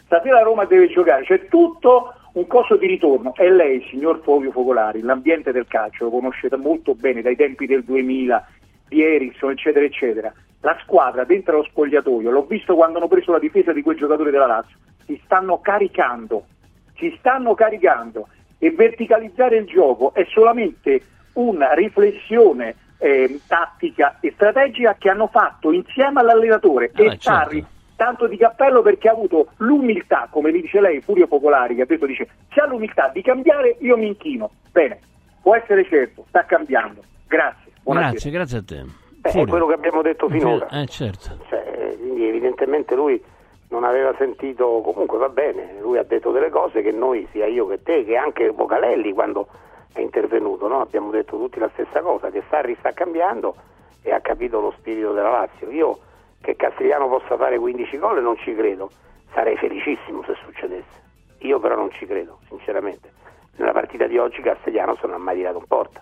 Stasera 0.05 0.41
Roma 0.41 0.65
deve 0.65 0.89
giocare, 0.89 1.25
c'è 1.25 1.47
tutto 1.47 2.15
un 2.33 2.47
coso 2.47 2.77
di 2.77 2.87
ritorno. 2.87 3.35
E 3.37 3.51
lei, 3.51 3.87
signor 3.91 4.21
Fovio 4.23 4.51
Focolari, 4.51 5.03
l'ambiente 5.03 5.53
del 5.53 5.67
calcio 5.67 6.05
lo 6.05 6.11
conoscete 6.11 6.57
molto 6.57 6.95
bene 6.95 7.21
dai 7.21 7.37
tempi 7.37 7.67
del 7.67 7.85
2000, 7.85 8.47
di 8.93 9.03
Ericsson, 9.03 9.53
eccetera, 9.53 9.85
eccetera. 9.85 10.33
La 10.61 10.77
squadra 10.83 11.25
dentro 11.25 11.57
lo 11.57 11.65
spogliatoio, 11.65 12.31
l'ho 12.31 12.45
visto 12.45 12.75
quando 12.75 12.99
hanno 12.99 13.09
preso 13.09 13.33
la 13.33 13.39
difesa 13.39 13.73
di 13.73 13.83
quei 13.83 13.97
giocatori 13.97 14.31
della 14.31 14.47
Lazio, 14.47 14.77
si 15.07 15.21
stanno 15.25 15.61
caricando, 15.61 16.45
si 16.97 17.15
stanno 17.19 17.55
caricando 17.55 18.29
e 18.59 18.71
verticalizzare 18.71 19.57
il 19.57 19.67
gioco 19.67 20.15
è 20.15 20.25
solamente 20.31 21.01
una 21.33 21.73
riflessione 21.73 22.77
eh, 22.99 23.41
tattica 23.49 24.19
e 24.21 24.31
strategica 24.35 24.95
che 24.99 25.09
hanno 25.09 25.27
fatto 25.27 25.73
insieme 25.73 26.21
all'allenatore 26.21 26.93
Ah, 26.95 27.03
e 27.03 27.17
Sarri 27.19 27.67
tanto 27.97 28.27
di 28.27 28.37
cappello 28.37 28.83
perché 28.83 29.09
ha 29.09 29.13
avuto 29.13 29.53
l'umiltà, 29.59 30.27
come 30.29 30.51
mi 30.51 30.61
dice 30.61 30.81
lei, 30.81 31.01
Furio 31.01 31.29
Popolari, 31.29 31.77
che 31.77 31.83
ha 31.83 31.87
detto, 31.87 32.07
dice, 32.07 32.29
se 32.53 32.61
ha 32.61 32.67
l'umiltà 32.67 33.09
di 33.15 33.23
cambiare 33.23 33.77
io 33.79 33.97
mi 33.97 34.09
inchino. 34.09 34.51
Bene, 34.73 34.99
può 35.41 35.55
essere 35.55 35.85
certo, 35.85 36.25
sta 36.29 36.45
cambiando. 36.45 37.01
Grazie. 37.29 37.62
Buonasera. 37.83 38.11
Grazie, 38.13 38.31
grazie 38.31 38.59
a 38.59 38.63
te. 38.63 38.85
Beh, 39.23 39.31
è 39.31 39.47
quello 39.47 39.67
che 39.67 39.75
abbiamo 39.75 40.03
detto 40.03 40.29
finora. 40.29 40.69
Eh, 40.69 40.87
certo. 40.87 41.37
Cioè, 41.49 41.97
quindi 41.99 42.29
evidentemente 42.29 42.95
lui 42.95 43.21
non 43.71 43.83
aveva 43.83 44.15
sentito, 44.19 44.81
comunque 44.85 45.19
va 45.19 45.29
bene, 45.29 45.79
lui 45.81 45.99
ha 45.99 46.05
detto 46.05 46.31
delle 46.31 46.51
cose 46.51 46.83
che 46.83 46.93
noi, 46.93 47.27
sia 47.33 47.47
io 47.47 47.67
che 47.67 47.83
te, 47.83 48.05
che 48.05 48.17
anche 48.17 48.51
Vocalelli 48.51 49.13
quando 49.13 49.49
è 49.93 50.01
intervenuto, 50.01 50.69
no? 50.69 50.81
abbiamo 50.81 51.11
detto 51.11 51.37
tutti 51.37 51.59
la 51.59 51.71
stessa 51.73 52.01
cosa, 52.03 52.31
che 52.31 52.43
Sarri 52.49 52.77
sta 52.79 52.93
cambiando 52.93 53.57
e 54.03 54.13
ha 54.13 54.21
capito 54.21 54.61
lo 54.61 54.75
spirito 54.79 55.13
della 55.13 55.31
Lazio. 55.31 55.71
Io 55.71 55.99
che 56.41 56.55
Castigliano 56.55 57.09
possa 57.09 57.37
fare 57.37 57.59
15 57.59 57.99
gol 57.99 58.23
non 58.23 58.37
ci 58.37 58.55
credo, 58.55 58.91
sarei 59.33 59.57
felicissimo 59.57 60.23
se 60.25 60.35
succedesse. 60.45 61.01
Io 61.39 61.59
però 61.59 61.75
non 61.75 61.91
ci 61.91 62.07
credo, 62.07 62.39
sinceramente. 62.49 63.11
Nella 63.57 63.73
partita 63.73 64.07
di 64.07 64.19
oggi 64.19 64.41
Castigliano 64.41 64.97
non 65.03 65.15
ha 65.15 65.19
mai 65.19 65.37
tirato 65.37 65.59
in 65.59 65.65
porta 65.67 66.01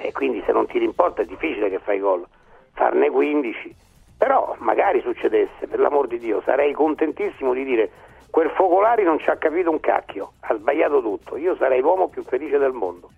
e 0.00 0.12
quindi 0.12 0.42
se 0.46 0.52
non 0.52 0.66
tiri 0.66 0.84
in 0.84 0.94
porta 0.94 1.22
è 1.22 1.26
difficile 1.26 1.68
che 1.68 1.78
fai 1.78 1.98
gol, 1.98 2.26
farne 2.72 3.10
15. 3.10 3.74
Però 4.16 4.56
magari 4.58 5.00
succedesse, 5.00 5.66
per 5.66 5.78
l'amor 5.78 6.06
di 6.06 6.18
Dio, 6.18 6.42
sarei 6.44 6.72
contentissimo 6.72 7.52
di 7.52 7.64
dire 7.64 7.90
quel 8.30 8.50
Focolari 8.50 9.02
non 9.02 9.18
ci 9.18 9.28
ha 9.28 9.36
capito 9.36 9.70
un 9.70 9.80
cacchio, 9.80 10.32
ha 10.40 10.54
sbagliato 10.56 11.00
tutto, 11.00 11.36
io 11.36 11.56
sarei 11.56 11.80
l'uomo 11.80 12.08
più 12.08 12.22
felice 12.22 12.58
del 12.58 12.72
mondo. 12.72 13.10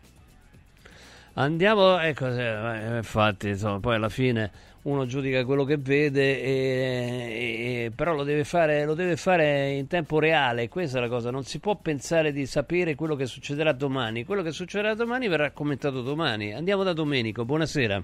Andiamo, 1.34 1.98
ecco, 1.98 2.26
eh, 2.26 2.96
infatti, 2.96 3.48
insomma, 3.48 3.80
poi 3.80 3.94
alla 3.94 4.10
fine 4.10 4.50
uno 4.82 5.06
giudica 5.06 5.44
quello 5.44 5.64
che 5.64 5.76
vede, 5.78 6.42
e- 6.42 7.84
e- 7.84 7.92
però 7.94 8.14
lo 8.14 8.24
deve, 8.24 8.44
fare, 8.44 8.84
lo 8.84 8.94
deve 8.94 9.16
fare 9.16 9.70
in 9.70 9.86
tempo 9.86 10.18
reale, 10.18 10.68
questa 10.68 10.98
è 10.98 11.00
la 11.00 11.08
cosa, 11.08 11.30
non 11.30 11.44
si 11.44 11.60
può 11.60 11.76
pensare 11.76 12.32
di 12.32 12.46
sapere 12.46 12.94
quello 12.94 13.14
che 13.14 13.26
succederà 13.26 13.72
domani, 13.72 14.24
quello 14.24 14.42
che 14.42 14.50
succederà 14.50 14.94
domani 14.94 15.28
verrà 15.28 15.50
commentato 15.52 16.02
domani. 16.02 16.52
Andiamo 16.52 16.82
da 16.82 16.92
Domenico, 16.92 17.44
buonasera. 17.44 18.02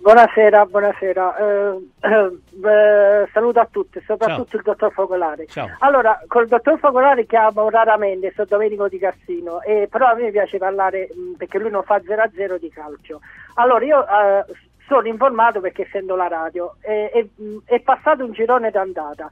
Buonasera, 0.00 0.64
buonasera. 0.66 1.36
Eh, 1.36 1.88
eh, 2.06 3.28
saluto 3.32 3.58
a 3.58 3.68
tutti, 3.68 4.00
soprattutto 4.06 4.56
il 4.56 4.62
dottor 4.62 4.92
Focolari. 4.92 5.48
Ciao. 5.48 5.68
Allora, 5.80 6.20
col 6.28 6.46
dottor 6.46 6.78
Focolari 6.78 7.26
chiamo 7.26 7.68
raramente, 7.68 8.32
sono 8.32 8.46
Domenico 8.48 8.88
di 8.88 8.98
Cassino, 8.98 9.60
e 9.62 9.88
però 9.90 10.06
a 10.06 10.14
me 10.14 10.30
piace 10.30 10.58
parlare 10.58 11.08
mh, 11.12 11.32
perché 11.36 11.58
lui 11.58 11.70
non 11.70 11.82
fa 11.82 11.96
0-0 11.96 12.58
di 12.60 12.70
calcio. 12.70 13.20
Allora, 13.54 13.84
io 13.84 14.06
eh, 14.06 14.44
sono 14.88 15.06
informato 15.06 15.60
perché 15.60 15.82
essendo 15.82 16.16
la 16.16 16.26
radio, 16.26 16.74
e, 16.80 17.30
mh, 17.34 17.58
è 17.66 17.80
passato 17.80 18.24
un 18.24 18.32
girone 18.32 18.70
d'andata. 18.70 19.30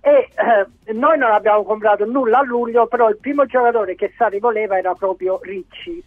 E 0.00 0.30
eh, 0.34 0.92
noi 0.94 1.18
non 1.18 1.30
abbiamo 1.30 1.62
comprato 1.62 2.06
nulla 2.06 2.38
a 2.38 2.42
luglio, 2.42 2.86
però 2.86 3.10
il 3.10 3.18
primo 3.18 3.44
giocatore 3.44 3.96
che 3.96 4.14
Sari 4.16 4.38
voleva 4.38 4.78
era 4.78 4.94
proprio 4.94 5.40
Ricci 5.42 6.02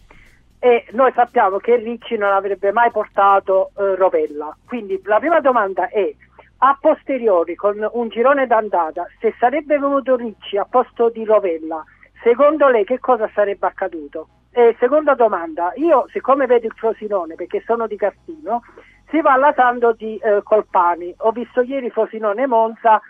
e 0.58 0.86
noi 0.92 1.12
sappiamo 1.14 1.58
che 1.58 1.76
Ricci 1.76 2.16
non 2.16 2.32
avrebbe 2.32 2.72
mai 2.72 2.90
portato 2.90 3.70
eh, 3.76 3.94
Rovella. 3.96 4.56
Quindi 4.66 4.98
la 5.04 5.18
prima 5.18 5.40
domanda 5.40 5.88
è 5.88 6.10
a 6.58 6.78
posteriori 6.80 7.54
con 7.54 7.86
un 7.92 8.08
girone 8.08 8.46
d'andata, 8.46 9.06
se 9.20 9.34
sarebbe 9.38 9.78
venuto 9.78 10.16
Ricci 10.16 10.56
a 10.56 10.64
posto 10.64 11.10
di 11.10 11.22
Rovella, 11.22 11.84
secondo 12.22 12.68
lei 12.68 12.84
che 12.84 12.98
cosa 12.98 13.30
sarebbe 13.34 13.66
accaduto? 13.66 14.28
E 14.56 14.76
seconda 14.78 15.14
domanda, 15.14 15.72
io 15.74 16.06
siccome 16.12 16.46
vedo 16.46 16.66
il 16.66 16.74
Frosinone 16.76 17.34
perché 17.34 17.60
sono 17.66 17.88
di 17.88 17.96
Castino, 17.96 18.62
si 19.10 19.20
parla 19.20 19.52
tanto 19.52 19.94
di 19.94 20.16
eh, 20.18 20.42
Colpani, 20.44 21.12
ho 21.18 21.32
visto 21.32 21.60
ieri 21.60 21.90
Frosinone 21.90 22.46
Monza 22.46 23.00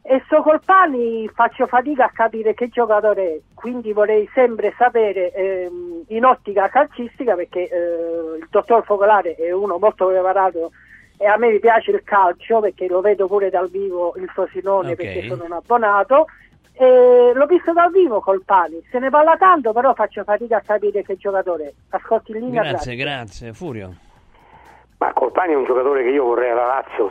e 0.00 0.22
so 0.30 0.40
Colpani 0.40 1.28
faccio 1.28 1.66
fatica 1.66 2.06
a 2.06 2.10
capire 2.10 2.54
che 2.54 2.68
giocatore 2.68 3.22
è, 3.22 3.38
quindi 3.52 3.92
vorrei 3.92 4.26
sempre 4.32 4.72
sapere 4.78 5.30
ehm, 5.34 6.04
in 6.08 6.24
ottica 6.24 6.70
calcistica 6.70 7.34
perché 7.34 7.68
eh, 7.68 8.38
il 8.38 8.46
dottor 8.48 8.82
Focolare 8.84 9.34
è 9.34 9.52
uno 9.52 9.76
molto 9.76 10.06
preparato 10.06 10.70
e 11.18 11.26
a 11.26 11.36
me 11.36 11.50
mi 11.50 11.58
piace 11.58 11.90
il 11.90 12.02
calcio 12.02 12.60
perché 12.60 12.88
lo 12.88 13.02
vedo 13.02 13.26
pure 13.26 13.50
dal 13.50 13.68
vivo 13.68 14.14
il 14.16 14.28
Frosinone 14.30 14.92
Ok. 14.92 14.96
perché 14.96 15.26
sono 15.28 15.44
un 15.44 15.52
abbonato 15.52 16.28
e 16.78 17.32
l'ho 17.34 17.46
visto 17.46 17.72
dal 17.72 17.90
vivo 17.90 18.20
Colpani, 18.20 18.80
se 18.90 18.98
ne 18.98 19.10
parla 19.10 19.36
tanto 19.36 19.72
però 19.72 19.94
faccio 19.94 20.22
fatica 20.24 20.58
a 20.58 20.62
capire 20.64 21.02
che 21.02 21.16
giocatore. 21.16 21.74
Ascolti 21.90 22.32
in 22.32 22.38
linea, 22.38 22.62
Grazie, 22.62 22.94
grazie. 22.94 23.52
Furio. 23.52 23.94
Ma 24.98 25.12
Colpani 25.12 25.52
è 25.52 25.56
un 25.56 25.64
giocatore 25.64 26.02
che 26.02 26.10
io 26.10 26.24
vorrei 26.24 26.50
alla 26.50 26.66
Lazio 26.66 27.10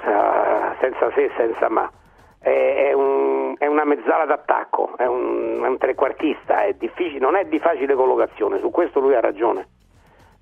senza 0.80 1.12
se 1.14 1.24
e 1.26 1.32
senza 1.38 1.70
ma. 1.70 1.90
È, 2.40 2.50
è 2.90 2.94
un- 2.94 3.56
è 3.58 3.66
una 3.66 3.84
mezzala 3.86 4.26
d'attacco, 4.26 4.96
è 4.98 5.06
un, 5.06 5.62
è 5.64 5.68
un 5.68 5.78
trequartista, 5.78 6.64
è 6.64 6.74
difficile- 6.74 7.20
non 7.20 7.36
è 7.36 7.46
di 7.46 7.60
facile 7.60 7.96
collocazione, 7.96 8.60
su 8.60 8.70
questo 8.72 9.00
lui 9.00 9.16
ha 9.16 9.20
ragione. 9.20 9.68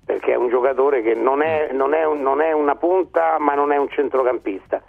perché 0.04 0.32
è 0.34 0.36
un 0.36 0.48
giocatore 0.48 1.02
che 1.02 1.14
non 1.14 1.42
è, 1.42 1.70
non 1.72 1.92
è, 1.92 2.04
un, 2.04 2.20
non 2.22 2.40
è 2.40 2.52
una 2.52 2.76
punta 2.76 3.38
ma 3.40 3.54
non 3.54 3.72
è 3.72 3.76
un 3.76 3.88
centrocampista, 3.88 4.80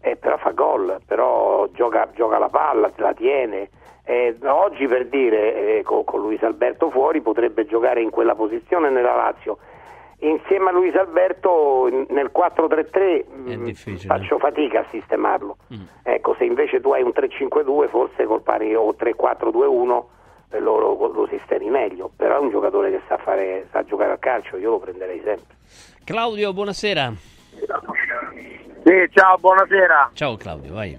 eh, 0.00 0.16
però 0.16 0.36
fa 0.38 0.50
gol, 0.50 1.00
però 1.06 1.68
gioca, 1.72 2.08
gioca 2.14 2.38
la 2.38 2.48
palla, 2.48 2.90
la 2.96 3.12
tiene. 3.14 3.70
Eh, 4.04 4.36
oggi 4.44 4.86
per 4.86 5.08
dire 5.08 5.78
eh, 5.78 5.82
con, 5.82 6.04
con 6.04 6.20
Luis 6.20 6.42
Alberto 6.42 6.90
fuori 6.90 7.20
potrebbe 7.20 7.66
giocare 7.66 8.00
in 8.00 8.10
quella 8.10 8.34
posizione 8.34 8.90
nella 8.90 9.14
Lazio. 9.14 9.58
Insieme 10.20 10.70
a 10.70 10.72
Luis 10.72 10.94
Alberto 10.94 11.88
nel 12.08 12.30
4-3-3 12.34 13.24
mh, 13.28 13.72
faccio 14.06 14.38
fatica 14.38 14.80
a 14.80 14.86
sistemarlo. 14.90 15.56
Mm. 15.74 15.82
Ecco, 16.04 16.34
se 16.38 16.44
invece 16.44 16.80
tu 16.80 16.92
hai 16.92 17.02
un 17.02 17.12
3-5-2 17.14 17.88
forse 17.88 18.24
col 18.24 18.42
pari 18.42 18.74
o 18.74 18.94
3-4-2-1 18.98 20.14
loro 20.60 21.12
lo 21.12 21.26
sistemi 21.28 21.68
meglio, 21.68 22.10
però 22.16 22.36
è 22.36 22.40
un 22.40 22.50
giocatore 22.50 22.90
che 22.90 23.00
sa, 23.08 23.18
fare, 23.18 23.66
sa 23.72 23.84
giocare 23.84 24.12
a 24.12 24.18
calcio, 24.18 24.56
io 24.56 24.70
lo 24.70 24.78
prenderei 24.78 25.20
sempre. 25.24 25.56
Claudio, 26.04 26.52
buonasera. 26.52 27.12
Sì, 28.86 28.92
ciao, 29.10 29.36
buonasera. 29.38 30.10
Ciao 30.12 30.36
Claudio, 30.36 30.72
vai. 30.72 30.96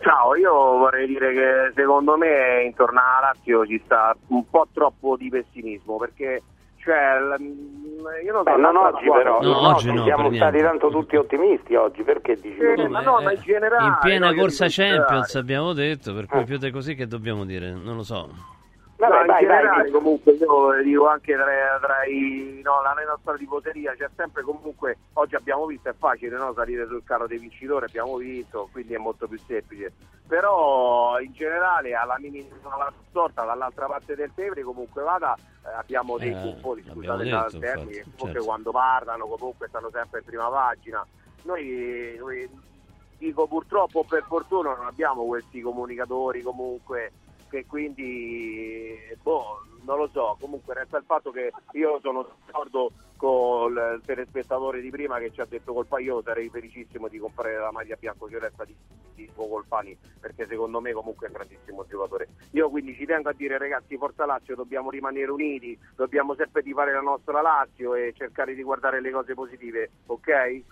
Ciao, 0.00 0.34
io 0.34 0.52
vorrei 0.52 1.06
dire 1.06 1.32
che 1.32 1.72
secondo 1.76 2.16
me 2.16 2.64
intorno 2.64 2.98
alla 2.98 3.28
Lazio 3.32 3.64
ci 3.64 3.80
sta 3.84 4.16
un 4.30 4.50
po' 4.50 4.66
troppo 4.74 5.16
di 5.16 5.28
pessimismo 5.28 5.96
perché 5.98 6.42
cioè, 6.78 7.18
io 8.24 8.32
non, 8.32 8.42
Beh, 8.42 8.56
non 8.56 8.74
oggi 8.74 9.08
però, 9.08 9.40
no, 9.40 9.48
no, 9.48 9.68
oggi 9.68 9.92
no, 9.92 10.02
siamo 10.02 10.32
stati 10.34 10.56
niente. 10.56 10.62
tanto 10.62 10.88
tutti 10.88 11.14
ottimisti 11.14 11.76
oggi, 11.76 12.02
perché 12.02 12.34
dici 12.34 12.58
così? 12.58 12.88
ma 12.88 13.00
no, 13.00 13.20
ma 13.20 13.30
in 13.32 13.40
generale 13.42 13.86
In 13.86 13.98
piena 14.00 14.30
no, 14.32 14.34
corsa. 14.40 14.66
Champions 14.68 15.36
abbiamo 15.36 15.72
detto, 15.74 16.12
per 16.12 16.26
cui 16.26 16.42
più 16.42 16.58
di 16.58 16.72
così 16.72 16.96
che 16.96 17.06
dobbiamo 17.06 17.44
dire? 17.44 17.70
Non 17.70 17.94
lo 17.94 18.02
so. 18.02 18.28
Vabbè, 19.02 19.14
No, 19.14 19.20
in 19.22 19.26
vai, 19.26 19.40
generale 19.40 19.82
vai. 19.82 19.90
comunque 19.90 20.32
io 20.32 20.82
dico 20.82 21.08
anche 21.08 21.34
tra, 21.34 21.78
tra 21.80 22.04
i 22.04 22.60
no, 22.62 22.82
la 22.82 22.94
nostra 23.04 23.34
tifoseria 23.36 23.94
c'è 23.96 24.08
sempre 24.14 24.42
comunque 24.42 24.96
oggi 25.14 25.34
abbiamo 25.34 25.66
visto 25.66 25.88
è 25.88 25.94
facile 25.98 26.36
no, 26.36 26.52
salire 26.54 26.86
sul 26.86 27.02
carro 27.04 27.26
dei 27.26 27.38
vincitori 27.38 27.84
abbiamo 27.86 28.16
vinto 28.16 28.68
quindi 28.70 28.94
è 28.94 28.98
molto 28.98 29.26
più 29.26 29.38
semplice 29.44 29.92
però 30.28 31.18
in 31.18 31.32
generale 31.32 31.94
alla 31.94 32.16
minima 32.20 32.46
sorta 33.10 33.44
dall'altra 33.44 33.86
parte 33.86 34.14
del 34.14 34.30
Tevere 34.34 34.62
comunque 34.62 35.02
vada 35.02 35.34
eh, 35.36 35.72
abbiamo 35.76 36.16
dei 36.16 36.28
Eh, 36.28 36.34
l'abbiamo 36.34 36.74
scusate 36.92 37.24
detto, 37.24 37.36
dal 37.36 37.50
termine 37.58 37.80
infatti, 37.80 37.92
che 37.96 38.02
comunque 38.02 38.26
certo. 38.30 38.44
quando 38.44 38.70
parlano 38.70 39.26
comunque 39.26 39.66
stanno 39.68 39.90
sempre 39.90 40.18
in 40.20 40.24
prima 40.26 40.48
pagina 40.48 41.04
noi, 41.42 42.14
noi 42.20 42.50
dico 43.18 43.46
purtroppo 43.48 43.98
o 44.00 44.04
per 44.04 44.22
fortuna 44.28 44.74
non 44.76 44.86
abbiamo 44.86 45.24
questi 45.26 45.60
comunicatori 45.60 46.40
comunque 46.42 47.10
che 47.52 47.66
quindi 47.66 48.96
boh, 49.22 49.60
non 49.82 49.98
lo 49.98 50.08
so, 50.08 50.38
comunque 50.40 50.72
resta 50.72 50.96
il 50.96 51.04
fatto 51.04 51.30
che 51.30 51.52
io 51.72 52.00
sono 52.00 52.26
d'accordo 52.46 52.92
con 53.16 53.72
il 53.72 54.00
telespettatore 54.06 54.80
di 54.80 54.88
prima 54.88 55.18
che 55.18 55.30
ci 55.30 55.42
ha 55.42 55.46
detto 55.46 55.74
colpa 55.74 56.00
io 56.00 56.22
sarei 56.22 56.48
felicissimo 56.48 57.08
di 57.08 57.18
comprare 57.18 57.58
la 57.58 57.70
maglia 57.70 57.96
bianco-violetta 58.00 58.64
di, 58.64 58.74
di 59.14 59.30
Colpani 59.34 59.96
perché 60.18 60.46
secondo 60.46 60.80
me 60.80 60.92
comunque 60.92 61.26
è 61.26 61.30
un 61.30 61.36
grandissimo 61.36 61.84
giocatore. 61.86 62.28
Io 62.52 62.70
quindi 62.70 62.94
ci 62.94 63.04
tengo 63.04 63.28
a 63.28 63.34
dire 63.34 63.58
ragazzi 63.58 63.98
Forza 63.98 64.24
Lazio 64.24 64.56
dobbiamo 64.56 64.88
rimanere 64.88 65.30
uniti, 65.30 65.78
dobbiamo 65.94 66.34
sempre 66.34 66.62
tifare 66.62 66.92
la 66.92 67.00
nostra 67.00 67.42
Lazio 67.42 67.94
e 67.94 68.14
cercare 68.16 68.54
di 68.54 68.62
guardare 68.62 69.02
le 69.02 69.10
cose 69.10 69.34
positive, 69.34 69.90
ok? 70.06 70.62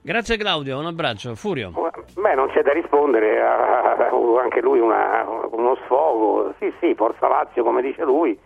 Grazie 0.00 0.36
Claudio, 0.36 0.78
un 0.78 0.86
abbraccio. 0.86 1.34
Furio. 1.34 1.72
Beh, 2.14 2.34
non 2.34 2.48
c'è 2.48 2.62
da 2.62 2.72
rispondere, 2.72 3.40
ha 3.40 4.08
anche 4.42 4.60
lui 4.60 4.78
una- 4.80 5.24
uno 5.50 5.76
sfogo. 5.84 6.54
Sì, 6.58 6.72
sì, 6.80 6.94
Forza 6.94 7.28
Lazio, 7.28 7.62
come 7.62 7.82
dice 7.82 8.02
lui, 8.04 8.38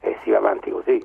e 0.00 0.18
si 0.22 0.30
va 0.30 0.38
avanti 0.38 0.70
così. 0.70 1.02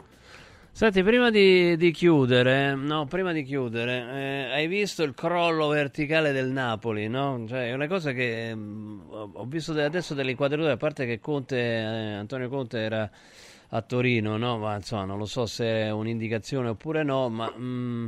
Senti, 0.74 1.04
prima 1.04 1.30
di, 1.30 1.76
di 1.76 1.92
chiudere, 1.92 2.76
no, 2.76 3.06
prima 3.06 3.34
di 3.34 3.44
chiudere, 3.44 4.06
eh, 4.14 4.54
hai 4.54 4.68
visto 4.68 5.04
il 5.04 5.14
crollo 5.14 5.68
verticale 5.68 6.32
del 6.32 6.48
Napoli, 6.50 7.08
no? 7.10 7.44
Cioè, 7.48 7.70
è 7.70 7.74
una 7.74 7.88
cosa 7.88 8.12
che 8.14 8.54
mm, 8.56 9.00
ho 9.34 9.46
visto 9.48 9.74
de- 9.74 9.84
adesso 9.84 10.14
delle 10.14 10.32
inquadrature, 10.32 10.72
a 10.72 10.78
parte 10.78 11.06
che 11.06 11.20
Conte, 11.20 11.58
eh, 11.58 12.14
Antonio 12.14 12.48
Conte 12.48 12.80
era 12.80 13.10
a 13.74 13.82
Torino, 13.82 14.38
no? 14.38 14.58
Ma 14.58 14.76
insomma, 14.76 15.06
non 15.06 15.18
lo 15.18 15.26
so 15.26 15.46
se 15.46 15.66
è 15.86 15.92
un'indicazione 15.92 16.70
oppure 16.70 17.04
no, 17.04 17.30
ma, 17.30 17.52
mm, 17.58 18.06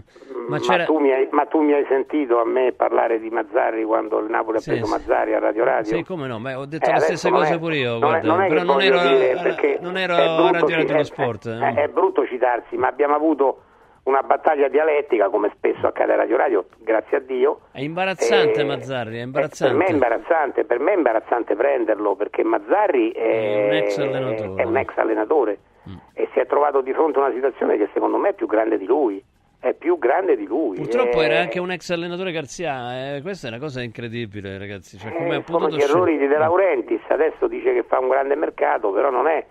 ma 0.50 0.60
Ma, 0.68 0.84
tu 0.86 1.00
mi 1.00 1.12
hai, 1.12 1.28
ma 1.32 1.46
tu 1.46 1.62
mi 1.62 1.72
hai 1.74 1.86
sentito 1.88 2.40
a 2.42 2.46
me 2.46 2.74
parlare 2.74 3.20
di 3.20 3.30
Mazzarri 3.30 3.84
quando 3.86 4.20
il 4.20 4.30
Napoli 4.30 4.60
Sì, 4.60 4.70
ha 4.70 4.74
preso 4.74 4.86
sì. 4.88 4.92
Mazzarri 4.92 5.34
a 5.34 5.40
Radio 5.40 5.64
Radio? 5.64 5.96
Sì, 5.96 6.04
come 6.04 6.28
no, 6.28 6.38
ma 6.40 6.60
ho 6.60 6.66
detto 6.66 6.90
Eh, 6.90 7.00
stesse 7.00 7.30
non 7.30 7.40
cose 7.40 7.54
è- 7.54 7.60
pure 7.60 7.78
io, 7.78 7.92
non 7.92 8.00
guarda, 8.00 8.28
non 8.28 8.42
è 8.42 8.48
che 8.48 8.54
però 8.54 8.64
non 8.66 8.82
ero, 8.82 8.98
dire, 9.02 9.80
non 9.80 9.98
ero 9.98 10.16
a 10.16 10.52
Radio 10.52 10.76
Radio 10.76 11.04
Sport. 11.04 11.46
eh. 11.46 11.60
È, 11.60 11.74
è 11.84 11.88
brutto 11.88 12.26
citarsi, 12.28 12.76
ma 12.76 12.88
abbiamo 12.88 13.16
avuto 13.16 13.62
una 14.04 14.22
battaglia 14.22 14.68
dialettica, 14.68 15.30
come 15.30 15.52
spesso 15.56 15.88
accade 15.88 16.14
a 16.14 16.16
Radio 16.18 16.38
Radio, 16.38 16.66
grazie 16.80 17.18
a 17.18 17.20
Dio. 17.22 17.62
È 17.72 17.80
imbarazzante 17.80 18.62
Eh, 18.62 18.64
Mazzarri, 18.66 19.10
è 19.12 19.18
Per 19.18 19.22
imbarazzante. 19.26 19.76
me 19.78 19.86
è 19.86 19.92
imbarazzante, 19.92 20.64
per 20.66 20.80
me 20.80 20.92
è 20.92 20.96
imbarazzante 20.96 21.56
prenderlo 21.56 22.16
perché 22.16 22.44
Mazzarri 22.44 23.12
è, 23.12 23.20
È 23.20 23.66
un 23.68 23.74
ex 23.74 23.98
allenatore. 23.98 24.50
Mm. 24.50 24.58
è 24.60 24.64
un 24.66 24.78
ex 24.78 24.98
allenatore 24.98 25.58
e 26.14 26.30
si 26.34 26.40
è 26.40 26.46
trovato 26.46 26.82
di 26.82 26.94
fronte 26.94 27.20
a 27.20 27.24
una 27.24 27.34
situazione 27.34 27.78
che 27.78 27.90
secondo 27.94 28.18
me 28.18 28.30
è 28.30 28.34
più 28.34 28.48
grande 28.48 28.78
di 28.78 28.86
lui. 28.86 29.24
È 29.60 29.74
più 29.74 29.98
grande 29.98 30.36
di 30.36 30.46
lui. 30.46 30.76
Purtroppo 30.76 31.22
Eh, 31.22 31.26
era 31.26 31.40
anche 31.40 31.58
un 31.60 31.72
ex 31.72 31.90
allenatore 31.90 32.34
Garzia, 32.34 33.16
eh, 33.16 33.22
questa 33.22 33.48
è 33.48 33.50
una 33.52 33.60
cosa 33.60 33.82
incredibile, 33.82 34.58
ragazzi. 34.58 34.98
Cioè, 34.98 35.10
eh, 35.12 35.44
sono 35.48 35.70
gli 35.70 35.80
errori 35.80 36.18
di 36.18 36.28
De 36.28 36.38
Laurentiis, 36.38 37.00
adesso 37.08 37.48
dice 37.48 37.74
che 37.74 37.84
fa 37.84 38.00
un 38.00 38.10
grande 38.10 38.36
mercato, 38.36 38.92
però 38.92 39.10
non 39.10 39.28
è 39.28 39.46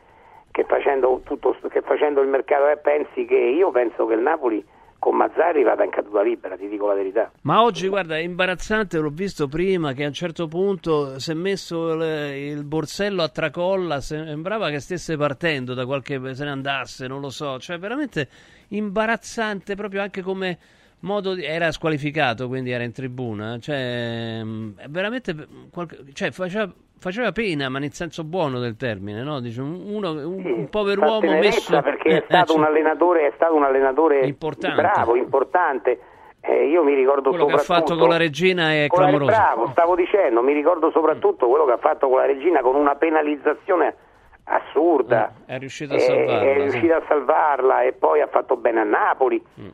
che 0.53 0.64
facendo, 0.64 1.22
tutto, 1.24 1.57
che 1.68 1.80
facendo 1.82 2.20
il 2.20 2.28
mercato 2.28 2.68
eh, 2.68 2.76
pensi 2.76 3.24
che 3.24 3.34
io 3.34 3.72
penso 3.72 4.07
che 4.07 4.14
il 4.14 4.20
Napoli 4.20 4.64
con 4.98 5.16
Mazzarri 5.16 5.64
vada 5.64 5.82
in 5.82 5.90
caduta 5.90 6.22
libera, 6.22 6.57
ti 6.57 6.68
dico 6.68 6.86
la 6.86 6.94
verità. 6.94 7.32
Ma 7.40 7.64
oggi, 7.64 7.88
guarda, 7.88 8.16
è 8.16 8.20
imbarazzante, 8.20 8.98
l'ho 8.98 9.09
visto 9.11 9.48
prima, 9.48 9.94
che 9.94 10.05
a 10.05 10.07
un 10.07 10.12
certo 10.12 10.46
punto 10.46 11.18
si 11.18 11.32
è 11.32 11.34
messo 11.34 11.94
il, 11.94 12.36
il 12.36 12.64
borsello 12.64 13.22
a 13.22 13.28
tracolla, 13.28 14.00
sembrava 14.00 14.70
che 14.70 14.78
stesse 14.78 15.16
partendo 15.16 15.74
da 15.74 15.86
qualche... 15.86 16.20
se 16.36 16.44
ne 16.44 16.50
andasse, 16.50 17.09
non 17.09 17.20
lo 17.20 17.30
so. 17.30 17.59
Cioè, 17.59 17.78
veramente 17.80 18.28
imbarazzante, 18.68 19.74
proprio 19.74 20.03
anche 20.03 20.22
come 20.22 20.57
modo 21.00 21.34
di... 21.34 21.42
Era 21.42 21.72
squalificato, 21.72 22.46
quindi 22.46 22.70
era 22.70 22.84
in 22.84 22.92
tribuna. 22.92 23.59
Cioè, 23.59 24.40
mh, 24.44 24.74
è 24.76 24.86
veramente... 24.88 25.34
qualche- 25.72 26.12
Cioè, 26.12 26.30
faceva... 26.30 26.72
Faceva 27.03 27.32
pena, 27.32 27.68
ma 27.68 27.80
nel 27.80 27.92
senso 27.92 28.22
buono 28.22 28.61
del 28.61 28.76
termine, 28.76 29.24
no? 29.24 29.40
Dice, 29.40 29.61
un, 29.61 29.82
uno, 29.86 30.12
un, 30.12 30.44
un 30.44 30.62
Fa 30.62 30.68
pover'uomo 30.70 31.32
messo... 31.32 31.80
perché 31.82 32.09
eh, 32.09 32.12
è 32.12 32.16
eh, 32.18 32.24
stato 32.26 32.53
cioè, 32.53 32.59
un 32.59 32.64
allenatore, 32.64 33.26
è 33.26 33.32
stato 33.34 33.57
un 33.57 33.64
allenatore 33.64 34.20
Importante. 34.24 34.80
bravo, 34.80 35.16
importante. 35.16 35.98
Eh, 36.40 36.68
io 36.68 36.84
mi 36.84 36.94
ricordo 36.94 37.30
Quello 37.30 37.46
che 37.46 37.55
ha 37.55 37.59
fatto 37.59 37.96
con 37.96 38.09
la 38.09 38.16
regina 38.18 38.72
è 38.72 38.86
con 38.86 39.00
la- 39.00 39.09
clamoroso. 39.09 39.30
bravo, 39.36 39.68
stavo 39.72 39.96
dicendo, 39.96 40.42
mi 40.42 40.53
ricordo 40.53 40.92
soprattutto 40.92 41.48
quello 41.48 41.64
che 41.64 41.72
ha 41.72 41.78
fatto 41.78 42.09
con 42.09 42.18
la 42.18 42.26
regina 42.26 42.61
con 42.61 42.76
una 42.76 42.94
penalizzazione 42.94 43.96
assurda. 44.44 45.32
È 45.44 45.59
riuscito 45.59 45.94
a 45.94 45.96
Eh, 45.96 46.00
salvarla. 46.00 46.40
è 46.40 46.53
sì. 46.55 46.61
riuscito 46.61 46.94
a 46.94 47.03
salvarla 47.09 47.82
e 47.82 47.92
poi 47.94 48.20
ha 48.20 48.28
fatto 48.28 48.57
bene 48.57 48.78
a 48.80 48.84
Napoli. 48.84 49.44
Mm. 49.61 49.68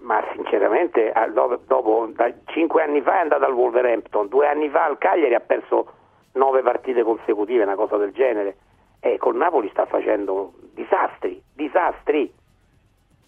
Ma 0.00 0.24
sinceramente, 0.34 1.12
dopo, 1.34 1.60
dopo- 1.66 2.08
da 2.14 2.32
cinque 2.46 2.82
anni 2.82 3.02
fa 3.02 3.18
è 3.18 3.20
andato 3.20 3.44
al 3.44 3.52
Wolverhampton, 3.52 4.28
due 4.28 4.48
anni 4.48 4.68
fa 4.70 4.84
al 4.86 4.96
Cagliari 4.98 5.34
ha 5.34 5.40
perso 5.40 5.86
nove 6.32 6.62
partite 6.62 7.02
consecutive, 7.02 7.62
una 7.64 7.74
cosa 7.74 7.96
del 7.96 8.12
genere. 8.12 8.56
E 9.00 9.18
col 9.18 9.36
Napoli 9.36 9.68
sta 9.70 9.86
facendo 9.86 10.52
disastri, 10.74 11.42
disastri. 11.52 12.32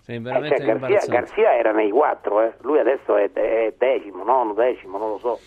Sì, 0.01 0.15
Eh, 0.15 0.21
veramente 0.21 0.57
cioè, 0.63 0.79
Garzia. 0.79 1.13
Garzia 1.13 1.57
era 1.57 1.73
nei 1.73 1.91
quattro, 1.91 2.43
eh. 2.43 2.55
lui 2.61 2.79
adesso 2.79 3.17
è, 3.17 3.31
è 3.33 3.75
decimo, 3.77 4.23
nono, 4.23 4.53
decimo, 4.53 4.99
non 4.99 5.11
lo 5.11 5.19
so. 5.19 5.39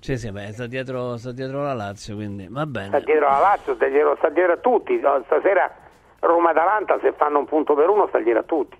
Sì, 0.00 0.16
sì, 0.16 0.32
beh, 0.32 0.52
sta 0.52 0.66
dietro, 0.66 1.18
sta 1.18 1.30
dietro 1.32 1.62
la 1.62 1.74
Lazio, 1.74 2.14
quindi 2.14 2.46
va 2.48 2.64
bene. 2.64 2.88
Sta 2.88 3.00
dietro 3.00 3.28
la 3.28 3.38
Lazio, 3.38 3.74
sta 3.74 3.86
dietro, 3.86 4.16
sta 4.16 4.28
dietro 4.30 4.52
a 4.54 4.56
tutti. 4.56 4.98
Stasera 5.26 5.70
Roma-Atalanta, 6.20 6.98
se 7.00 7.12
fanno 7.12 7.38
un 7.40 7.44
punto 7.44 7.74
per 7.74 7.88
uno, 7.90 8.06
sta 8.08 8.18
dietro 8.18 8.40
a 8.40 8.44
tutti. 8.44 8.78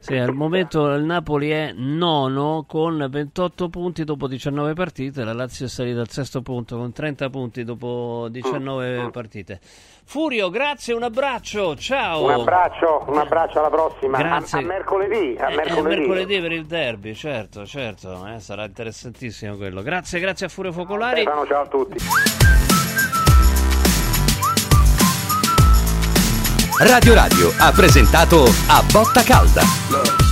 Sì, 0.00 0.14
al 0.16 0.32
momento 0.32 0.90
il 0.94 1.02
Napoli 1.02 1.50
è 1.50 1.72
nono 1.74 2.64
con 2.66 3.04
28 3.10 3.68
punti 3.68 4.04
dopo 4.04 4.26
19 4.28 4.72
partite, 4.72 5.24
la 5.24 5.32
Lazio 5.34 5.66
è 5.66 5.68
salita 5.68 6.00
al 6.00 6.08
sesto 6.08 6.40
punto 6.40 6.76
con 6.78 6.92
30 6.92 7.28
punti 7.28 7.64
dopo 7.64 8.28
19 8.30 9.10
partite. 9.10 9.58
Furio, 10.04 10.48
grazie, 10.50 10.94
un 10.94 11.02
abbraccio, 11.02 11.76
ciao! 11.76 12.24
Un 12.24 12.30
abbraccio, 12.30 13.04
un 13.08 13.18
abbraccio 13.18 13.58
alla 13.58 13.68
prossima. 13.70 14.16
A, 14.18 14.22
Grazie. 14.22 14.58
a 14.60 14.62
mercoledì. 14.62 15.36
A 15.38 15.48
Eh, 15.48 15.52
eh, 15.52 15.56
mercoledì. 15.56 15.98
mercoledì 15.98 16.40
per 16.40 16.52
il 16.52 16.64
derby, 16.66 17.14
certo, 17.14 17.66
certo, 17.66 18.24
eh, 18.28 18.38
sarà 18.40 18.64
interessantissimo 18.64 19.56
quello. 19.56 19.82
Grazie, 19.82 20.20
grazie 20.20 20.46
a 20.46 20.48
Furio 20.48 20.72
Focolari. 20.72 21.20
Stefano, 21.22 21.44
ciao 21.46 21.62
a 21.62 21.66
tutti. 21.66 21.96
Radio 26.80 27.12
Radio 27.12 27.52
ha 27.56 27.72
presentato 27.72 28.44
A 28.68 28.84
Botta 28.84 29.24
Calda. 29.24 30.27